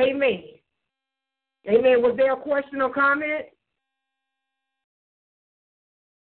Amen. 0.00 0.42
Amen. 1.68 2.02
Was 2.02 2.14
there 2.16 2.32
a 2.32 2.36
question 2.36 2.80
or 2.80 2.92
comment? 2.92 3.46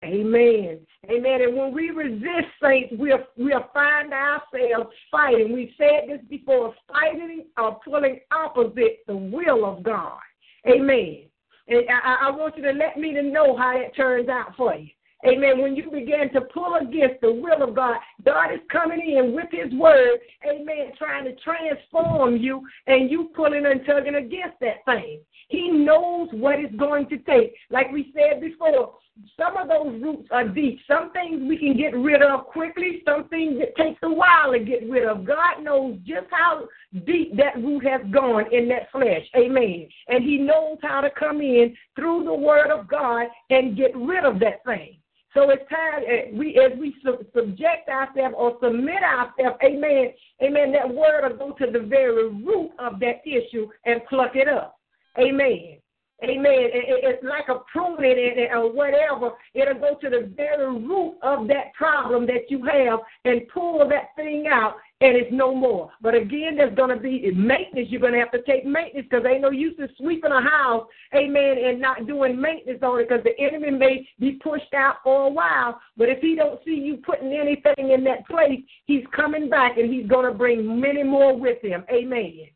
Amen. 0.03 0.79
Amen. 1.09 1.41
And 1.41 1.57
when 1.57 1.73
we 1.73 1.89
resist 1.89 2.47
saints, 2.61 2.93
we'll, 2.97 3.17
we'll 3.37 3.65
find 3.73 4.13
ourselves 4.13 4.93
fighting. 5.11 5.51
We 5.51 5.73
said 5.77 6.09
this 6.09 6.21
before 6.29 6.75
fighting 6.87 7.45
or 7.57 7.79
pulling 7.83 8.19
opposite 8.31 8.99
the 9.07 9.15
will 9.15 9.65
of 9.65 9.81
God. 9.83 10.19
Amen. 10.67 11.23
And 11.67 11.81
I, 11.89 12.27
I 12.27 12.31
want 12.31 12.55
you 12.57 12.63
to 12.63 12.71
let 12.71 12.97
me 12.97 13.13
to 13.13 13.23
know 13.23 13.57
how 13.57 13.77
it 13.77 13.95
turns 13.95 14.29
out 14.29 14.55
for 14.55 14.75
you. 14.75 14.89
Amen. 15.25 15.61
When 15.61 15.75
you 15.75 15.89
begin 15.89 16.31
to 16.33 16.41
pull 16.41 16.75
against 16.75 17.21
the 17.21 17.31
will 17.31 17.63
of 17.63 17.75
God, 17.75 17.97
God 18.23 18.53
is 18.53 18.59
coming 18.71 18.99
in 18.99 19.33
with 19.33 19.47
His 19.51 19.73
word, 19.73 20.19
amen, 20.45 20.91
trying 20.97 21.25
to 21.25 21.35
transform 21.35 22.37
you, 22.37 22.61
and 22.85 23.09
you 23.09 23.31
pulling 23.35 23.65
and 23.65 23.85
tugging 23.85 24.15
against 24.15 24.59
that 24.61 24.85
thing. 24.85 25.21
He 25.47 25.69
knows 25.69 26.29
what 26.31 26.59
it's 26.59 26.75
going 26.75 27.07
to 27.09 27.17
take. 27.19 27.55
Like 27.69 27.91
we 27.91 28.13
said 28.13 28.41
before, 28.41 28.95
some 29.37 29.55
of 29.55 29.69
those 29.69 30.01
roots 30.01 30.27
are 30.31 30.47
deep. 30.47 30.79
Some 30.87 31.11
things 31.11 31.41
we 31.47 31.57
can 31.57 31.77
get 31.77 31.95
rid 31.95 32.21
of 32.21 32.47
quickly, 32.47 33.01
some 33.05 33.29
things 33.29 33.55
it 33.59 33.75
takes 33.77 33.99
a 34.03 34.09
while 34.09 34.51
to 34.51 34.59
get 34.59 34.89
rid 34.89 35.05
of. 35.05 35.25
God 35.25 35.63
knows 35.63 35.97
just 36.05 36.27
how 36.29 36.67
deep 37.05 37.35
that 37.37 37.55
root 37.55 37.85
has 37.87 38.01
gone 38.11 38.53
in 38.53 38.67
that 38.69 38.91
flesh. 38.91 39.25
Amen. 39.35 39.87
And 40.09 40.23
He 40.23 40.37
knows 40.37 40.77
how 40.81 41.01
to 41.01 41.09
come 41.09 41.41
in 41.41 41.75
through 41.95 42.25
the 42.25 42.33
Word 42.33 42.71
of 42.71 42.87
God 42.87 43.27
and 43.49 43.77
get 43.77 43.95
rid 43.95 44.25
of 44.25 44.39
that 44.39 44.63
thing. 44.65 44.97
So 45.35 45.49
it's 45.49 45.69
time 45.69 46.03
eh, 46.07 46.31
we 46.33 46.57
as 46.57 46.79
we 46.79 46.95
subject 47.03 47.89
ourselves 47.89 48.35
or 48.37 48.57
submit 48.63 49.03
ourselves, 49.03 49.57
amen, 49.63 50.13
amen, 50.41 50.71
that 50.71 50.89
word 50.89 51.29
will 51.29 51.49
go 51.49 51.65
to 51.65 51.71
the 51.71 51.85
very 51.85 52.29
root 52.29 52.71
of 52.79 52.99
that 53.01 53.21
issue 53.25 53.67
and 53.85 54.01
pluck 54.09 54.31
it 54.35 54.47
up. 54.47 54.79
Amen. 55.19 55.77
Amen. 56.23 56.69
It's 56.71 57.23
like 57.23 57.49
a 57.49 57.59
pruning 57.71 58.47
or 58.51 58.71
whatever. 58.71 59.31
It'll 59.53 59.73
go 59.73 59.95
to 60.01 60.09
the 60.09 60.31
very 60.35 60.65
root 60.65 61.15
of 61.21 61.47
that 61.49 61.73
problem 61.73 62.25
that 62.27 62.49
you 62.49 62.63
have 62.65 62.99
and 63.25 63.41
pull 63.53 63.87
that 63.89 64.15
thing 64.15 64.45
out, 64.49 64.75
and 65.01 65.17
it's 65.17 65.31
no 65.33 65.53
more. 65.53 65.91
But 66.01 66.15
again, 66.15 66.55
there's 66.55 66.75
going 66.75 66.95
to 66.95 67.01
be 67.01 67.29
maintenance. 67.31 67.89
You're 67.89 67.99
going 67.99 68.13
to 68.13 68.19
have 68.19 68.31
to 68.31 68.41
take 68.43 68.65
maintenance 68.65 69.07
because 69.09 69.25
ain't 69.25 69.41
no 69.41 69.51
use 69.51 69.75
in 69.77 69.89
sweeping 69.97 70.31
a 70.31 70.41
house, 70.41 70.87
amen, 71.13 71.57
and 71.61 71.81
not 71.81 72.07
doing 72.07 72.39
maintenance 72.39 72.79
on 72.81 73.01
it 73.01 73.09
because 73.09 73.23
the 73.25 73.37
enemy 73.37 73.71
may 73.71 74.07
be 74.17 74.39
pushed 74.41 74.73
out 74.73 74.95
for 75.03 75.27
a 75.27 75.29
while. 75.29 75.81
But 75.97 76.07
if 76.07 76.19
he 76.19 76.35
don't 76.35 76.61
see 76.63 76.75
you 76.75 76.95
putting 76.97 77.33
anything 77.33 77.91
in 77.91 78.05
that 78.05 78.25
place, 78.25 78.61
he's 78.85 79.03
coming 79.13 79.49
back 79.49 79.77
and 79.77 79.93
he's 79.93 80.07
going 80.07 80.31
to 80.31 80.37
bring 80.37 80.79
many 80.79 81.03
more 81.03 81.37
with 81.37 81.61
him. 81.61 81.83
Amen. 81.91 82.47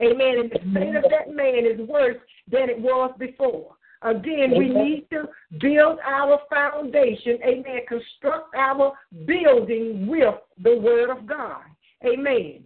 Amen. 0.00 0.38
And 0.40 0.50
the 0.50 0.58
state 0.70 0.94
of 0.96 1.04
that 1.10 1.34
man 1.34 1.66
is 1.66 1.80
worse 1.88 2.16
than 2.50 2.70
it 2.70 2.78
was 2.78 3.12
before. 3.18 3.74
Again, 4.02 4.54
we 4.56 4.68
need 4.68 5.08
to 5.10 5.28
build 5.60 5.98
our 6.06 6.38
foundation, 6.48 7.38
amen, 7.44 7.80
construct 7.88 8.54
our 8.54 8.92
building 9.26 10.06
with 10.06 10.36
the 10.62 10.78
Word 10.78 11.10
of 11.10 11.26
God. 11.26 11.62
Amen. 12.06 12.62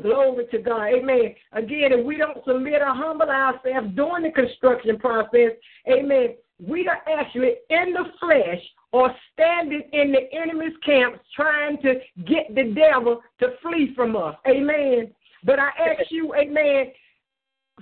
Glory 0.00 0.46
to 0.50 0.58
God. 0.58 0.86
Amen. 0.86 1.34
Again, 1.52 1.92
if 1.92 2.04
we 2.04 2.16
don't 2.16 2.44
submit 2.44 2.80
or 2.80 2.94
humble 2.94 3.28
ourselves 3.28 3.88
during 3.94 4.24
the 4.24 4.30
construction 4.30 4.98
process, 4.98 5.52
amen, 5.88 6.34
we 6.66 6.88
are 6.88 7.02
actually 7.08 7.54
in 7.70 7.92
the 7.92 8.04
flesh 8.18 8.62
or 8.92 9.14
standing 9.32 9.82
in 9.92 10.12
the 10.12 10.32
enemy's 10.32 10.76
camp 10.84 11.20
trying 11.36 11.80
to 11.82 11.94
get 12.24 12.54
the 12.54 12.72
devil 12.74 13.20
to 13.40 13.48
flee 13.62 13.92
from 13.94 14.16
us. 14.16 14.34
Amen. 14.46 15.12
But 15.44 15.58
I 15.58 15.68
ask 15.68 16.10
you, 16.10 16.34
amen, 16.34 16.92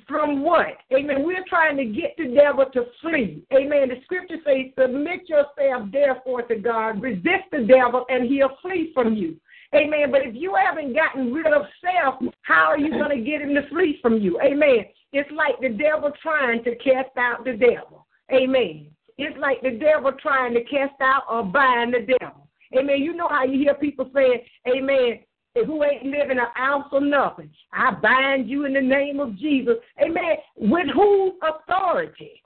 from 0.08 0.42
what? 0.42 0.78
Amen. 0.92 1.24
We're 1.24 1.44
trying 1.48 1.76
to 1.76 1.84
get 1.84 2.14
the 2.16 2.34
devil 2.34 2.64
to 2.72 2.84
flee. 3.00 3.42
Amen. 3.52 3.88
The 3.88 3.96
scripture 4.04 4.36
says, 4.44 4.72
Submit 4.78 5.28
yourself 5.28 5.90
therefore 5.92 6.42
to 6.42 6.56
God, 6.56 7.02
resist 7.02 7.50
the 7.52 7.66
devil, 7.68 8.06
and 8.08 8.28
he'll 8.28 8.56
flee 8.62 8.92
from 8.94 9.14
you. 9.14 9.36
Amen. 9.74 10.10
But 10.10 10.22
if 10.22 10.34
you 10.34 10.54
haven't 10.54 10.94
gotten 10.94 11.32
rid 11.32 11.46
of 11.46 11.62
self, 11.80 12.16
how 12.42 12.64
are 12.64 12.78
you 12.78 12.90
going 12.90 13.16
to 13.16 13.24
get 13.24 13.40
him 13.42 13.54
to 13.54 13.68
flee 13.68 13.98
from 14.02 14.18
you? 14.18 14.40
Amen. 14.40 14.84
It's 15.12 15.30
like 15.32 15.60
the 15.60 15.68
devil 15.68 16.12
trying 16.22 16.64
to 16.64 16.74
cast 16.76 17.16
out 17.16 17.44
the 17.44 17.52
devil. 17.52 18.06
Amen. 18.32 18.90
It's 19.18 19.36
like 19.38 19.60
the 19.62 19.72
devil 19.72 20.12
trying 20.20 20.54
to 20.54 20.64
cast 20.64 21.00
out 21.00 21.22
or 21.30 21.44
bind 21.44 21.94
the 21.94 22.06
devil. 22.18 22.48
Amen. 22.76 23.02
You 23.02 23.14
know 23.14 23.28
how 23.28 23.44
you 23.44 23.58
hear 23.58 23.74
people 23.74 24.10
saying, 24.14 24.40
Amen, 24.68 25.20
who 25.54 25.84
ain't 25.84 26.04
living 26.04 26.38
an 26.38 26.46
ounce 26.58 26.86
of 26.92 27.02
nothing. 27.02 27.50
I 27.72 27.92
bind 27.92 28.48
you 28.48 28.64
in 28.66 28.72
the 28.72 28.80
name 28.80 29.20
of 29.20 29.36
Jesus. 29.36 29.76
Amen. 30.00 30.36
With 30.56 30.86
whose 30.94 31.32
authority? 31.42 32.40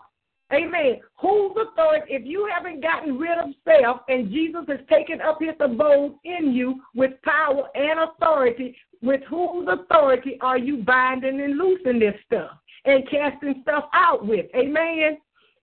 Amen. 0.53 1.01
Whose 1.21 1.53
authority? 1.53 2.07
If 2.15 2.27
you 2.27 2.49
haven't 2.53 2.83
gotten 2.83 3.19
rid 3.19 3.39
of 3.39 3.51
self 3.65 4.01
and 4.09 4.31
Jesus 4.31 4.65
has 4.69 4.81
taken 4.91 5.21
up 5.21 5.39
his 5.41 5.55
abode 5.61 6.15
in 6.25 6.53
you 6.53 6.81
with 6.95 7.13
power 7.23 7.69
and 7.75 8.01
authority, 8.01 8.77
with 9.03 9.23
whose 9.29 9.69
authority 9.69 10.39
are 10.41 10.59
you 10.59 10.79
binding 10.79 11.41
and 11.41 11.59
loosing 11.59 11.99
this 11.99 12.15
stuff 12.27 12.53
and 12.85 13.09
casting 13.11 13.61
stuff 13.63 13.85
out 13.93 14.27
with? 14.27 14.47
Amen. 14.55 15.19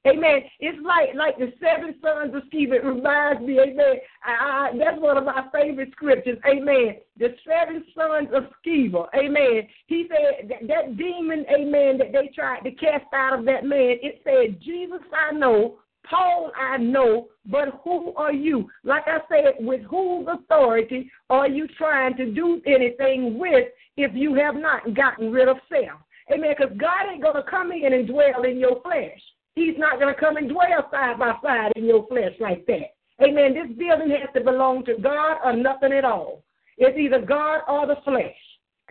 Amen. 0.07 0.41
It's 0.59 0.79
like 0.83 1.13
like 1.15 1.37
the 1.37 1.53
seven 1.61 1.93
sons 2.01 2.33
of 2.33 2.41
Sceva. 2.51 2.73
It 2.73 2.83
reminds 2.83 3.41
me, 3.41 3.59
amen. 3.59 3.97
I, 4.25 4.31
I, 4.31 4.71
that's 4.77 4.99
one 4.99 5.17
of 5.17 5.25
my 5.25 5.45
favorite 5.53 5.91
scriptures. 5.91 6.39
Amen. 6.49 6.95
The 7.19 7.35
seven 7.47 7.83
sons 7.95 8.29
of 8.33 8.45
Sceva. 8.65 9.07
Amen. 9.15 9.67
He 9.85 10.07
said 10.09 10.49
that, 10.49 10.67
that 10.67 10.97
demon, 10.97 11.45
amen, 11.53 11.99
that 11.99 12.11
they 12.13 12.31
tried 12.33 12.61
to 12.61 12.71
cast 12.71 13.05
out 13.13 13.37
of 13.37 13.45
that 13.45 13.63
man, 13.63 13.97
it 14.01 14.21
said, 14.23 14.59
Jesus 14.59 15.01
I 15.15 15.33
know, 15.33 15.77
Paul 16.09 16.51
I 16.59 16.77
know, 16.77 17.27
but 17.45 17.81
who 17.83 18.13
are 18.15 18.33
you? 18.33 18.67
Like 18.83 19.03
I 19.05 19.19
said, 19.29 19.53
with 19.59 19.81
whose 19.81 20.27
authority 20.27 21.11
are 21.29 21.47
you 21.47 21.67
trying 21.77 22.17
to 22.17 22.31
do 22.31 22.59
anything 22.65 23.37
with 23.37 23.67
if 23.97 24.11
you 24.15 24.33
have 24.33 24.55
not 24.55 24.95
gotten 24.95 25.31
rid 25.31 25.47
of 25.47 25.57
self? 25.69 26.01
Amen. 26.33 26.55
Because 26.57 26.75
God 26.77 27.11
ain't 27.11 27.21
going 27.21 27.35
to 27.35 27.43
come 27.43 27.71
in 27.71 27.93
and 27.93 28.07
dwell 28.07 28.43
in 28.43 28.57
your 28.57 28.81
flesh. 28.81 29.21
He's 29.55 29.77
not 29.77 29.99
going 29.99 30.13
to 30.13 30.19
come 30.19 30.37
and 30.37 30.49
dwell 30.49 30.87
side 30.91 31.19
by 31.19 31.33
side 31.43 31.73
in 31.75 31.85
your 31.85 32.07
flesh 32.07 32.33
like 32.39 32.65
that. 32.67 32.95
Amen. 33.21 33.53
This 33.53 33.77
building 33.77 34.09
has 34.09 34.29
to 34.33 34.41
belong 34.43 34.85
to 34.85 34.95
God 34.97 35.37
or 35.43 35.53
nothing 35.55 35.93
at 35.93 36.05
all. 36.05 36.43
It's 36.77 36.97
either 36.97 37.23
God 37.23 37.61
or 37.67 37.85
the 37.85 37.97
flesh. 38.03 38.35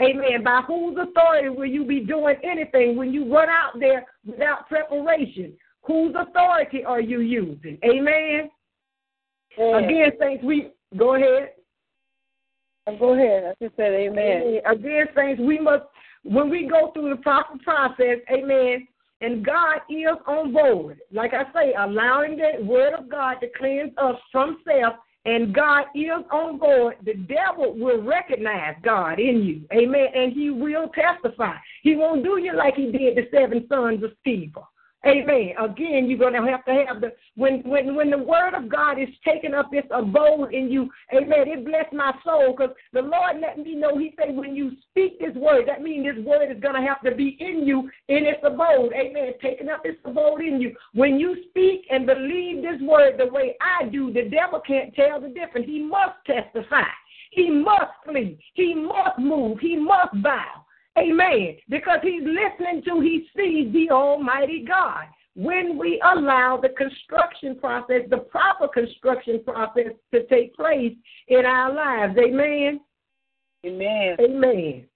Amen. 0.01 0.45
By 0.45 0.63
whose 0.67 0.97
authority 1.01 1.49
will 1.49 1.67
you 1.67 1.85
be 1.85 2.01
doing 2.01 2.37
anything 2.43 2.97
when 2.97 3.13
you 3.13 3.33
run 3.33 3.49
out 3.49 3.79
there 3.79 4.07
without 4.25 4.69
preparation? 4.69 5.55
Whose 5.83 6.15
authority 6.19 6.85
are 6.85 7.01
you 7.01 7.21
using? 7.21 7.79
Amen. 7.85 8.51
Again, 9.59 10.13
saints, 10.21 10.45
we 10.45 10.71
go 10.97 11.17
ahead. 11.17 11.51
Uh, 12.87 12.93
go 12.93 13.15
ahead. 13.15 13.45
I 13.45 13.65
just 13.65 13.77
said 13.77 13.93
amen. 13.93 14.43
amen. 14.43 14.61
Again, 14.71 15.07
saints, 15.15 15.41
we 15.45 15.59
must 15.59 15.85
when 16.23 16.51
we 16.51 16.69
go 16.69 16.91
through 16.93 17.11
the 17.11 17.17
proper 17.17 17.59
process, 17.65 18.19
amen, 18.31 18.87
and 19.21 19.45
God 19.45 19.81
is 19.89 20.17
on 20.27 20.53
board. 20.53 21.01
Like 21.13 21.33
I 21.35 21.45
say, 21.53 21.75
allowing 21.79 22.37
the 22.37 22.65
word 22.65 22.95
of 22.95 23.11
God 23.11 23.35
to 23.41 23.49
cleanse 23.57 23.93
us 23.99 24.17
from 24.33 24.59
self, 24.65 24.95
and 25.27 25.55
God 25.55 25.85
is 25.95 26.25
on 26.33 26.59
board. 26.59 26.97
The 27.05 27.15
devil 27.15 27.75
will 27.77 28.03
recognize 28.03 28.77
God 28.83 29.21
in 29.21 29.43
you. 29.43 29.63
Amen. 29.73 30.07
And 30.15 30.33
he 30.33 30.51
will 30.51 30.89
testify. 30.89 31.57
He 31.83 31.95
won't 31.95 32.25
do 32.25 32.39
you 32.39 32.57
like 32.57 32.75
he 32.75 32.91
did 32.91 33.17
the 33.17 33.29
seven 33.31 33.67
sons 33.69 34.03
of 34.03 34.13
Sceva. 34.27 34.65
Amen. 35.07 35.55
Again, 35.59 36.09
you're 36.09 36.19
going 36.19 36.35
to 36.35 36.51
have 36.51 36.63
to 36.67 36.85
have 36.87 37.01
the 37.01 37.13
when 37.35 37.63
when 37.63 37.95
when 37.95 38.11
the 38.11 38.19
word 38.19 38.53
of 38.53 38.69
God 38.69 38.99
is 38.99 39.09
taking 39.25 39.55
up 39.55 39.71
its 39.73 39.89
abode 39.91 40.53
in 40.53 40.71
you. 40.71 40.91
Amen. 41.15 41.49
It 41.49 41.65
bless 41.65 41.87
my 41.91 42.13
soul 42.23 42.55
because 42.55 42.77
the 42.93 43.01
Lord 43.01 43.41
let 43.41 43.59
me 43.59 43.75
know. 43.75 43.97
He 43.97 44.13
said, 44.19 44.37
when 44.37 44.55
you 44.55 44.73
speak 44.91 45.19
this 45.19 45.35
word, 45.37 45.67
that 45.69 45.81
means 45.81 46.05
this 46.05 46.23
word 46.23 46.55
is 46.55 46.61
going 46.61 46.75
to 46.75 46.87
have 46.87 47.01
to 47.03 47.15
be 47.15 47.39
in 47.41 47.67
you 47.67 47.91
in 48.09 48.27
its 48.27 48.41
abode. 48.45 48.93
Amen. 48.93 49.33
Taking 49.41 49.71
up 49.71 49.81
its 49.85 49.99
abode 50.05 50.43
in 50.43 50.61
you. 50.61 50.77
When 50.93 51.19
you 51.19 51.45
speak 51.49 51.87
and 51.91 52.05
believe 52.05 52.63
this 52.63 52.81
word 52.83 53.15
the 53.19 53.33
way 53.33 53.57
I 53.63 53.89
do, 53.89 54.13
the 54.13 54.29
devil 54.29 54.61
can't 54.67 54.95
tell 54.95 55.19
the 55.19 55.29
difference. 55.29 55.67
He 55.67 55.83
must 55.83 56.17
testify. 56.27 56.85
He 57.31 57.49
must 57.49 57.93
flee. 58.05 58.39
He 58.53 58.75
must 58.75 59.19
move. 59.19 59.61
He 59.61 59.77
must 59.77 60.23
bow. 60.23 60.67
Amen. 60.99 61.57
Because 61.69 62.01
he's 62.03 62.23
listening 62.23 62.83
to, 62.85 63.01
he 63.01 63.27
sees 63.37 63.73
the 63.73 63.91
Almighty 63.91 64.65
God. 64.67 65.05
When 65.37 65.79
we 65.79 66.03
allow 66.05 66.59
the 66.61 66.71
construction 66.71 67.57
process, 67.59 68.03
the 68.11 68.19
proper 68.19 68.69
construction 68.69 69.43
process 69.45 69.93
to 70.13 70.27
take 70.27 70.55
place 70.55 70.93
in 71.29 71.47
our 71.47 71.73
lives. 71.73 72.19
Amen. 72.19 72.81
Amen. 73.65 74.17
Amen. 74.21 74.87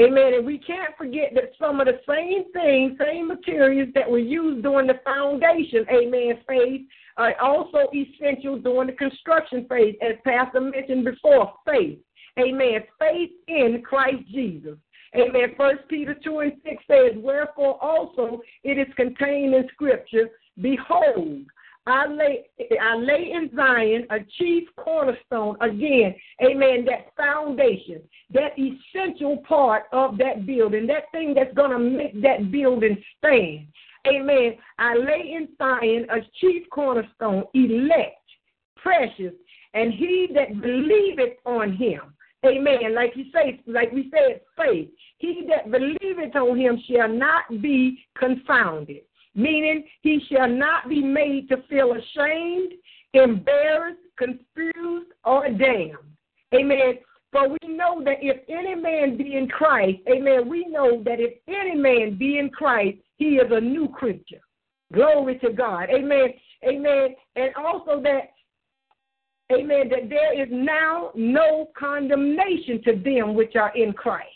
Amen. 0.00 0.34
And 0.34 0.46
we 0.46 0.58
can't 0.58 0.96
forget 0.96 1.32
that 1.34 1.52
some 1.58 1.80
of 1.80 1.86
the 1.86 2.00
same 2.08 2.52
things, 2.52 2.98
same 3.04 3.28
materials 3.28 3.88
that 3.94 4.08
were 4.08 4.18
used 4.18 4.62
during 4.62 4.86
the 4.86 5.00
foundation, 5.04 5.84
amen, 5.90 6.38
phase, 6.46 6.82
are 7.16 7.34
also 7.40 7.88
essential 7.92 8.58
during 8.58 8.86
the 8.86 8.92
construction 8.92 9.66
phase, 9.68 9.96
as 10.00 10.14
Pastor 10.24 10.60
mentioned 10.60 11.04
before, 11.04 11.52
faith. 11.66 11.98
Amen. 12.38 12.82
Faith 12.98 13.30
in 13.48 13.82
Christ 13.82 14.28
Jesus. 14.30 14.76
Amen. 15.16 15.54
First 15.56 15.88
Peter 15.88 16.14
2 16.22 16.38
and 16.40 16.52
6 16.64 16.84
says, 16.86 17.12
Wherefore 17.16 17.82
also 17.82 18.40
it 18.62 18.78
is 18.78 18.92
contained 18.96 19.54
in 19.54 19.66
Scripture, 19.72 20.28
Behold, 20.60 21.46
I 21.86 22.06
lay, 22.06 22.44
I 22.80 22.96
lay 22.96 23.32
in 23.32 23.50
Zion 23.56 24.06
a 24.10 24.18
chief 24.38 24.68
cornerstone. 24.76 25.56
Again, 25.62 26.14
amen, 26.44 26.84
that 26.84 27.14
foundation, 27.16 28.02
that 28.34 28.52
essential 28.58 29.38
part 29.48 29.84
of 29.92 30.18
that 30.18 30.44
building, 30.44 30.86
that 30.88 31.04
thing 31.12 31.32
that's 31.32 31.54
going 31.54 31.70
to 31.70 31.78
make 31.78 32.20
that 32.20 32.50
building 32.52 33.02
stand. 33.16 33.68
Amen. 34.06 34.54
I 34.78 34.94
lay 34.94 35.32
in 35.34 35.48
Zion 35.56 36.06
a 36.10 36.20
chief 36.40 36.68
cornerstone, 36.70 37.44
elect, 37.54 38.20
precious, 38.76 39.32
and 39.72 39.92
he 39.92 40.28
that 40.34 40.60
believeth 40.60 41.38
on 41.46 41.74
him 41.74 42.00
Amen. 42.46 42.94
Like 42.94 43.14
he 43.14 43.30
say, 43.32 43.60
like 43.66 43.92
we 43.92 44.10
said, 44.10 44.40
faith. 44.56 44.88
He 45.18 45.46
that 45.48 45.70
believeth 45.70 46.36
on 46.36 46.58
him 46.58 46.80
shall 46.88 47.08
not 47.08 47.44
be 47.60 47.98
confounded. 48.16 49.02
Meaning 49.34 49.84
he 50.02 50.20
shall 50.30 50.48
not 50.48 50.88
be 50.88 51.02
made 51.02 51.48
to 51.48 51.62
feel 51.68 51.92
ashamed, 51.92 52.72
embarrassed, 53.12 54.00
confused, 54.16 55.12
or 55.24 55.48
damned. 55.48 55.96
Amen. 56.54 56.98
For 57.30 57.48
we 57.48 57.58
know 57.68 58.02
that 58.04 58.18
if 58.22 58.38
any 58.48 58.74
man 58.74 59.16
be 59.16 59.36
in 59.36 59.48
Christ, 59.48 59.98
amen, 60.08 60.48
we 60.48 60.66
know 60.66 61.02
that 61.04 61.20
if 61.20 61.34
any 61.46 61.74
man 61.74 62.16
be 62.16 62.38
in 62.38 62.48
Christ, 62.50 62.98
he 63.16 63.36
is 63.36 63.50
a 63.50 63.60
new 63.60 63.88
creature. 63.88 64.40
Glory 64.94 65.38
to 65.40 65.52
God. 65.52 65.88
Amen. 65.90 66.28
Amen. 66.66 67.14
And 67.36 67.50
also 67.54 68.00
that, 68.02 68.30
amen, 69.52 69.88
that 69.90 70.08
there 70.08 70.40
is 70.40 70.48
now 70.50 71.10
no 71.14 71.70
condemnation 71.78 72.82
to 72.84 72.92
them 72.96 73.34
which 73.34 73.56
are 73.56 73.76
in 73.76 73.92
Christ. 73.92 74.28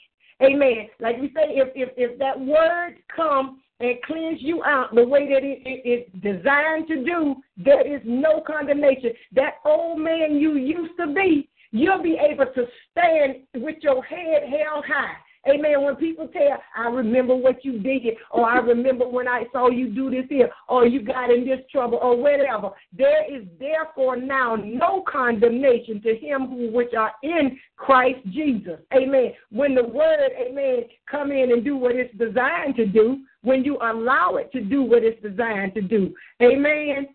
Amen. 0.43 0.89
Like 0.99 1.21
we 1.21 1.29
say, 1.29 1.55
if 1.57 1.69
if, 1.75 1.91
if 1.97 2.19
that 2.19 2.39
word 2.39 2.97
come 3.15 3.61
and 3.81 4.01
cleanse 4.05 4.41
you 4.41 4.63
out 4.65 4.95
the 4.95 5.07
way 5.07 5.29
that 5.29 5.45
it, 5.45 5.61
it, 5.65 5.83
it's 5.85 6.13
designed 6.23 6.89
to 6.89 7.05
do, 7.05 7.37
there 7.57 7.87
is 7.87 8.01
no 8.05 8.43
condemnation. 8.47 9.11
That 9.35 9.55
old 9.65 10.01
man 10.01 10.37
you 10.37 10.55
used 10.55 10.95
to 10.99 11.13
be, 11.13 11.49
you'll 11.73 12.03
be 12.03 12.19
able 12.21 12.47
to 12.47 12.65
stand 12.91 13.43
with 13.55 13.77
your 13.83 14.03
head 14.05 14.43
held 14.43 14.85
high. 14.85 15.17
Amen. 15.49 15.83
When 15.83 15.97
people 15.97 16.29
tell, 16.29 16.63
I 16.77 16.89
remember 16.89 17.35
what 17.35 17.65
you 17.65 17.81
did, 17.81 18.15
or 18.31 18.49
I 18.49 18.59
remember 18.59 19.09
when 19.09 19.27
I 19.27 19.45
saw 19.53 19.71
you 19.71 19.89
do 19.89 20.09
this 20.09 20.27
here, 20.29 20.49
or 20.69 20.87
you 20.87 21.03
got 21.03 21.31
in 21.31 21.45
this 21.45 21.59
trouble, 21.71 21.99
or 22.01 22.17
whatever. 22.17 22.71
There 22.97 23.25
is 23.35 23.45
therefore 23.59 24.17
now 24.17 24.57
no 24.57 25.03
condemnation 25.11 26.01
to 26.03 26.15
him 26.15 26.47
who 26.47 26.71
which 26.71 26.95
are 26.95 27.13
in 27.25 27.59
Christ 27.77 28.21
Jesus. 28.31 28.79
Amen. 28.95 29.33
When 29.51 29.75
the 29.75 29.83
word, 29.83 30.31
amen, 30.41 30.85
come 31.11 31.33
in 31.33 31.51
and 31.51 31.65
do 31.65 31.77
what 31.77 31.97
it's 31.97 32.17
designed 32.17 32.77
to 32.77 32.87
do, 32.87 33.25
when 33.43 33.65
you 33.65 33.79
allow 33.83 34.37
it 34.37 34.53
to 34.53 34.61
do 34.61 34.83
what 34.83 35.03
it's 35.03 35.21
designed 35.23 35.75
to 35.75 35.83
do. 35.83 36.15
Amen. 36.41 37.09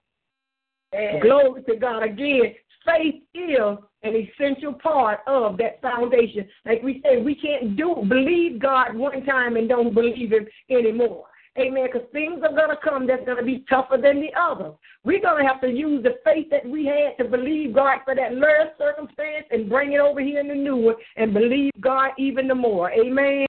And 0.91 1.21
glory 1.21 1.63
to 1.63 1.75
God. 1.78 2.03
Again, 2.03 2.55
faith 2.88 3.21
is 3.33 3.77
an 4.03 4.15
essential 4.15 4.73
part 4.73 5.19
of 5.27 5.57
that 5.57 5.81
foundation. 5.81 6.47
Like 6.65 6.81
we 6.81 7.01
say, 7.03 7.21
we 7.21 7.35
can't 7.35 7.75
do 7.75 8.03
believe 8.07 8.59
God 8.61 8.95
one 8.95 9.25
time 9.25 9.57
and 9.57 9.69
don't 9.69 9.93
believe 9.93 10.31
Him 10.31 10.47
anymore. 10.69 11.25
Amen. 11.59 11.88
Because 11.91 12.07
things 12.11 12.41
are 12.43 12.55
going 12.55 12.69
to 12.69 12.77
come 12.83 13.07
that's 13.07 13.25
going 13.25 13.38
to 13.38 13.43
be 13.43 13.65
tougher 13.69 13.97
than 14.01 14.21
the 14.21 14.29
other. 14.39 14.71
We're 15.03 15.21
going 15.21 15.43
to 15.43 15.47
have 15.47 15.59
to 15.61 15.69
use 15.69 16.03
the 16.03 16.15
faith 16.23 16.47
that 16.51 16.67
we 16.67 16.85
had 16.85 17.21
to 17.23 17.29
believe 17.29 17.73
God 17.73 17.99
for 18.05 18.13
that 18.15 18.35
last 18.35 18.77
circumstance 18.77 19.47
and 19.51 19.69
bring 19.69 19.93
it 19.93 19.99
over 19.99 20.21
here 20.21 20.39
in 20.39 20.47
the 20.47 20.55
new 20.55 20.77
one 20.77 20.95
and 21.15 21.33
believe 21.33 21.71
God 21.81 22.11
even 22.17 22.47
the 22.47 22.55
more. 22.55 22.91
Amen. 22.91 23.47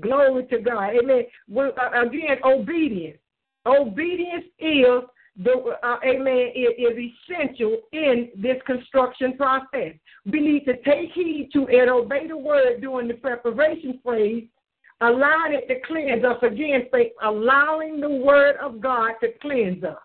Glory 0.00 0.46
to 0.46 0.58
God. 0.58 0.90
Amen. 1.02 1.24
Again, 1.50 2.38
obedience. 2.44 3.18
Obedience 3.66 4.44
is 4.58 5.02
the 5.36 5.76
uh, 5.82 5.96
amen 6.06 6.52
is, 6.54 6.70
is 6.78 7.10
essential 7.28 7.78
in 7.92 8.28
this 8.36 8.56
construction 8.66 9.36
process. 9.36 9.94
We 10.26 10.40
need 10.40 10.64
to 10.66 10.76
take 10.82 11.10
heed 11.12 11.50
to 11.54 11.66
and 11.68 11.90
obey 11.90 12.28
the 12.28 12.36
word 12.36 12.80
during 12.80 13.08
the 13.08 13.14
preparation 13.14 14.00
phase, 14.04 14.44
allowing 15.00 15.54
it 15.54 15.66
to 15.68 15.80
cleanse 15.86 16.24
us. 16.24 16.38
Again, 16.42 16.86
say 16.92 17.12
allowing 17.22 18.00
the 18.00 18.08
word 18.08 18.56
of 18.62 18.80
God 18.80 19.14
to 19.22 19.28
cleanse 19.40 19.82
us. 19.82 19.98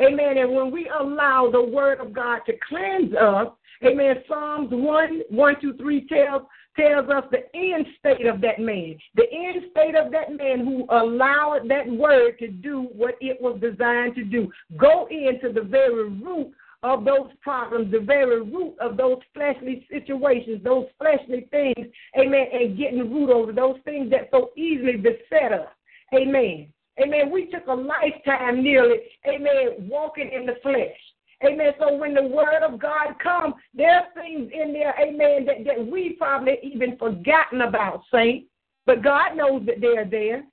Amen. 0.00 0.38
And 0.38 0.54
when 0.54 0.70
we 0.70 0.90
allow 1.00 1.50
the 1.50 1.62
word 1.62 2.00
of 2.00 2.12
God 2.12 2.40
to 2.46 2.52
cleanse 2.68 3.14
us, 3.14 3.48
amen, 3.84 4.16
Psalms 4.28 4.68
1, 4.70 5.22
1 5.30 5.54
2, 5.60 5.74
3 5.74 6.08
tells 6.08 6.42
tells 6.76 7.08
us 7.08 7.24
the 7.30 7.44
end 7.54 7.86
state 7.98 8.26
of 8.26 8.40
that 8.40 8.58
man. 8.58 8.96
The 9.14 9.24
end 9.32 9.64
state 9.70 9.94
of 9.94 10.12
that 10.12 10.36
man 10.36 10.64
who 10.64 10.86
allowed 10.90 11.68
that 11.68 11.86
word 11.88 12.38
to 12.40 12.48
do 12.48 12.88
what 12.94 13.14
it 13.20 13.40
was 13.40 13.60
designed 13.60 14.14
to 14.16 14.24
do. 14.24 14.50
Go 14.76 15.06
into 15.10 15.52
the 15.52 15.66
very 15.66 16.08
root 16.08 16.52
of 16.82 17.04
those 17.04 17.30
problems, 17.40 17.90
the 17.90 18.00
very 18.00 18.42
root 18.42 18.74
of 18.78 18.96
those 18.96 19.18
fleshly 19.32 19.86
situations, 19.90 20.62
those 20.62 20.86
fleshly 20.98 21.48
things, 21.50 21.90
amen, 22.18 22.46
and 22.52 22.76
getting 22.76 23.10
root 23.10 23.30
over 23.30 23.52
those 23.52 23.76
things 23.84 24.10
that 24.10 24.28
so 24.30 24.50
easily 24.54 24.96
beset 24.96 25.52
us. 25.52 25.68
Amen. 26.14 26.68
Amen. 27.02 27.30
We 27.32 27.46
took 27.46 27.66
a 27.66 27.72
lifetime 27.72 28.62
nearly, 28.62 28.98
amen, 29.26 29.88
walking 29.88 30.30
in 30.32 30.46
the 30.46 30.54
flesh. 30.62 30.96
Amen. 31.44 31.72
So 31.78 31.96
when 31.96 32.14
the 32.14 32.22
word 32.22 32.62
of 32.62 32.78
God 32.78 33.18
comes, 33.22 33.54
there 33.74 33.96
are 33.96 34.06
things 34.14 34.50
in 34.52 34.72
there, 34.72 34.94
amen, 35.00 35.46
that, 35.46 35.64
that 35.66 35.86
we 35.86 36.16
probably 36.18 36.58
even 36.62 36.96
forgotten 36.96 37.62
about, 37.62 38.02
saints. 38.12 38.48
But 38.86 39.02
God 39.02 39.36
knows 39.36 39.64
that 39.66 39.80
they're 39.80 40.04
there. 40.04 40.44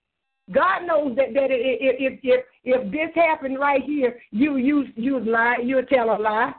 God 0.52 0.86
knows 0.86 1.16
that, 1.16 1.34
that 1.34 1.48
if, 1.50 2.20
if 2.24 2.44
if 2.64 2.92
this 2.92 3.10
happened 3.16 3.60
right 3.60 3.82
here, 3.84 4.20
you 4.32 4.58
you 4.58 4.86
you 4.96 5.20
lie, 5.20 5.58
you 5.64 5.82
tell 5.86 6.16
a 6.16 6.20
lie, 6.20 6.54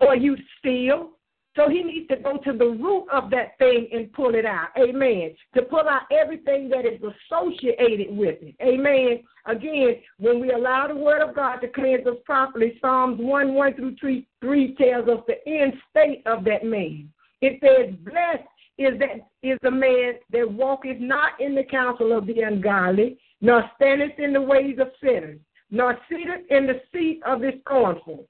or 0.00 0.16
you 0.16 0.36
steal, 0.58 1.10
so 1.56 1.68
he 1.68 1.82
needs 1.82 2.08
to 2.08 2.16
go 2.16 2.36
to 2.38 2.52
the 2.52 2.64
root 2.64 3.06
of 3.12 3.30
that 3.30 3.56
thing 3.58 3.88
and 3.92 4.12
pull 4.12 4.34
it 4.34 4.44
out. 4.44 4.68
Amen. 4.76 5.34
To 5.54 5.62
pull 5.62 5.88
out 5.88 6.02
everything 6.10 6.68
that 6.70 6.84
is 6.84 7.00
associated 7.00 8.16
with 8.16 8.38
it. 8.42 8.56
Amen. 8.60 9.22
Again, 9.46 9.96
when 10.18 10.40
we 10.40 10.50
allow 10.50 10.88
the 10.88 10.96
word 10.96 11.22
of 11.22 11.34
God 11.34 11.58
to 11.58 11.68
cleanse 11.68 12.06
us 12.06 12.16
properly, 12.24 12.76
Psalms 12.80 13.20
1 13.20 13.54
1 13.54 13.74
through 13.74 13.96
3, 14.00 14.26
3 14.40 14.74
tells 14.74 15.08
us 15.08 15.24
the 15.28 15.46
end 15.46 15.74
state 15.90 16.22
of 16.26 16.44
that 16.44 16.64
man. 16.64 17.08
It 17.40 17.60
says, 17.62 17.94
Blessed 18.04 18.48
is 18.76 18.98
that 18.98 19.28
is 19.42 19.58
the 19.62 19.70
man 19.70 20.14
that 20.32 20.50
walketh 20.50 20.98
not 20.98 21.40
in 21.40 21.54
the 21.54 21.62
counsel 21.62 22.16
of 22.16 22.26
the 22.26 22.40
ungodly, 22.40 23.18
nor 23.40 23.62
standeth 23.76 24.18
in 24.18 24.32
the 24.32 24.40
ways 24.40 24.78
of 24.80 24.88
sinners, 25.00 25.38
nor 25.70 25.96
sitteth 26.08 26.50
in 26.50 26.66
the 26.66 26.80
seat 26.92 27.20
of 27.24 27.40
the 27.40 27.52
scornful 27.60 28.26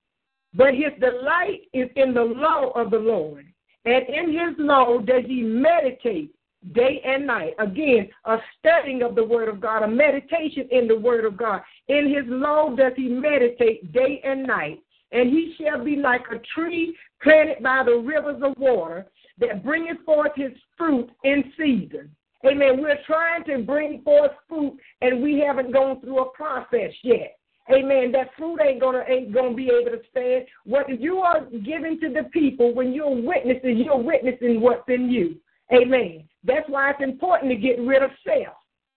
but 0.54 0.74
his 0.74 0.92
delight 1.00 1.62
is 1.72 1.88
in 1.96 2.14
the 2.14 2.22
law 2.22 2.70
of 2.70 2.90
the 2.90 2.98
Lord. 2.98 3.46
And 3.84 4.06
in 4.08 4.32
his 4.32 4.54
law 4.58 4.98
does 4.98 5.24
he 5.26 5.42
meditate 5.42 6.34
day 6.72 7.02
and 7.04 7.26
night. 7.26 7.54
Again, 7.58 8.08
a 8.24 8.38
studying 8.58 9.02
of 9.02 9.14
the 9.14 9.24
word 9.24 9.48
of 9.48 9.60
God, 9.60 9.82
a 9.82 9.88
meditation 9.88 10.68
in 10.70 10.88
the 10.88 10.98
word 10.98 11.24
of 11.24 11.36
God. 11.36 11.60
In 11.88 12.08
his 12.08 12.24
law 12.26 12.74
does 12.74 12.92
he 12.96 13.08
meditate 13.08 13.92
day 13.92 14.20
and 14.24 14.46
night. 14.46 14.80
And 15.12 15.30
he 15.30 15.54
shall 15.58 15.84
be 15.84 15.96
like 15.96 16.24
a 16.32 16.38
tree 16.54 16.96
planted 17.22 17.62
by 17.62 17.82
the 17.84 17.96
rivers 17.96 18.42
of 18.42 18.56
water 18.58 19.06
that 19.38 19.64
bringeth 19.64 19.98
forth 20.04 20.32
his 20.36 20.52
fruit 20.78 21.10
in 21.24 21.52
season. 21.56 22.10
Amen. 22.46 22.80
We're 22.80 23.02
trying 23.06 23.44
to 23.44 23.58
bring 23.58 24.02
forth 24.02 24.32
fruit 24.48 24.78
and 25.00 25.22
we 25.22 25.40
haven't 25.40 25.72
gone 25.72 26.00
through 26.00 26.20
a 26.20 26.30
process 26.30 26.92
yet. 27.02 27.38
Amen. 27.72 28.12
That 28.12 28.28
fruit 28.36 28.60
ain't 28.60 28.80
gonna 28.80 29.04
ain't 29.08 29.32
gonna 29.32 29.54
be 29.54 29.70
able 29.70 29.90
to 29.90 30.00
stand. 30.10 30.44
What 30.64 31.00
you 31.00 31.18
are 31.18 31.46
giving 31.64 31.98
to 32.00 32.10
the 32.10 32.24
people 32.30 32.74
when 32.74 32.92
you're 32.92 33.22
witnessing, 33.22 33.78
you're 33.78 33.96
witnessing 33.96 34.60
what's 34.60 34.88
in 34.88 35.10
you. 35.10 35.36
Amen. 35.72 36.28
That's 36.44 36.68
why 36.68 36.90
it's 36.90 37.02
important 37.02 37.50
to 37.52 37.56
get 37.56 37.80
rid 37.80 38.02
of 38.02 38.10
self. 38.22 38.54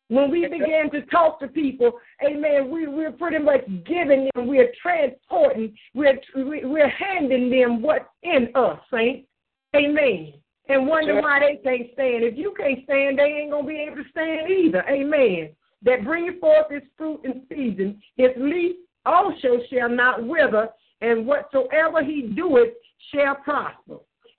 When 0.10 0.32
we 0.32 0.48
begin 0.48 0.90
to 0.92 1.02
talk 1.08 1.40
to 1.40 1.48
people, 1.48 1.94
amen, 2.26 2.70
we, 2.70 2.88
we're 2.88 3.12
pretty 3.12 3.40
much 3.40 3.62
giving 3.86 4.30
them, 4.34 4.48
we're 4.48 4.72
transporting, 4.82 5.76
we're, 5.94 6.18
we're 6.36 6.90
handing 6.90 7.50
them 7.50 7.82
what's 7.82 8.06
in 8.24 8.48
us, 8.56 8.80
saints. 8.92 9.28
Amen. 9.76 10.34
And 10.70 10.88
wonder 10.88 11.22
why 11.22 11.40
they 11.40 11.58
can't 11.58 11.92
stand. 11.94 12.24
If 12.24 12.38
you 12.38 12.54
can't 12.58 12.84
stand, 12.86 13.20
they 13.20 13.24
ain't 13.24 13.52
going 13.52 13.66
to 13.66 13.70
be 13.70 13.80
able 13.80 13.98
to 13.98 14.10
stand 14.12 14.50
either. 14.50 14.84
Amen 14.90 15.50
that 15.88 16.04
bringeth 16.04 16.40
forth 16.40 16.68
its 16.70 16.86
fruit 16.98 17.22
in 17.24 17.42
season, 17.50 18.02
his 18.18 18.32
leaf 18.38 18.76
also 19.06 19.60
shall 19.72 19.90
not 19.90 20.24
wither, 20.24 20.68
and 21.02 21.26
whatsoever 21.26 22.04
he 22.04 22.34
doeth 22.36 22.74
shall 23.14 23.36
prosper. 23.36 23.96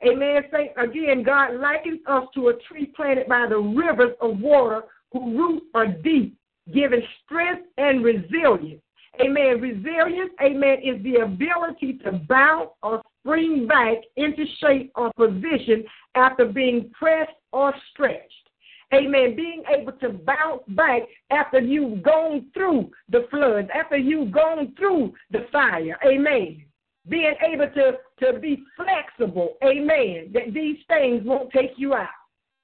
Amen. 0.06 0.42
Say 0.52 0.72
again, 0.76 1.22
God 1.24 1.54
likens 1.54 2.00
us 2.06 2.24
to 2.34 2.48
a 2.48 2.52
tree 2.68 2.92
planted 2.94 3.26
by 3.26 3.46
the 3.48 3.56
rivers 3.56 4.14
of 4.20 4.38
water 4.38 4.82
whose 5.12 5.36
roots 5.36 5.66
are 5.74 5.86
deep, 5.86 6.36
giving 6.72 7.02
strength 7.24 7.62
and 7.78 8.04
resilience. 8.04 8.82
Amen. 9.20 9.60
Resilience, 9.60 10.30
amen, 10.42 10.78
is 10.84 11.02
the 11.02 11.22
ability 11.22 11.94
to 12.04 12.12
bounce 12.28 12.70
or 12.82 13.02
spring 13.20 13.66
back 13.66 13.96
into 14.16 14.44
shape 14.60 14.92
or 14.94 15.10
position 15.14 15.82
after 16.14 16.44
being 16.44 16.90
pressed 16.96 17.32
or 17.52 17.74
stretched. 17.90 18.47
Amen. 18.94 19.36
Being 19.36 19.62
able 19.68 19.92
to 19.92 20.10
bounce 20.10 20.62
back 20.68 21.02
after 21.30 21.60
you've 21.60 22.02
gone 22.02 22.46
through 22.54 22.90
the 23.10 23.26
floods, 23.30 23.68
after 23.74 23.96
you've 23.96 24.32
gone 24.32 24.74
through 24.78 25.12
the 25.30 25.46
fire. 25.52 25.98
Amen. 26.06 26.64
Being 27.08 27.34
able 27.46 27.68
to, 27.74 27.92
to 28.20 28.38
be 28.38 28.62
flexible. 28.76 29.56
Amen. 29.62 30.30
That 30.32 30.54
these 30.54 30.78
things 30.88 31.22
won't 31.24 31.50
take 31.52 31.72
you 31.76 31.94
out. 31.94 32.08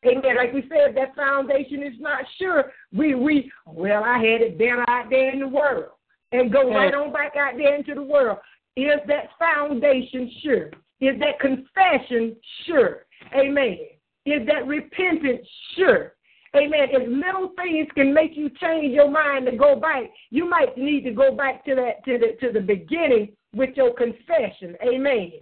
Amen. 0.06 0.36
Like 0.36 0.52
we 0.52 0.62
said, 0.62 0.94
that 0.96 1.14
foundation 1.14 1.82
is 1.82 1.94
not 1.98 2.24
sure. 2.38 2.72
We 2.92 3.14
we 3.14 3.50
well, 3.66 4.04
I 4.04 4.18
had 4.18 4.42
it 4.42 4.58
better 4.58 4.84
out 4.88 5.08
there 5.08 5.30
in 5.30 5.40
the 5.40 5.48
world. 5.48 5.90
And 6.32 6.52
go 6.52 6.68
right 6.68 6.92
on 6.92 7.12
back 7.12 7.36
out 7.36 7.54
there 7.56 7.76
into 7.76 7.94
the 7.94 8.02
world. 8.02 8.38
Is 8.76 9.00
that 9.06 9.30
foundation 9.38 10.30
sure? 10.42 10.66
Is 11.00 11.18
that 11.20 11.38
confession 11.40 12.36
sure? 12.66 13.06
Amen. 13.34 13.78
Is 14.26 14.46
that 14.46 14.66
repentance 14.66 15.46
sure? 15.76 16.14
Amen. 16.56 16.88
If 16.92 17.08
little 17.08 17.52
things 17.56 17.88
can 17.94 18.14
make 18.14 18.36
you 18.36 18.48
change 18.60 18.94
your 18.94 19.10
mind 19.10 19.46
to 19.46 19.56
go 19.56 19.74
back, 19.74 20.04
you 20.30 20.48
might 20.48 20.78
need 20.78 21.02
to 21.02 21.10
go 21.10 21.34
back 21.34 21.64
to 21.64 21.74
that 21.74 22.04
to 22.04 22.18
the 22.18 22.46
to 22.46 22.52
the 22.52 22.60
beginning 22.60 23.32
with 23.54 23.70
your 23.76 23.92
confession. 23.94 24.76
Amen. 24.82 25.32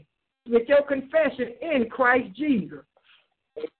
With 0.49 0.68
your 0.68 0.83
confession 0.83 1.53
in 1.61 1.89
Christ 1.91 2.35
Jesus. 2.35 2.80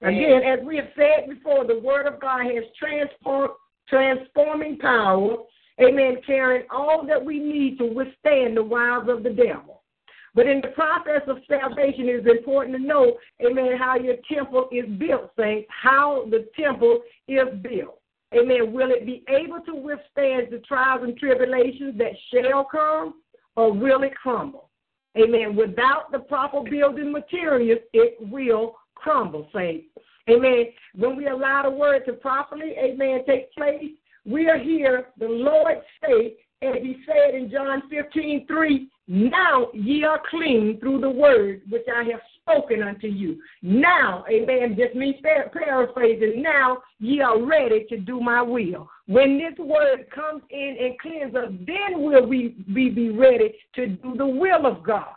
Again, 0.03 0.42
as 0.42 0.64
we 0.64 0.76
have 0.76 0.88
said 0.94 1.30
before, 1.30 1.66
the 1.66 1.80
Word 1.80 2.07
of 2.07 2.20
God 2.20 2.44
has 2.44 2.64
transform, 2.78 3.53
transforming 3.88 4.78
power. 4.78 5.36
Amen. 5.80 6.16
Carrying 6.26 6.66
all 6.70 7.07
that 7.07 7.24
we 7.24 7.38
need 7.38 7.78
to 7.78 7.86
withstand 7.86 8.57
the 8.57 8.62
wiles 8.62 9.09
of 9.09 9.22
the 9.22 9.30
devil. 9.30 9.82
But 10.35 10.47
in 10.47 10.62
the 10.62 10.68
process 10.68 11.22
of 11.28 11.39
salvation, 11.47 12.09
it 12.09 12.26
is 12.26 12.26
important 12.26 12.76
to 12.76 12.83
know, 12.83 13.18
amen, 13.45 13.76
how 13.78 13.97
your 13.97 14.16
temple 14.33 14.68
is 14.72 14.87
built, 14.99 15.30
saints, 15.39 15.68
how 15.68 16.26
the 16.30 16.49
temple 16.59 17.01
is 17.28 17.49
built. 17.62 17.99
Amen. 18.35 18.72
Will 18.72 18.91
it 18.91 19.05
be 19.05 19.22
able 19.28 19.61
to 19.66 19.74
withstand 19.74 20.47
the 20.51 20.62
trials 20.66 21.03
and 21.03 21.16
tribulations 21.18 21.99
that 21.99 22.12
shall 22.33 22.64
come, 22.64 23.14
or 23.57 23.72
will 23.72 24.03
it 24.05 24.14
crumble? 24.14 24.70
Amen. 25.18 25.55
Without 25.55 26.11
the 26.11 26.20
proper 26.20 26.62
building 26.62 27.12
materials, 27.12 27.80
it 27.93 28.16
will 28.20 28.76
crumble, 28.95 29.49
saints. 29.55 29.89
Amen. 30.30 30.66
When 30.95 31.16
we 31.16 31.26
allow 31.26 31.64
the 31.64 31.70
word 31.70 32.07
to 32.07 32.14
properly, 32.14 32.74
amen, 32.78 33.20
take 33.26 33.53
place, 33.53 33.91
we 34.24 34.49
are 34.49 34.59
here, 34.59 35.09
the 35.18 35.28
Lord 35.28 35.78
say, 36.03 36.37
as 36.62 36.76
he 36.80 37.03
said 37.05 37.35
in 37.35 37.51
John 37.51 37.83
15, 37.91 38.47
3, 38.47 38.89
now 39.12 39.68
ye 39.74 40.04
are 40.04 40.22
clean 40.30 40.80
through 40.80 41.02
the 41.02 41.10
word 41.10 41.60
which 41.68 41.84
I 41.94 42.02
have 42.04 42.20
spoken 42.40 42.82
unto 42.82 43.08
you. 43.08 43.36
Now, 43.60 44.24
amen, 44.26 44.74
just 44.78 44.94
me 44.96 45.20
paraphrasing, 45.22 46.42
now 46.42 46.78
ye 46.98 47.20
are 47.20 47.44
ready 47.44 47.84
to 47.90 47.98
do 47.98 48.20
my 48.20 48.40
will. 48.40 48.88
When 49.08 49.36
this 49.36 49.58
word 49.58 50.06
comes 50.14 50.42
in 50.48 50.76
and 50.80 50.98
cleanses 50.98 51.36
us, 51.36 51.52
then 51.66 52.02
will 52.02 52.26
we, 52.26 52.56
we 52.74 52.88
be 52.88 53.10
ready 53.10 53.52
to 53.74 53.88
do 53.88 54.14
the 54.16 54.26
will 54.26 54.64
of 54.64 54.82
God. 54.82 55.12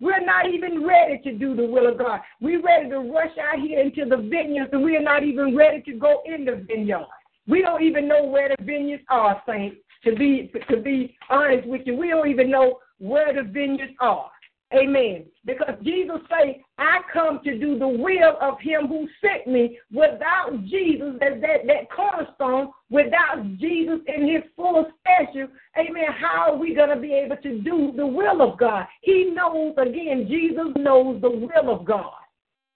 We're 0.00 0.24
not 0.24 0.48
even 0.48 0.86
ready 0.86 1.20
to 1.24 1.36
do 1.36 1.56
the 1.56 1.66
will 1.66 1.90
of 1.90 1.98
God. 1.98 2.20
We're 2.40 2.62
ready 2.62 2.88
to 2.90 3.00
rush 3.00 3.36
out 3.36 3.58
here 3.58 3.80
into 3.80 4.04
the 4.04 4.16
vineyards, 4.16 4.70
and 4.72 4.84
we 4.84 4.96
are 4.96 5.02
not 5.02 5.24
even 5.24 5.56
ready 5.56 5.82
to 5.82 5.92
go 5.98 6.22
in 6.24 6.44
the 6.44 6.64
vineyard. 6.68 7.06
We 7.48 7.62
don't 7.62 7.82
even 7.82 8.06
know 8.06 8.22
where 8.24 8.48
the 8.48 8.64
vineyards 8.64 9.02
are, 9.10 9.42
saints. 9.44 9.78
To 10.04 10.14
be 10.14 10.50
to 10.70 10.78
be 10.78 11.14
honest 11.28 11.68
with 11.68 11.82
you, 11.84 11.94
we 11.94 12.08
don't 12.08 12.28
even 12.28 12.50
know 12.50 12.78
where 13.00 13.34
the 13.34 13.42
vineyards 13.42 13.92
are. 14.00 14.30
Amen. 14.72 15.24
Because 15.44 15.74
Jesus 15.82 16.18
said, 16.28 16.60
I 16.78 16.98
come 17.12 17.40
to 17.42 17.58
do 17.58 17.76
the 17.76 17.88
will 17.88 18.36
of 18.40 18.60
him 18.60 18.86
who 18.86 19.08
sent 19.20 19.48
me. 19.48 19.78
Without 19.92 20.64
Jesus 20.66 21.14
as 21.20 21.40
that, 21.40 21.66
that 21.66 21.90
cornerstone, 21.90 22.70
without 22.88 23.42
Jesus 23.56 23.98
in 24.06 24.32
his 24.32 24.42
full 24.54 24.86
stature, 25.00 25.48
amen, 25.76 26.12
how 26.20 26.52
are 26.52 26.56
we 26.56 26.74
going 26.74 26.90
to 26.90 27.00
be 27.00 27.12
able 27.12 27.36
to 27.38 27.60
do 27.62 27.92
the 27.96 28.06
will 28.06 28.42
of 28.42 28.58
God? 28.58 28.86
He 29.00 29.32
knows, 29.34 29.74
again, 29.76 30.26
Jesus 30.28 30.68
knows 30.76 31.20
the 31.20 31.30
will 31.30 31.74
of 31.74 31.84
God. 31.84 32.12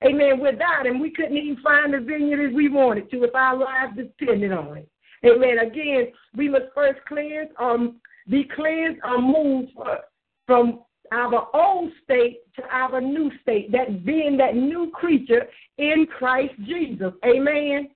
Amen. 0.04 0.40
Without 0.40 0.86
him, 0.86 0.98
we 0.98 1.12
couldn't 1.12 1.36
even 1.36 1.62
find 1.62 1.94
the 1.94 2.00
vineyard 2.00 2.48
as 2.48 2.54
we 2.54 2.68
wanted 2.68 3.08
to 3.12 3.22
if 3.22 3.34
our 3.34 3.56
lives 3.56 3.96
depended 3.96 4.50
on 4.52 4.78
it. 4.78 4.88
Amen. 5.24 5.58
Again, 5.58 6.08
we 6.36 6.48
must 6.48 6.66
first 6.74 6.98
cleanse, 7.06 7.50
um, 7.60 8.00
be 8.28 8.48
cleansed 8.54 9.00
or 9.04 9.22
moved 9.22 9.70
from 10.46 10.80
our 11.12 11.48
old 11.54 11.90
state 12.02 12.40
to 12.56 12.62
our 12.70 13.00
new 13.00 13.30
state, 13.42 13.70
that 13.72 14.04
being 14.04 14.36
that 14.38 14.56
new 14.56 14.90
creature 14.92 15.46
in 15.78 16.06
Christ 16.18 16.54
Jesus. 16.66 17.12
Amen. 17.24 17.88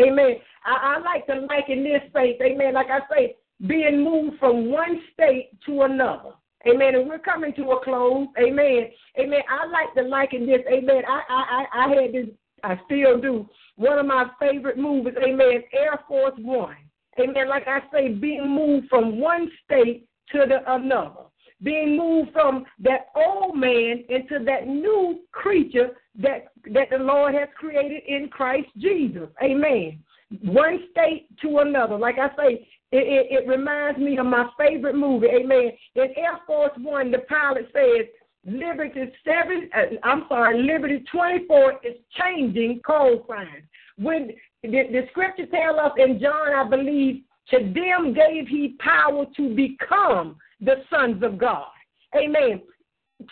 Amen. 0.00 0.36
I, 0.64 0.96
I 0.96 0.98
like 0.98 1.26
to 1.26 1.46
liken 1.46 1.84
this 1.84 2.02
faith, 2.12 2.36
amen, 2.42 2.74
like 2.74 2.88
I 2.90 3.00
say, 3.14 3.36
being 3.66 4.04
moved 4.04 4.38
from 4.38 4.70
one 4.70 5.00
state 5.14 5.50
to 5.66 5.82
another. 5.82 6.32
Amen. 6.68 6.96
And 6.96 7.08
we're 7.08 7.18
coming 7.18 7.54
to 7.54 7.70
a 7.70 7.84
close. 7.84 8.26
Amen. 8.38 8.90
Amen. 9.18 9.40
I 9.48 9.66
like 9.66 9.94
to 9.94 10.02
liken 10.02 10.46
this. 10.46 10.60
Amen. 10.70 11.02
I 11.08 11.20
I 11.28 11.64
I 11.84 11.88
had 11.88 12.12
this. 12.12 12.26
I 12.64 12.78
still 12.86 13.20
do. 13.20 13.48
One 13.76 13.98
of 13.98 14.06
my 14.06 14.26
favorite 14.40 14.76
movies. 14.76 15.14
Amen. 15.22 15.62
Air 15.72 16.00
Force 16.08 16.34
One. 16.38 16.76
Amen. 17.20 17.48
Like 17.48 17.68
I 17.68 17.80
say, 17.92 18.08
being 18.08 18.48
moved 18.48 18.88
from 18.88 19.20
one 19.20 19.48
state 19.64 20.08
to 20.32 20.44
the 20.48 20.60
another 20.74 21.25
being 21.62 21.96
moved 21.96 22.32
from 22.32 22.64
that 22.80 23.06
old 23.14 23.56
man 23.56 24.04
into 24.08 24.44
that 24.44 24.66
new 24.66 25.20
creature 25.32 25.96
that 26.18 26.48
that 26.72 26.90
the 26.90 26.98
Lord 26.98 27.34
has 27.34 27.48
created 27.56 28.02
in 28.06 28.28
Christ 28.28 28.68
Jesus. 28.76 29.28
Amen. 29.42 29.98
One 30.42 30.80
state 30.90 31.28
to 31.42 31.58
another. 31.58 31.96
Like 31.96 32.16
I 32.18 32.28
say, 32.36 32.68
it, 32.92 32.96
it, 32.98 33.26
it 33.30 33.48
reminds 33.48 33.98
me 33.98 34.18
of 34.18 34.26
my 34.26 34.48
favorite 34.58 34.96
movie. 34.96 35.28
Amen. 35.28 35.70
In 35.94 36.08
Air 36.16 36.38
Force 36.46 36.72
One, 36.78 37.10
the 37.10 37.20
pilot 37.20 37.68
says, 37.72 38.06
Liberty 38.44 39.12
seven. 39.24 39.70
Uh, 39.74 39.96
I'm 40.04 40.24
sorry, 40.28 40.62
Liberty 40.62 41.04
twenty 41.10 41.46
four 41.46 41.80
is 41.82 41.96
changing 42.20 42.80
call 42.86 43.24
signs. 43.28 43.64
When 43.98 44.30
the, 44.62 44.70
the 44.70 45.02
scripture 45.10 45.46
tells 45.46 45.78
us 45.78 45.92
in 45.96 46.20
John, 46.20 46.54
I 46.54 46.68
believe, 46.68 47.22
to 47.50 47.58
them 47.58 48.12
gave 48.12 48.48
he 48.48 48.76
power 48.78 49.24
to 49.36 49.54
become 49.54 50.36
the 50.60 50.76
sons 50.90 51.22
of 51.22 51.38
God. 51.38 51.68
Amen. 52.16 52.62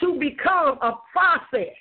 To 0.01 0.19
become 0.19 0.79
a 0.83 0.93
process. 1.13 1.75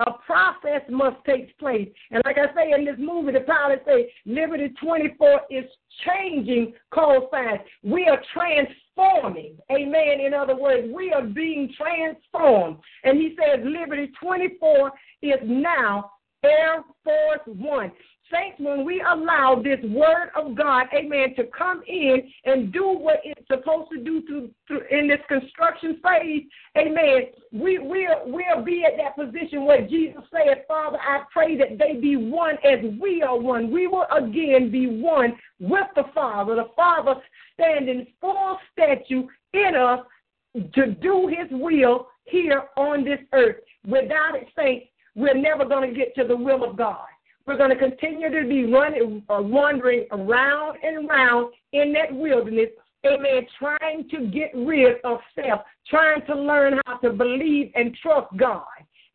A 0.00 0.12
process 0.26 0.82
must 0.90 1.16
take 1.24 1.56
place. 1.58 1.88
And 2.10 2.20
like 2.26 2.36
I 2.36 2.54
say 2.54 2.72
in 2.72 2.84
this 2.84 2.96
movie, 2.98 3.32
the 3.32 3.40
pilot 3.40 3.82
say 3.86 4.12
Liberty 4.26 4.68
24 4.82 5.42
is 5.50 5.64
changing 6.04 6.74
call 6.92 7.28
signs. 7.30 7.60
We 7.82 8.06
are 8.06 8.20
transforming. 8.34 9.56
Amen. 9.72 10.20
In 10.20 10.34
other 10.34 10.54
words, 10.54 10.88
we 10.94 11.12
are 11.12 11.22
being 11.22 11.72
transformed. 11.74 12.76
And 13.04 13.18
he 13.18 13.36
says 13.40 13.64
Liberty 13.64 14.12
24 14.22 14.92
is 15.22 15.40
now 15.44 16.10
Air 16.44 16.84
Force 17.02 17.40
One. 17.46 17.90
Saints, 18.32 18.58
when 18.58 18.84
we 18.84 19.00
allow 19.00 19.62
this 19.62 19.78
word 19.90 20.30
of 20.34 20.56
God, 20.56 20.86
amen, 20.92 21.34
to 21.36 21.44
come 21.56 21.82
in 21.86 22.22
and 22.44 22.72
do 22.72 22.84
what 22.86 23.20
it's 23.22 23.46
supposed 23.46 23.90
to 23.92 24.02
do 24.02 24.20
to, 24.22 24.50
to 24.68 24.98
in 24.98 25.06
this 25.06 25.20
construction 25.28 26.00
phase, 26.02 26.42
amen, 26.76 27.26
we, 27.52 27.78
we'll, 27.78 28.22
we'll 28.26 28.64
be 28.64 28.84
at 28.84 28.96
that 28.96 29.16
position 29.16 29.64
where 29.64 29.86
Jesus 29.86 30.22
said, 30.32 30.64
Father, 30.66 30.98
I 31.00 31.22
pray 31.32 31.56
that 31.58 31.78
they 31.78 32.00
be 32.00 32.16
one 32.16 32.56
as 32.64 32.78
we 33.00 33.22
are 33.22 33.38
one. 33.38 33.70
We 33.70 33.86
will 33.86 34.06
again 34.10 34.72
be 34.72 34.86
one 35.00 35.36
with 35.60 35.86
the 35.94 36.04
Father, 36.12 36.56
the 36.56 36.70
Father 36.74 37.14
standing 37.54 38.06
full 38.20 38.58
statue 38.72 39.28
in 39.52 39.74
us 39.76 40.00
to 40.74 40.86
do 40.86 41.28
his 41.28 41.48
will 41.50 42.08
here 42.24 42.64
on 42.76 43.04
this 43.04 43.20
earth. 43.32 43.56
Without 43.86 44.34
it, 44.34 44.48
saints, 44.56 44.86
we're 45.14 45.34
never 45.34 45.64
going 45.64 45.88
to 45.88 45.96
get 45.96 46.14
to 46.16 46.24
the 46.24 46.36
will 46.36 46.68
of 46.68 46.76
God. 46.76 47.06
We're 47.46 47.56
going 47.56 47.70
to 47.70 47.76
continue 47.76 48.28
to 48.28 48.48
be 48.48 48.72
running, 48.72 49.22
uh, 49.28 49.40
wandering 49.40 50.06
around 50.10 50.78
and 50.82 51.08
around 51.08 51.52
in 51.72 51.92
that 51.92 52.12
wilderness, 52.12 52.70
amen, 53.06 53.46
trying 53.58 54.08
to 54.10 54.26
get 54.26 54.50
rid 54.54 54.96
of 55.04 55.18
self, 55.34 55.60
trying 55.88 56.26
to 56.26 56.34
learn 56.34 56.80
how 56.86 56.96
to 56.98 57.10
believe 57.10 57.70
and 57.76 57.96
trust 58.02 58.36
God. 58.36 58.64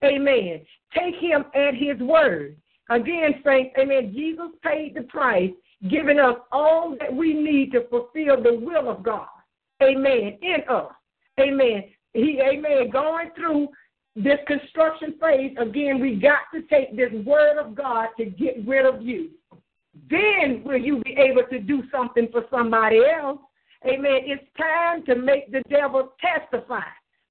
Amen. 0.04 0.62
Take 0.98 1.16
him 1.16 1.46
at 1.54 1.76
his 1.76 2.00
word. 2.00 2.56
Again, 2.90 3.36
saints, 3.46 3.76
amen, 3.78 4.14
Jesus 4.14 4.48
paid 4.64 4.96
the 4.96 5.04
price, 5.04 5.52
giving 5.90 6.20
us 6.20 6.36
all 6.52 6.96
that 7.00 7.14
we 7.14 7.34
need 7.34 7.72
to 7.74 7.88
fulfill 7.90 8.42
the 8.42 8.60
will 8.62 8.90
of 8.90 9.04
God. 9.04 9.28
Amen. 9.84 10.38
In 10.42 10.58
us. 10.70 10.92
Amen. 11.40 11.84
He, 12.14 12.42
amen, 12.42 12.90
going 12.92 13.30
through 13.36 13.70
this 14.16 14.40
construction 14.46 15.16
phase, 15.20 15.56
again, 15.60 16.00
we 16.02 16.16
got 16.16 16.42
to 16.54 16.62
take 16.64 16.96
this 16.96 17.12
word 17.26 17.58
of 17.58 17.76
God 17.76 18.08
to 18.18 18.26
get 18.26 18.66
rid 18.68 18.86
of 18.86 19.02
you. 19.02 19.30
Then 20.10 20.64
will 20.66 20.78
you 20.78 21.02
be 21.04 21.16
able 21.18 21.44
to 21.50 21.60
do 21.60 21.84
something 21.92 22.28
for 22.32 22.46
somebody 22.50 23.02
else. 23.06 23.40
Amen. 23.86 24.20
It's 24.26 24.44
time 24.58 25.06
to 25.06 25.16
make 25.16 25.52
the 25.52 25.64
devil 25.70 26.14
testify. 26.22 26.82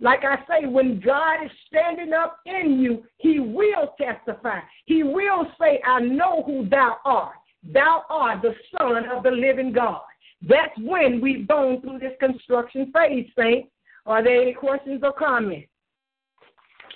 Like 0.01 0.21
I 0.25 0.37
say, 0.49 0.67
when 0.67 1.01
God 1.01 1.45
is 1.45 1.51
standing 1.67 2.15
up 2.15 2.39
in 2.47 2.81
you, 2.81 3.05
he 3.19 3.39
will 3.39 3.95
testify. 4.01 4.61
He 4.87 5.03
will 5.03 5.47
say, 5.61 5.81
I 5.87 6.01
know 6.01 6.43
who 6.45 6.67
thou 6.69 6.97
art. 7.05 7.35
Thou 7.63 8.05
art 8.09 8.41
the 8.41 8.55
Son 8.79 9.05
of 9.15 9.23
the 9.23 9.31
living 9.31 9.73
God. 9.73 10.01
That's 10.49 10.73
when 10.79 11.21
we've 11.21 11.47
gone 11.47 11.83
through 11.83 11.99
this 11.99 12.15
construction 12.19 12.91
phase, 12.93 13.27
saints. 13.39 13.69
Are 14.07 14.25
there 14.25 14.41
any 14.41 14.55
questions 14.55 15.03
or 15.05 15.13
comments? 15.13 15.69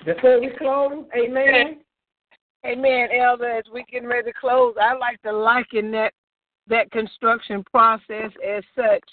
Before 0.05 0.41
we 0.41 0.51
close, 0.59 1.05
amen. 1.17 1.81
Amen, 2.67 3.09
Elder. 3.21 3.59
As 3.59 3.65
we 3.73 3.85
get 3.91 4.05
ready 4.05 4.31
to 4.31 4.39
close, 4.39 4.75
I 4.81 4.95
like 4.95 5.21
to 5.23 5.33
liken 5.33 5.91
that 5.93 6.13
that 6.69 6.91
construction 6.91 7.63
process 7.71 8.31
as 8.47 8.65
such 8.75 9.05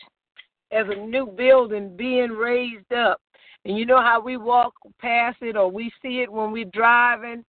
as 0.72 0.86
a 0.90 0.96
new 0.96 1.26
building 1.26 1.96
being 1.98 2.32
raised 2.32 2.94
up. 2.94 3.20
And 3.66 3.78
you 3.78 3.86
know 3.86 4.02
how 4.02 4.22
we 4.22 4.38
walk 4.38 4.74
past 5.00 5.38
it 5.42 5.56
or 5.56 5.70
we 5.70 5.92
see 6.02 6.22
it 6.22 6.32
when 6.32 6.52
we're 6.52 6.66
driving, 6.66 7.44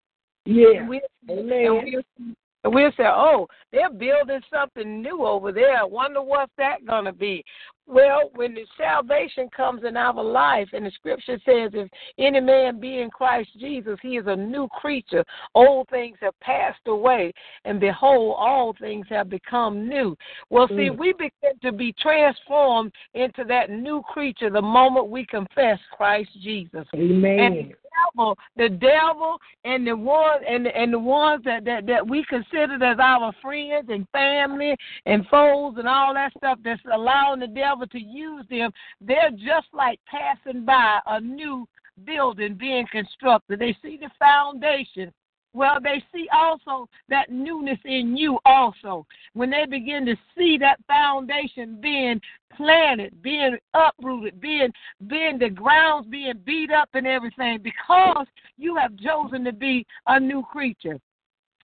Yeah. 0.47 0.79
And 0.79 0.89
we, 0.89 1.01
Amen. 1.29 1.67
and 1.67 1.85
we, 1.85 2.35
and 2.65 2.75
we'll 2.75 2.91
say, 2.93 3.05
oh, 3.07 3.47
they're 3.73 3.91
building 3.91 4.41
something 4.53 5.01
new 5.01 5.25
over 5.25 5.53
there. 5.53 5.77
I 5.77 5.85
wonder 5.85 6.23
what's 6.23 6.53
that 6.59 6.85
going 6.87 7.05
to 7.05 7.13
be. 7.13 7.45
Well, 7.87 8.31
when 8.35 8.53
the 8.53 8.67
salvation 8.77 9.49
comes 9.57 9.83
in 9.85 9.97
our 9.97 10.23
life, 10.23 10.69
and 10.75 10.85
the 10.85 10.91
scripture 10.91 11.39
says, 11.47 11.71
if 11.73 11.89
any 12.19 12.41
man 12.41 12.79
be 12.79 13.01
in 13.01 13.09
Christ 13.09 13.49
Jesus, 13.59 13.99
he 14.03 14.19
is 14.19 14.27
a 14.27 14.37
new 14.37 14.69
creature. 14.69 15.25
Old 15.55 15.89
things 15.89 16.19
have 16.21 16.39
passed 16.41 16.87
away, 16.87 17.33
and 17.65 17.81
behold, 17.81 18.37
all 18.39 18.75
things 18.79 19.07
have 19.09 19.31
become 19.31 19.89
new. 19.89 20.15
Well, 20.51 20.69
see, 20.69 20.91
Mm. 20.91 20.99
we 20.99 21.13
begin 21.15 21.59
to 21.63 21.73
be 21.73 21.95
transformed 21.95 22.93
into 23.15 23.45
that 23.45 23.71
new 23.71 24.03
creature 24.03 24.51
the 24.51 24.61
moment 24.61 25.09
we 25.09 25.25
confess 25.25 25.79
Christ 25.97 26.31
Jesus 26.43 26.87
Amen. 26.95 27.75
Devil, 28.15 28.37
the 28.57 28.69
devil, 28.69 29.39
and 29.65 29.87
the 29.87 29.97
one 29.97 30.45
and 30.49 30.67
and 30.67 30.93
the 30.93 30.99
ones 30.99 31.43
that, 31.45 31.65
that 31.65 31.87
that 31.87 32.07
we 32.07 32.25
considered 32.29 32.83
as 32.83 32.99
our 33.01 33.33
friends 33.43 33.89
and 33.89 34.07
family 34.11 34.77
and 35.07 35.27
foes 35.29 35.75
and 35.79 35.89
all 35.89 36.15
that 36.15 36.33
stuff 36.37 36.59
that's 36.65 36.81
allowing 36.93 37.41
the 37.41 37.47
devil 37.47 37.87
to 37.87 37.99
use 37.99 38.45
them, 38.51 38.71
they're 39.01 39.31
just 39.31 39.69
like 39.73 40.01
passing 40.07 40.65
by 40.65 40.99
a 41.07 41.21
new 41.21 41.67
building 42.05 42.55
being 42.55 42.87
constructed. 42.91 43.59
They 43.59 43.77
see 43.83 43.99
the 44.01 44.11
foundation. 44.19 45.13
Well, 45.55 45.79
they 45.83 46.03
see 46.13 46.29
also 46.33 46.89
that 47.09 47.31
newness 47.31 47.79
in 47.85 48.17
you 48.17 48.39
also. 48.45 49.07
When 49.33 49.51
they 49.51 49.65
begin 49.67 50.05
to 50.07 50.17
see 50.37 50.59
that 50.59 50.79
foundation 50.87 51.81
being 51.81 52.21
planted, 52.55 53.23
being 53.23 53.57
uprooted, 53.75 54.41
being 54.41 54.71
being 55.07 55.39
the 55.39 55.51
grounds 55.51 56.07
being 56.09 56.35
beat 56.45 56.71
up 56.71 56.91
and 56.95 57.07
everything, 57.07 57.61
because 57.63 58.27
you 58.57 58.77
have 58.77 58.97
chosen 58.99 59.45
to 59.45 59.53
be 59.53 59.87
a 60.07 60.21
new 60.21 60.43
creature. 60.43 60.99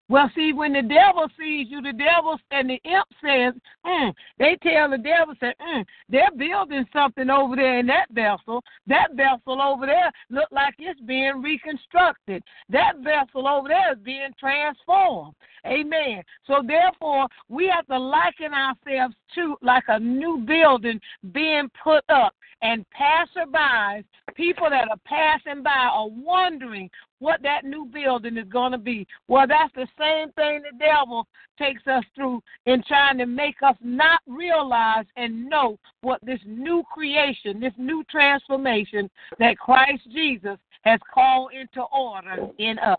Well, 0.09 0.31
see, 0.35 0.53
when 0.53 0.75
the 0.75 0.83
devil 0.83 1.29
sees 1.39 1.69
you, 1.71 1.81
the 1.81 1.93
devil 1.93 2.39
and 2.51 2.69
the 2.69 2.81
imp 2.85 3.09
says, 3.23 3.55
mm, 3.87 4.13
they 4.39 4.57
tell 4.63 4.91
the 4.91 4.99
devil, 4.99 5.35
say, 5.41 5.55
mm, 5.61 5.85
they're 6.11 6.31
building 6.37 6.85
something 6.93 7.31
over 7.31 7.57
there 7.57 7.79
in 7.79 7.87
that 7.87 8.11
vessel. 8.11 8.63
That 8.87 9.15
vessel 9.15 9.63
over 9.63 9.87
there 9.87 10.13
look 10.29 10.49
like 10.51 10.75
it's 10.79 11.01
being 11.01 11.41
reconstructed. 11.43 12.43
That 12.69 12.99
vessel 12.99 13.49
over 13.49 13.69
there 13.69 13.93
is 13.93 13.99
being 14.05 14.35
transformed. 14.39 15.35
Amen. 15.67 16.23
So 16.47 16.63
therefore, 16.67 17.27
we 17.49 17.73
have 17.75 17.87
to 17.87 17.99
liken 17.99 18.53
ourselves 18.53 19.15
to 19.37 19.57
like 19.63 19.85
a 19.89 19.99
new 19.99 20.45
building 20.47 21.01
being 21.33 21.71
put 21.83 22.05
up, 22.11 22.35
and 22.61 22.85
passerbys, 22.99 24.05
people 24.35 24.69
that 24.71 24.89
are 24.91 25.01
passing 25.07 25.63
by, 25.63 25.71
are 25.71 26.09
wondering 26.09 26.91
what 27.19 27.43
that 27.43 27.65
new 27.65 27.87
building 27.87 28.37
is 28.37 28.49
going 28.49 28.73
to 28.73 28.79
be. 28.79 29.07
Well, 29.29 29.47
that's 29.47 29.73
the 29.75 29.87
same 29.99 30.33
thing 30.33 30.63
the 30.63 30.79
devil 30.79 31.27
takes 31.59 31.87
us 31.87 32.05
through 32.15 32.43
in 32.67 32.83
trying 32.87 33.19
to 33.19 33.27
make 33.27 33.57
us 33.63 33.77
not 33.81 34.21
realize 34.27 35.07
and 35.17 35.49
know 35.49 35.79
what 36.03 36.21
this 36.25 36.41
new 36.47 36.83
creation, 36.93 37.61
this 37.61 37.73
new 37.79 38.05
transformation 38.11 39.11
that 39.39 39.59
Christ 39.59 40.03
Jesus 40.13 40.59
has 40.83 41.01
called 41.13 41.53
into 41.53 41.83
order 41.83 42.49
in 42.59 42.79
us. 42.79 42.99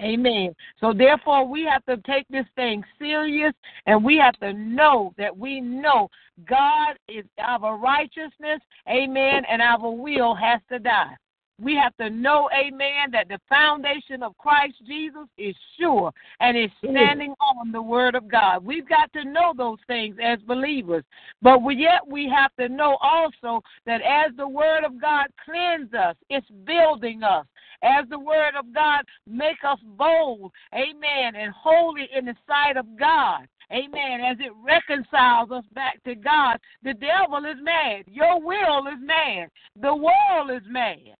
Amen. 0.00 0.54
So 0.80 0.94
therefore, 0.94 1.46
we 1.46 1.64
have 1.64 1.84
to 1.84 1.96
take 2.10 2.26
this 2.28 2.46
thing 2.56 2.82
serious, 2.98 3.52
and 3.86 4.02
we 4.02 4.16
have 4.16 4.38
to 4.40 4.52
know 4.52 5.12
that 5.18 5.36
we 5.36 5.60
know 5.60 6.08
God 6.48 6.96
is 7.08 7.24
our 7.38 7.76
righteousness. 7.76 8.60
Amen. 8.88 9.42
And 9.50 9.60
our 9.60 9.90
will 9.90 10.34
has 10.34 10.60
to 10.70 10.78
die. 10.78 11.14
We 11.60 11.74
have 11.76 11.94
to 11.98 12.08
know, 12.08 12.48
amen, 12.58 13.10
that 13.12 13.28
the 13.28 13.38
foundation 13.48 14.22
of 14.22 14.36
Christ 14.38 14.76
Jesus 14.86 15.26
is 15.36 15.54
sure 15.78 16.10
and 16.40 16.56
is 16.56 16.70
standing 16.78 17.34
on 17.40 17.70
the 17.70 17.82
Word 17.82 18.14
of 18.14 18.28
God. 18.30 18.64
We've 18.64 18.88
got 18.88 19.12
to 19.12 19.24
know 19.24 19.52
those 19.56 19.78
things 19.86 20.16
as 20.22 20.38
believers. 20.40 21.04
But 21.42 21.62
we, 21.62 21.76
yet 21.76 22.06
we 22.06 22.28
have 22.34 22.54
to 22.58 22.72
know 22.72 22.96
also 23.02 23.62
that 23.84 24.00
as 24.00 24.34
the 24.36 24.48
Word 24.48 24.84
of 24.84 25.00
God 25.00 25.26
cleanses 25.44 25.92
us, 25.92 26.16
it's 26.30 26.46
building 26.64 27.22
us. 27.22 27.46
As 27.82 28.08
the 28.08 28.18
Word 28.18 28.54
of 28.58 28.74
God 28.74 29.04
make 29.26 29.62
us 29.66 29.78
bold, 29.96 30.52
amen, 30.74 31.34
and 31.36 31.52
holy 31.52 32.08
in 32.16 32.24
the 32.24 32.34
sight 32.46 32.76
of 32.76 32.86
God. 32.98 33.46
Amen. 33.72 34.20
As 34.20 34.36
it 34.40 34.52
reconciles 34.64 35.50
us 35.52 35.64
back 35.74 36.02
to 36.04 36.14
God, 36.14 36.58
the 36.82 36.94
devil 36.94 37.38
is 37.48 37.56
mad. 37.62 38.04
Your 38.08 38.40
will 38.40 38.86
is 38.88 38.98
mad. 39.00 39.48
The 39.80 39.94
world 39.94 40.50
is 40.50 40.66
mad. 40.68 41.14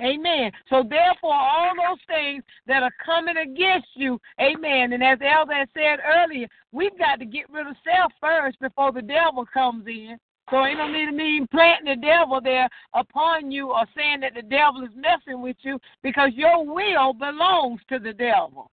Amen. 0.00 0.50
So 0.68 0.82
therefore, 0.88 1.34
all 1.34 1.72
those 1.76 1.98
things 2.06 2.42
that 2.66 2.82
are 2.82 2.92
coming 3.04 3.36
against 3.36 3.88
you, 3.94 4.18
amen. 4.40 4.92
And 4.92 5.02
as 5.02 5.18
Elder 5.22 5.66
said 5.74 5.98
earlier, 6.04 6.48
we've 6.72 6.98
got 6.98 7.18
to 7.20 7.26
get 7.26 7.50
rid 7.50 7.66
of 7.66 7.76
self 7.84 8.12
first 8.20 8.58
before 8.60 8.92
the 8.92 9.02
devil 9.02 9.44
comes 9.52 9.86
in. 9.86 10.16
So 10.50 10.64
ain't 10.64 10.78
no 10.78 10.90
need 10.90 11.08
of 11.08 11.14
me 11.14 11.46
planting 11.50 11.94
the 11.94 12.00
devil 12.00 12.40
there 12.42 12.68
upon 12.94 13.52
you 13.52 13.70
or 13.70 13.84
saying 13.96 14.20
that 14.20 14.34
the 14.34 14.42
devil 14.42 14.82
is 14.82 14.90
messing 14.96 15.40
with 15.40 15.56
you 15.60 15.78
because 16.02 16.30
your 16.34 16.64
will 16.66 17.12
belongs 17.12 17.80
to 17.88 17.98
the 17.98 18.12
devil. 18.12 18.70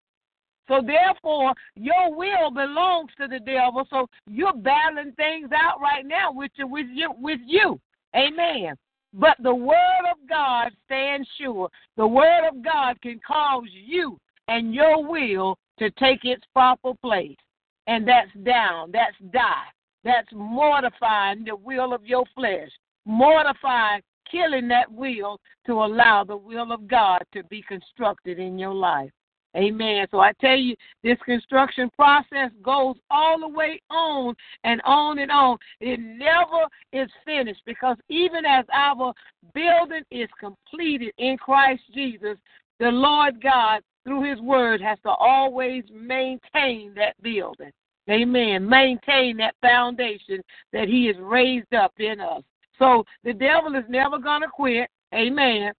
So 0.68 0.80
therefore, 0.86 1.52
your 1.74 2.14
will 2.14 2.50
belongs 2.50 3.10
to 3.20 3.26
the 3.26 3.40
devil. 3.40 3.86
So 3.90 4.08
you're 4.28 4.54
battling 4.54 5.12
things 5.12 5.50
out 5.52 5.80
right 5.80 6.06
now 6.06 6.32
with 6.32 6.52
you, 6.54 6.66
with 6.66 6.86
you, 6.92 7.10
with 7.18 7.40
you. 7.44 7.80
Amen. 8.14 8.76
But 9.14 9.36
the 9.40 9.54
word 9.54 10.04
of 10.10 10.28
God 10.28 10.70
stands 10.86 11.28
sure. 11.40 11.68
The 11.96 12.06
word 12.06 12.48
of 12.48 12.64
God 12.64 13.00
can 13.00 13.20
cause 13.26 13.68
you 13.72 14.18
and 14.48 14.74
your 14.74 15.04
will 15.04 15.56
to 15.78 15.90
take 15.92 16.24
its 16.24 16.42
proper 16.52 16.92
place. 17.00 17.36
And 17.86 18.08
that's 18.08 18.32
down, 18.44 18.90
that's 18.92 19.16
die, 19.32 19.66
that's 20.04 20.28
mortifying 20.32 21.44
the 21.44 21.54
will 21.54 21.92
of 21.92 22.04
your 22.04 22.24
flesh, 22.34 22.70
mortifying, 23.04 24.00
killing 24.30 24.68
that 24.68 24.90
will 24.90 25.38
to 25.66 25.72
allow 25.72 26.24
the 26.24 26.36
will 26.36 26.72
of 26.72 26.88
God 26.88 27.22
to 27.34 27.44
be 27.44 27.62
constructed 27.68 28.38
in 28.38 28.58
your 28.58 28.74
life. 28.74 29.10
Amen. 29.56 30.06
So 30.10 30.18
I 30.18 30.32
tell 30.40 30.56
you, 30.56 30.74
this 31.02 31.18
construction 31.24 31.88
process 31.96 32.50
goes 32.62 32.96
all 33.10 33.38
the 33.38 33.48
way 33.48 33.80
on 33.90 34.34
and 34.64 34.80
on 34.84 35.18
and 35.18 35.30
on. 35.30 35.58
It 35.80 36.00
never 36.00 36.66
is 36.92 37.08
finished 37.24 37.62
because 37.64 37.96
even 38.08 38.44
as 38.44 38.64
our 38.72 39.12
building 39.54 40.02
is 40.10 40.28
completed 40.40 41.12
in 41.18 41.36
Christ 41.36 41.82
Jesus, 41.94 42.36
the 42.80 42.88
Lord 42.88 43.40
God, 43.40 43.80
through 44.04 44.28
His 44.28 44.40
Word, 44.40 44.80
has 44.80 44.98
to 45.04 45.10
always 45.10 45.84
maintain 45.92 46.92
that 46.96 47.14
building. 47.22 47.70
Amen. 48.10 48.68
Maintain 48.68 49.36
that 49.38 49.54
foundation 49.62 50.42
that 50.72 50.88
He 50.88 51.06
has 51.06 51.16
raised 51.20 51.72
up 51.74 51.92
in 51.98 52.20
us. 52.20 52.42
So 52.78 53.04
the 53.22 53.32
devil 53.32 53.76
is 53.76 53.84
never 53.88 54.18
going 54.18 54.42
to 54.42 54.48
quit. 54.48 54.88
Amen. 55.14 55.72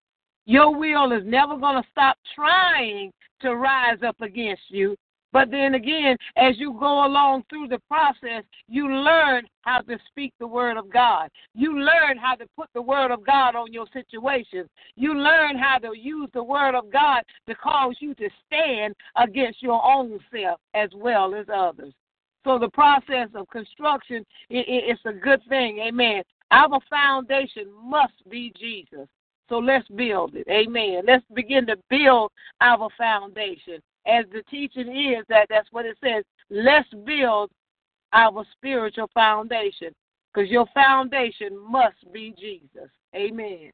Your 0.45 0.73
will 0.73 1.11
is 1.11 1.23
never 1.25 1.57
going 1.57 1.81
to 1.81 1.89
stop 1.91 2.17
trying 2.33 3.11
to 3.41 3.55
rise 3.55 3.99
up 4.05 4.19
against 4.21 4.63
you. 4.69 4.95
But 5.35 5.51
then 5.51 5.75
again, 5.75 6.15
as 6.37 6.57
you 6.57 6.77
go 6.79 7.05
along 7.05 7.43
through 7.49 7.67
the 7.67 7.81
process, 7.89 8.45
you 8.69 8.89
learn 8.89 9.43
how 9.63 9.81
to 9.81 9.97
speak 10.07 10.33
the 10.39 10.47
word 10.47 10.77
of 10.77 10.89
God. 10.89 11.29
You 11.53 11.77
learn 11.77 12.17
how 12.17 12.35
to 12.35 12.45
put 12.55 12.69
the 12.73 12.81
word 12.81 13.11
of 13.11 13.25
God 13.25 13.53
on 13.53 13.73
your 13.73 13.85
situations. 13.91 14.69
You 14.95 15.13
learn 15.13 15.57
how 15.57 15.77
to 15.79 15.91
use 15.93 16.29
the 16.33 16.41
word 16.41 16.73
of 16.73 16.89
God 16.89 17.23
to 17.47 17.55
cause 17.55 17.95
you 17.99 18.15
to 18.15 18.29
stand 18.45 18.95
against 19.17 19.61
your 19.61 19.83
own 19.85 20.17
self 20.31 20.61
as 20.73 20.89
well 20.95 21.35
as 21.35 21.47
others. 21.53 21.93
So 22.45 22.57
the 22.57 22.69
process 22.69 23.27
of 23.35 23.49
construction, 23.49 24.25
it, 24.49 24.97
a 25.05 25.11
good 25.11 25.41
thing. 25.49 25.79
Amen. 25.79 26.23
Our 26.51 26.79
foundation 26.89 27.65
must 27.83 28.13
be 28.29 28.53
Jesus. 28.57 29.09
So 29.49 29.59
let's 29.59 29.87
build 29.89 30.35
it. 30.35 30.47
Amen. 30.49 31.03
Let's 31.05 31.25
begin 31.33 31.65
to 31.67 31.77
build 31.89 32.31
our 32.61 32.89
foundation. 32.97 33.79
As 34.07 34.25
the 34.31 34.43
teaching 34.49 34.87
is 34.87 35.25
that 35.29 35.47
that's 35.49 35.71
what 35.71 35.85
it 35.85 35.97
says. 36.03 36.23
Let's 36.49 36.89
build 37.05 37.51
our 38.13 38.45
spiritual 38.53 39.09
foundation 39.13 39.89
because 40.33 40.49
your 40.49 40.65
foundation 40.73 41.57
must 41.59 42.11
be 42.13 42.33
Jesus. 42.37 42.89
Amen. 43.15 43.71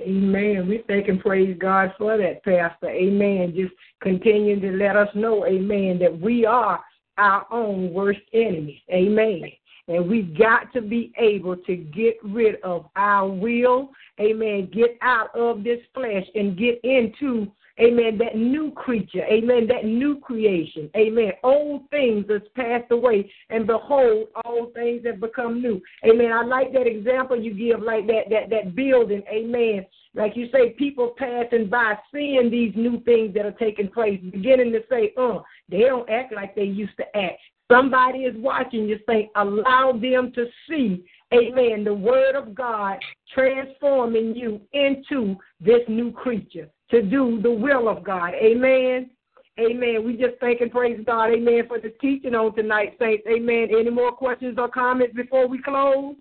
Amen. 0.00 0.68
We 0.68 0.82
thank 0.88 1.08
and 1.08 1.20
praise 1.20 1.56
God 1.60 1.94
for 1.96 2.18
that, 2.18 2.44
Pastor. 2.44 2.90
Amen. 2.90 3.52
Just 3.54 3.72
continue 4.02 4.58
to 4.60 4.76
let 4.76 4.96
us 4.96 5.08
know, 5.14 5.46
amen, 5.46 5.98
that 6.00 6.20
we 6.20 6.44
are 6.44 6.82
our 7.16 7.46
own 7.52 7.92
worst 7.92 8.20
enemies. 8.32 8.80
Amen. 8.90 9.42
And 9.88 10.08
we 10.08 10.22
got 10.22 10.72
to 10.72 10.80
be 10.80 11.12
able 11.18 11.56
to 11.56 11.76
get 11.76 12.16
rid 12.22 12.56
of 12.62 12.86
our 12.96 13.28
will, 13.28 13.90
amen, 14.20 14.70
get 14.72 14.96
out 15.02 15.34
of 15.36 15.62
this 15.62 15.80
flesh 15.94 16.24
and 16.34 16.56
get 16.56 16.80
into 16.84 17.50
Amen. 17.80 18.18
That 18.18 18.36
new 18.36 18.70
creature. 18.70 19.24
Amen. 19.24 19.66
That 19.66 19.84
new 19.84 20.20
creation. 20.20 20.88
Amen. 20.96 21.32
Old 21.42 21.90
things 21.90 22.24
has 22.30 22.42
passed 22.54 22.90
away, 22.92 23.30
and 23.50 23.66
behold, 23.66 24.28
all 24.44 24.70
things 24.74 25.04
have 25.06 25.20
become 25.20 25.60
new. 25.60 25.80
Amen. 26.04 26.32
I 26.32 26.44
like 26.44 26.72
that 26.72 26.86
example 26.86 27.40
you 27.40 27.52
give, 27.52 27.82
like 27.82 28.06
that 28.06 28.30
that 28.30 28.50
that 28.50 28.76
building. 28.76 29.22
Amen. 29.28 29.84
Like 30.14 30.36
you 30.36 30.48
say, 30.52 30.70
people 30.70 31.14
passing 31.18 31.68
by, 31.68 31.98
seeing 32.12 32.48
these 32.48 32.72
new 32.76 33.00
things 33.00 33.34
that 33.34 33.44
are 33.44 33.52
taking 33.52 33.88
place, 33.88 34.20
beginning 34.30 34.70
to 34.72 34.80
say, 34.88 35.12
oh, 35.16 35.42
they 35.68 35.80
don't 35.80 36.08
act 36.08 36.32
like 36.32 36.54
they 36.54 36.62
used 36.62 36.96
to 36.98 37.16
act." 37.16 37.40
Somebody 37.70 38.20
is 38.20 38.34
watching 38.36 38.88
you. 38.88 38.98
Say, 39.08 39.30
allow 39.36 39.92
them 39.92 40.32
to 40.34 40.46
see 40.68 41.04
amen, 41.32 41.84
the 41.84 41.94
word 41.94 42.34
of 42.34 42.54
God 42.54 42.98
transforming 43.32 44.34
you 44.34 44.60
into 44.72 45.36
this 45.60 45.80
new 45.88 46.12
creature 46.12 46.68
to 46.90 47.02
do 47.02 47.40
the 47.42 47.50
will 47.50 47.88
of 47.88 48.04
God. 48.04 48.34
Amen. 48.34 49.10
Amen. 49.58 50.04
We 50.04 50.16
just 50.16 50.38
thank 50.40 50.60
and 50.60 50.70
praise 50.70 51.00
God. 51.06 51.30
Amen. 51.30 51.62
For 51.68 51.80
the 51.80 51.90
teaching 52.00 52.34
on 52.34 52.54
tonight, 52.54 52.96
saints. 52.98 53.24
Amen. 53.28 53.68
Any 53.70 53.90
more 53.90 54.12
questions 54.12 54.58
or 54.58 54.68
comments 54.68 55.14
before 55.14 55.46
we 55.46 55.62
close? 55.62 56.16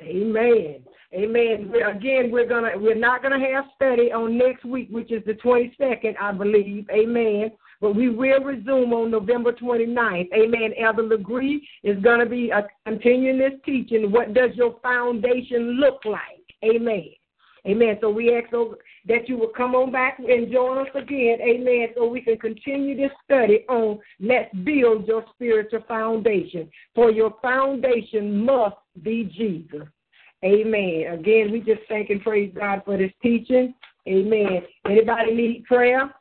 Amen. 0.00 0.82
Amen. 1.12 1.72
Again, 1.86 2.30
we're 2.30 2.48
gonna 2.48 2.70
we're 2.76 2.94
not 2.94 3.22
gonna 3.22 3.38
have 3.38 3.64
study 3.74 4.12
on 4.12 4.38
next 4.38 4.64
week, 4.64 4.88
which 4.90 5.10
is 5.10 5.22
the 5.26 5.34
twenty 5.34 5.74
second, 5.78 6.16
I 6.20 6.32
believe. 6.32 6.88
Amen. 6.90 7.50
But 7.80 7.96
we 7.96 8.10
will 8.10 8.42
resume 8.42 8.92
on 8.92 9.10
November 9.10 9.52
29th. 9.52 10.28
Amen. 10.34 10.72
Elder 10.78 11.02
Legree 11.02 11.66
is 11.82 12.00
going 12.02 12.20
to 12.20 12.26
be 12.26 12.52
uh, 12.52 12.62
continuing 12.86 13.38
this 13.38 13.58
teaching. 13.64 14.12
What 14.12 14.34
does 14.34 14.50
your 14.54 14.76
foundation 14.82 15.80
look 15.80 16.00
like? 16.04 16.44
Amen. 16.62 17.08
Amen. 17.66 17.98
So 18.00 18.10
we 18.10 18.34
ask 18.34 18.50
that 18.50 19.28
you 19.28 19.36
will 19.36 19.52
come 19.54 19.74
on 19.74 19.92
back 19.92 20.18
and 20.18 20.50
join 20.52 20.78
us 20.78 20.92
again. 20.94 21.38
Amen. 21.42 21.88
So 21.94 22.06
we 22.06 22.20
can 22.20 22.38
continue 22.38 22.96
this 22.96 23.10
study 23.24 23.64
on 23.68 23.98
let's 24.18 24.54
build 24.64 25.06
your 25.06 25.24
spiritual 25.34 25.84
foundation. 25.86 26.70
For 26.94 27.10
your 27.10 27.34
foundation 27.42 28.44
must 28.44 28.76
be 29.02 29.24
Jesus. 29.24 29.86
Amen. 30.44 31.18
Again, 31.18 31.52
we 31.52 31.60
just 31.60 31.82
thank 31.88 32.08
and 32.08 32.22
praise 32.22 32.52
God 32.58 32.82
for 32.84 32.96
this 32.96 33.12
teaching. 33.22 33.74
Amen. 34.08 34.62
Anybody 34.86 35.34
need 35.34 35.64
prayer? 35.64 36.14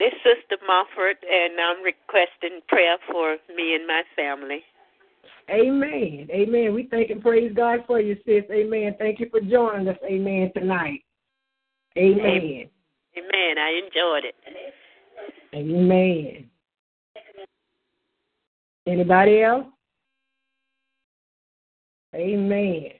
This 0.00 0.14
is 0.14 0.38
Sister 0.40 0.56
Mofford, 0.66 1.16
and 1.30 1.60
I'm 1.60 1.84
requesting 1.84 2.60
prayer 2.68 2.96
for 3.12 3.36
me 3.54 3.74
and 3.74 3.86
my 3.86 4.02
family. 4.16 4.62
Amen. 5.50 6.26
Amen. 6.30 6.72
We 6.72 6.88
thank 6.90 7.10
and 7.10 7.20
praise 7.20 7.52
God 7.54 7.80
for 7.86 8.00
you, 8.00 8.16
sis. 8.24 8.44
Amen. 8.50 8.96
Thank 8.98 9.20
you 9.20 9.28
for 9.30 9.42
joining 9.42 9.88
us. 9.88 9.98
Amen. 10.02 10.50
Tonight. 10.56 11.04
Amen. 11.98 12.70
Amen. 13.18 13.58
I 13.58 13.80
enjoyed 13.84 14.24
it. 14.24 14.36
Amen. 15.54 16.48
Anybody 18.86 19.42
else? 19.42 19.66
Amen. 22.14 22.99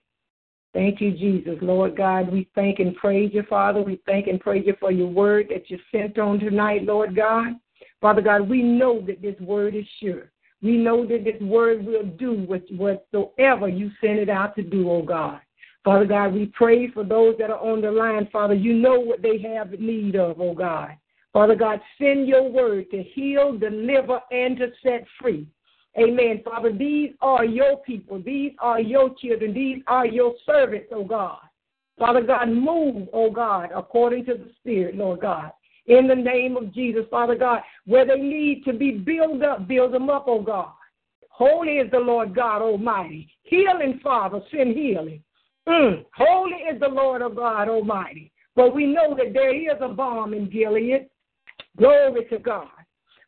Thank 0.73 1.01
you, 1.01 1.11
Jesus. 1.11 1.59
Lord 1.61 1.97
God, 1.97 2.31
we 2.31 2.49
thank 2.55 2.79
and 2.79 2.95
praise 2.95 3.31
you, 3.35 3.43
Father. 3.49 3.83
We 3.83 4.01
thank 4.07 4.29
and 4.29 4.41
praise 4.41 4.65
you 4.67 4.77
for 4.79 4.93
your 4.93 5.09
word 5.09 5.49
that 5.51 5.69
you 5.69 5.79
sent 5.91 6.19
on 6.19 6.39
tonight, 6.39 6.85
Lord 6.85 7.17
God. 7.17 7.55
Father 8.01 8.23
God, 8.23 8.49
we 8.49 8.63
know 8.63 9.01
that 9.07 9.21
this 9.21 9.39
word 9.41 9.75
is 9.75 9.85
sure. 10.01 10.31
We 10.63 10.77
know 10.77 11.07
that 11.07 11.25
this 11.25 11.41
word 11.41 11.85
will 11.85 12.05
do 12.05 12.47
whatsoever 12.47 13.69
you 13.69 13.91
send 14.01 14.19
it 14.19 14.29
out 14.29 14.55
to 14.57 14.63
do, 14.63 14.91
oh 14.91 15.03
God. 15.03 15.41
Father 15.85 16.05
God, 16.05 16.35
we 16.35 16.47
pray 16.47 16.91
for 16.91 17.03
those 17.03 17.37
that 17.39 17.51
are 17.51 17.59
on 17.59 17.81
the 17.81 17.91
line, 17.91 18.29
Father. 18.31 18.55
You 18.55 18.75
know 18.75 19.01
what 19.01 19.23
they 19.23 19.41
have 19.55 19.73
need 19.73 20.17
of, 20.17 20.41
oh 20.41 20.55
God. 20.55 20.91
Father 21.33 21.55
God, 21.55 21.81
send 21.99 22.29
your 22.29 22.51
word 22.51 22.91
to 22.91 23.03
heal, 23.03 23.57
deliver, 23.57 24.21
and 24.31 24.57
to 24.59 24.69
set 24.83 25.05
free. 25.21 25.47
Amen. 25.99 26.41
Father, 26.45 26.73
these 26.73 27.11
are 27.21 27.45
your 27.45 27.79
people. 27.79 28.23
These 28.23 28.53
are 28.61 28.81
your 28.81 29.15
children. 29.21 29.53
These 29.53 29.83
are 29.87 30.07
your 30.07 30.35
servants, 30.47 30.89
oh 30.93 31.05
God. 31.05 31.39
Father 31.99 32.23
God, 32.23 32.49
move, 32.49 33.09
oh 33.13 33.31
God, 33.31 33.71
according 33.75 34.25
to 34.27 34.35
the 34.35 34.51
Spirit, 34.61 34.97
Lord 34.97 35.21
God 35.21 35.51
in 35.91 36.07
the 36.07 36.15
name 36.15 36.57
of 36.57 36.73
Jesus, 36.73 37.05
Father 37.11 37.35
God. 37.35 37.61
Where 37.87 38.07
they 38.07 38.17
need 38.17 38.65
to 38.65 38.73
be 38.73 38.93
built 38.93 39.43
up, 39.43 39.67
build 39.67 39.93
them 39.93 40.09
up, 40.09 40.25
oh 40.27 40.41
God. 40.41 40.73
Holy 41.29 41.79
is 41.79 41.91
the 41.91 41.99
Lord 41.99 42.35
God 42.35 42.63
Almighty. 42.63 43.29
Healing, 43.43 44.01
Father, 44.03 44.41
send 44.51 44.77
healing. 44.77 45.23
Mm. 45.69 46.05
Holy 46.15 46.57
is 46.73 46.81
the 46.81 46.89
Lord 46.89 47.23
of 47.23 47.37
God 47.37 47.69
Almighty. 47.69 48.31
But 48.55 48.75
we 48.75 48.87
know 48.87 49.15
that 49.17 49.33
there 49.33 49.55
is 49.55 49.79
a 49.81 49.89
balm 49.89 50.35
in 50.35 50.51
Gilead. 50.51 51.09
Glory 51.77 52.25
to 52.27 52.39
God. 52.39 52.69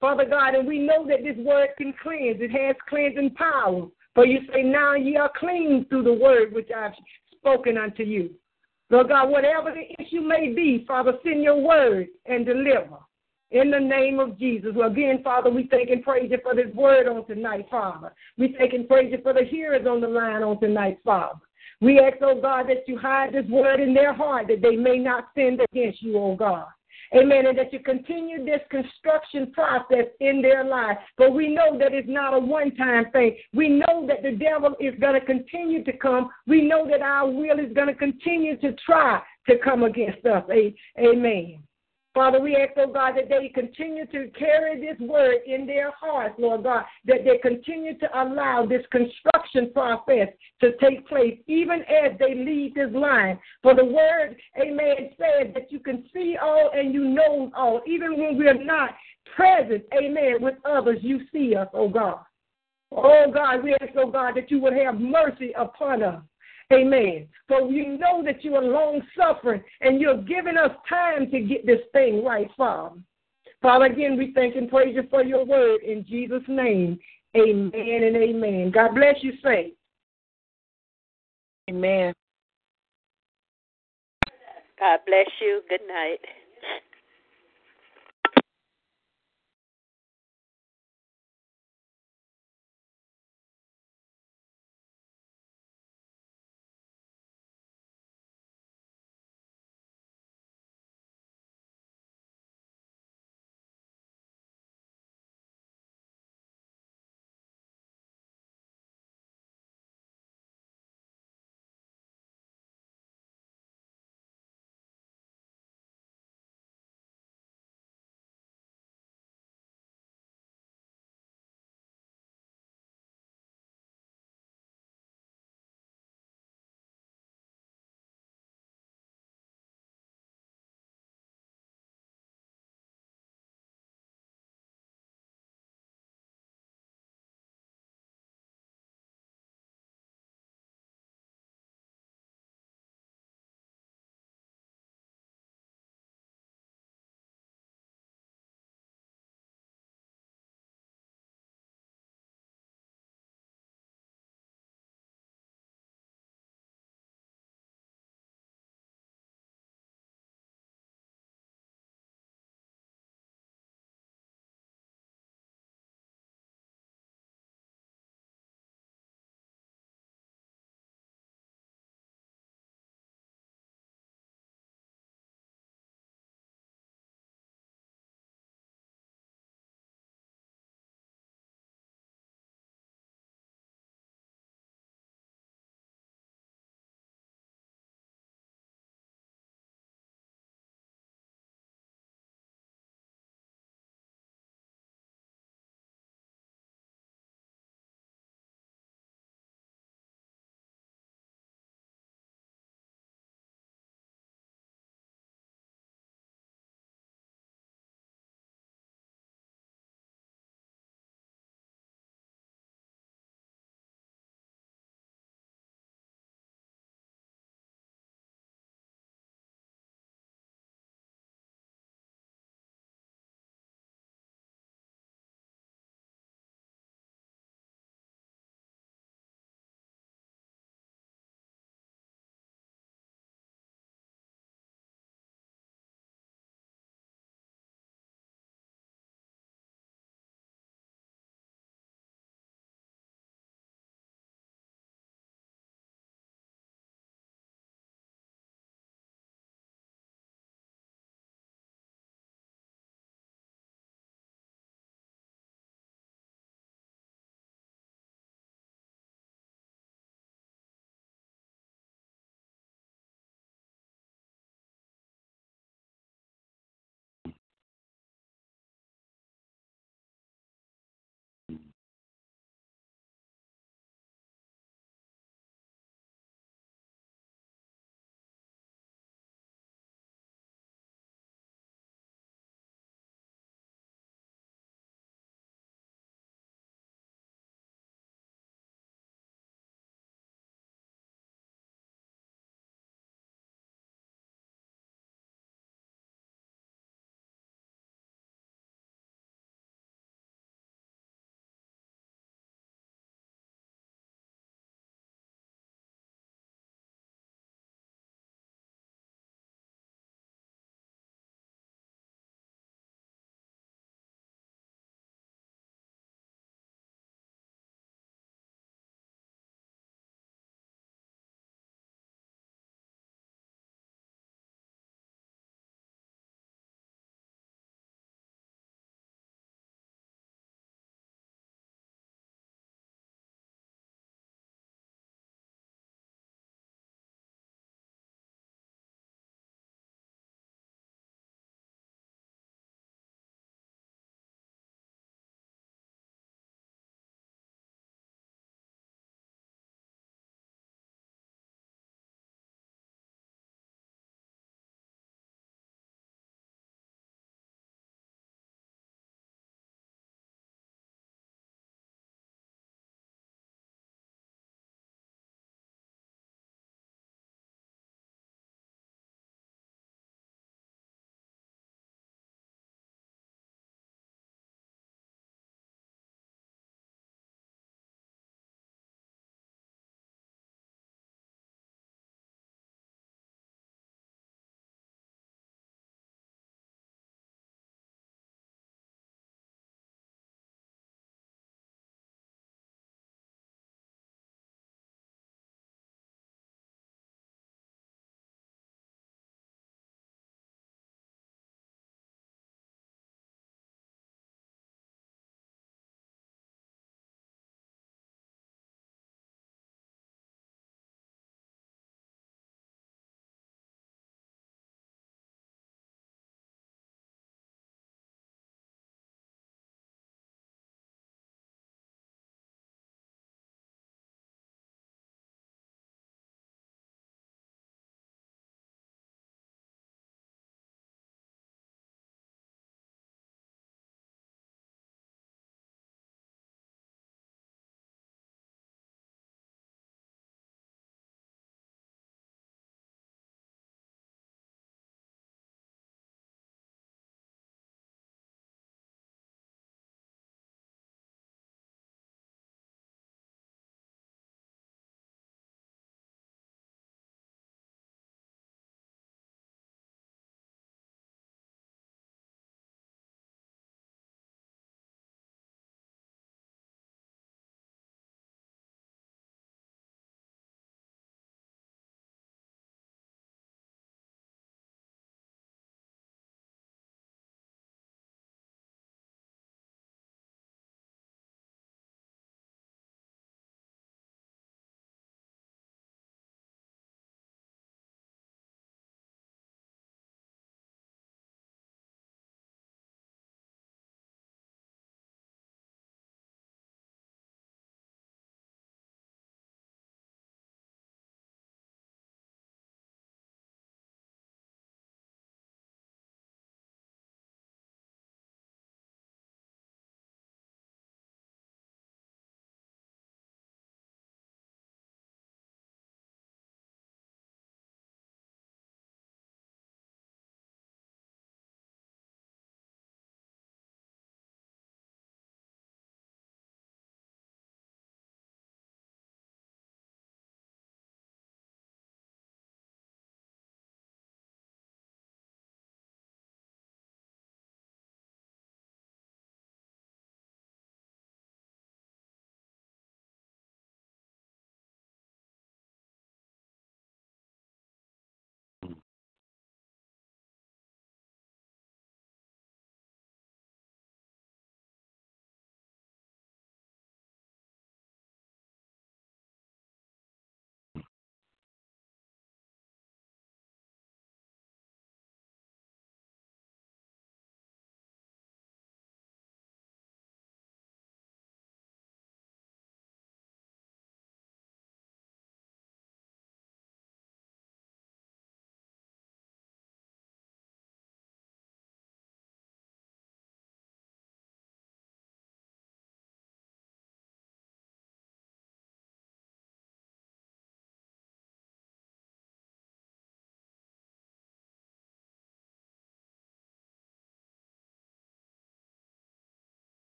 Father 0.00 0.24
God, 0.24 0.54
and 0.54 0.66
we 0.66 0.78
know 0.78 1.06
that 1.06 1.24
this 1.24 1.36
word 1.38 1.70
can 1.76 1.92
cleanse. 2.02 2.40
It 2.40 2.50
has 2.52 2.76
cleansing 2.88 3.34
power. 3.34 3.88
For 4.14 4.26
you 4.26 4.40
say, 4.52 4.62
Now 4.62 4.94
ye 4.94 5.16
are 5.16 5.30
clean 5.36 5.86
through 5.88 6.04
the 6.04 6.12
word 6.12 6.52
which 6.52 6.70
I've 6.76 6.92
spoken 7.36 7.76
unto 7.76 8.02
you. 8.02 8.30
Lord 8.90 9.08
God, 9.08 9.28
whatever 9.28 9.72
the 9.72 10.02
issue 10.02 10.20
may 10.20 10.52
be, 10.52 10.84
Father, 10.86 11.12
send 11.22 11.42
your 11.42 11.60
word 11.60 12.08
and 12.26 12.46
deliver. 12.46 12.98
In 13.50 13.70
the 13.70 13.80
name 13.80 14.18
of 14.18 14.38
Jesus. 14.38 14.72
Well, 14.74 14.90
again, 14.90 15.22
Father, 15.24 15.50
we 15.50 15.68
thank 15.70 15.88
and 15.88 16.02
praise 16.02 16.30
you 16.30 16.38
for 16.42 16.54
this 16.54 16.72
word 16.74 17.08
on 17.08 17.26
tonight, 17.26 17.66
Father. 17.70 18.12
We 18.36 18.54
thank 18.58 18.74
and 18.74 18.86
praise 18.86 19.10
you 19.10 19.20
for 19.22 19.32
the 19.32 19.44
hearers 19.44 19.86
on 19.86 20.02
the 20.02 20.08
line 20.08 20.42
on 20.42 20.60
tonight, 20.60 20.98
Father. 21.02 21.38
We 21.80 21.98
ask, 21.98 22.16
oh 22.22 22.40
God, 22.40 22.66
that 22.68 22.86
you 22.86 22.98
hide 22.98 23.32
this 23.32 23.46
word 23.48 23.80
in 23.80 23.94
their 23.94 24.12
heart 24.12 24.48
that 24.48 24.60
they 24.60 24.76
may 24.76 24.98
not 24.98 25.28
sin 25.34 25.58
against 25.72 26.02
you, 26.02 26.18
oh 26.18 26.34
God. 26.36 26.66
Amen. 27.14 27.46
And 27.46 27.58
that 27.58 27.72
you 27.72 27.80
continue 27.80 28.44
this 28.44 28.60
construction 28.70 29.52
process 29.52 30.06
in 30.20 30.42
their 30.42 30.64
life. 30.64 30.98
But 31.16 31.32
we 31.32 31.54
know 31.54 31.78
that 31.78 31.92
it's 31.92 32.08
not 32.08 32.34
a 32.34 32.38
one 32.38 32.74
time 32.76 33.10
thing. 33.12 33.36
We 33.54 33.68
know 33.68 34.06
that 34.06 34.22
the 34.22 34.32
devil 34.32 34.74
is 34.80 34.94
going 35.00 35.18
to 35.18 35.24
continue 35.24 35.84
to 35.84 35.92
come. 35.92 36.30
We 36.46 36.62
know 36.62 36.88
that 36.88 37.00
our 37.00 37.30
will 37.30 37.58
is 37.58 37.72
going 37.74 37.88
to 37.88 37.94
continue 37.94 38.56
to 38.58 38.74
try 38.84 39.22
to 39.48 39.58
come 39.58 39.84
against 39.84 40.24
us. 40.26 40.44
Amen. 40.98 41.58
Father, 42.18 42.40
we 42.40 42.56
ask, 42.56 42.72
oh 42.76 42.92
God, 42.92 43.12
that 43.14 43.28
they 43.28 43.48
continue 43.54 44.04
to 44.06 44.28
carry 44.36 44.80
this 44.80 44.98
word 44.98 45.36
in 45.46 45.68
their 45.68 45.92
hearts, 45.92 46.34
Lord 46.36 46.64
God, 46.64 46.82
that 47.04 47.18
they 47.24 47.38
continue 47.38 47.96
to 47.96 48.08
allow 48.12 48.66
this 48.66 48.84
construction 48.90 49.70
process 49.72 50.26
to 50.60 50.72
take 50.78 51.06
place, 51.06 51.38
even 51.46 51.82
as 51.82 52.18
they 52.18 52.34
leave 52.34 52.74
this 52.74 52.90
line. 52.92 53.38
For 53.62 53.72
the 53.72 53.84
word, 53.84 54.34
amen, 54.60 55.10
says 55.16 55.54
that 55.54 55.70
you 55.70 55.78
can 55.78 56.06
see 56.12 56.36
all 56.42 56.72
and 56.74 56.92
you 56.92 57.04
know 57.04 57.52
all. 57.56 57.82
Even 57.86 58.18
when 58.18 58.36
we're 58.36 58.64
not 58.64 58.96
present, 59.36 59.84
amen, 59.96 60.38
with 60.40 60.56
others, 60.64 60.98
you 61.02 61.20
see 61.32 61.54
us, 61.54 61.68
oh 61.72 61.88
God. 61.88 62.18
Oh 62.90 63.30
God, 63.32 63.62
we 63.62 63.74
ask, 63.74 63.92
oh 63.96 64.10
God, 64.10 64.34
that 64.34 64.50
you 64.50 64.58
would 64.58 64.72
have 64.72 64.98
mercy 64.98 65.52
upon 65.56 66.02
us. 66.02 66.20
Amen. 66.72 67.26
For 67.46 67.66
we 67.66 67.86
know 67.86 68.22
that 68.24 68.44
you 68.44 68.54
are 68.54 68.62
long 68.62 69.00
suffering 69.16 69.62
and 69.80 70.00
you're 70.00 70.22
giving 70.22 70.58
us 70.58 70.70
time 70.88 71.30
to 71.30 71.40
get 71.40 71.66
this 71.66 71.80
thing 71.92 72.22
right, 72.22 72.48
Father. 72.56 72.96
Father, 73.62 73.86
again, 73.86 74.16
we 74.16 74.32
thank 74.34 74.54
and 74.54 74.68
praise 74.68 74.94
you 74.94 75.04
for 75.10 75.24
your 75.24 75.44
word 75.44 75.80
in 75.82 76.04
Jesus' 76.06 76.42
name. 76.46 76.98
Amen 77.36 77.72
and 77.74 78.16
amen. 78.16 78.70
God 78.70 78.94
bless 78.94 79.16
you, 79.22 79.32
saints. 79.42 79.76
Amen. 81.68 82.14
God 84.78 85.00
bless 85.06 85.26
you. 85.40 85.62
Good 85.68 85.80
night. 85.88 86.20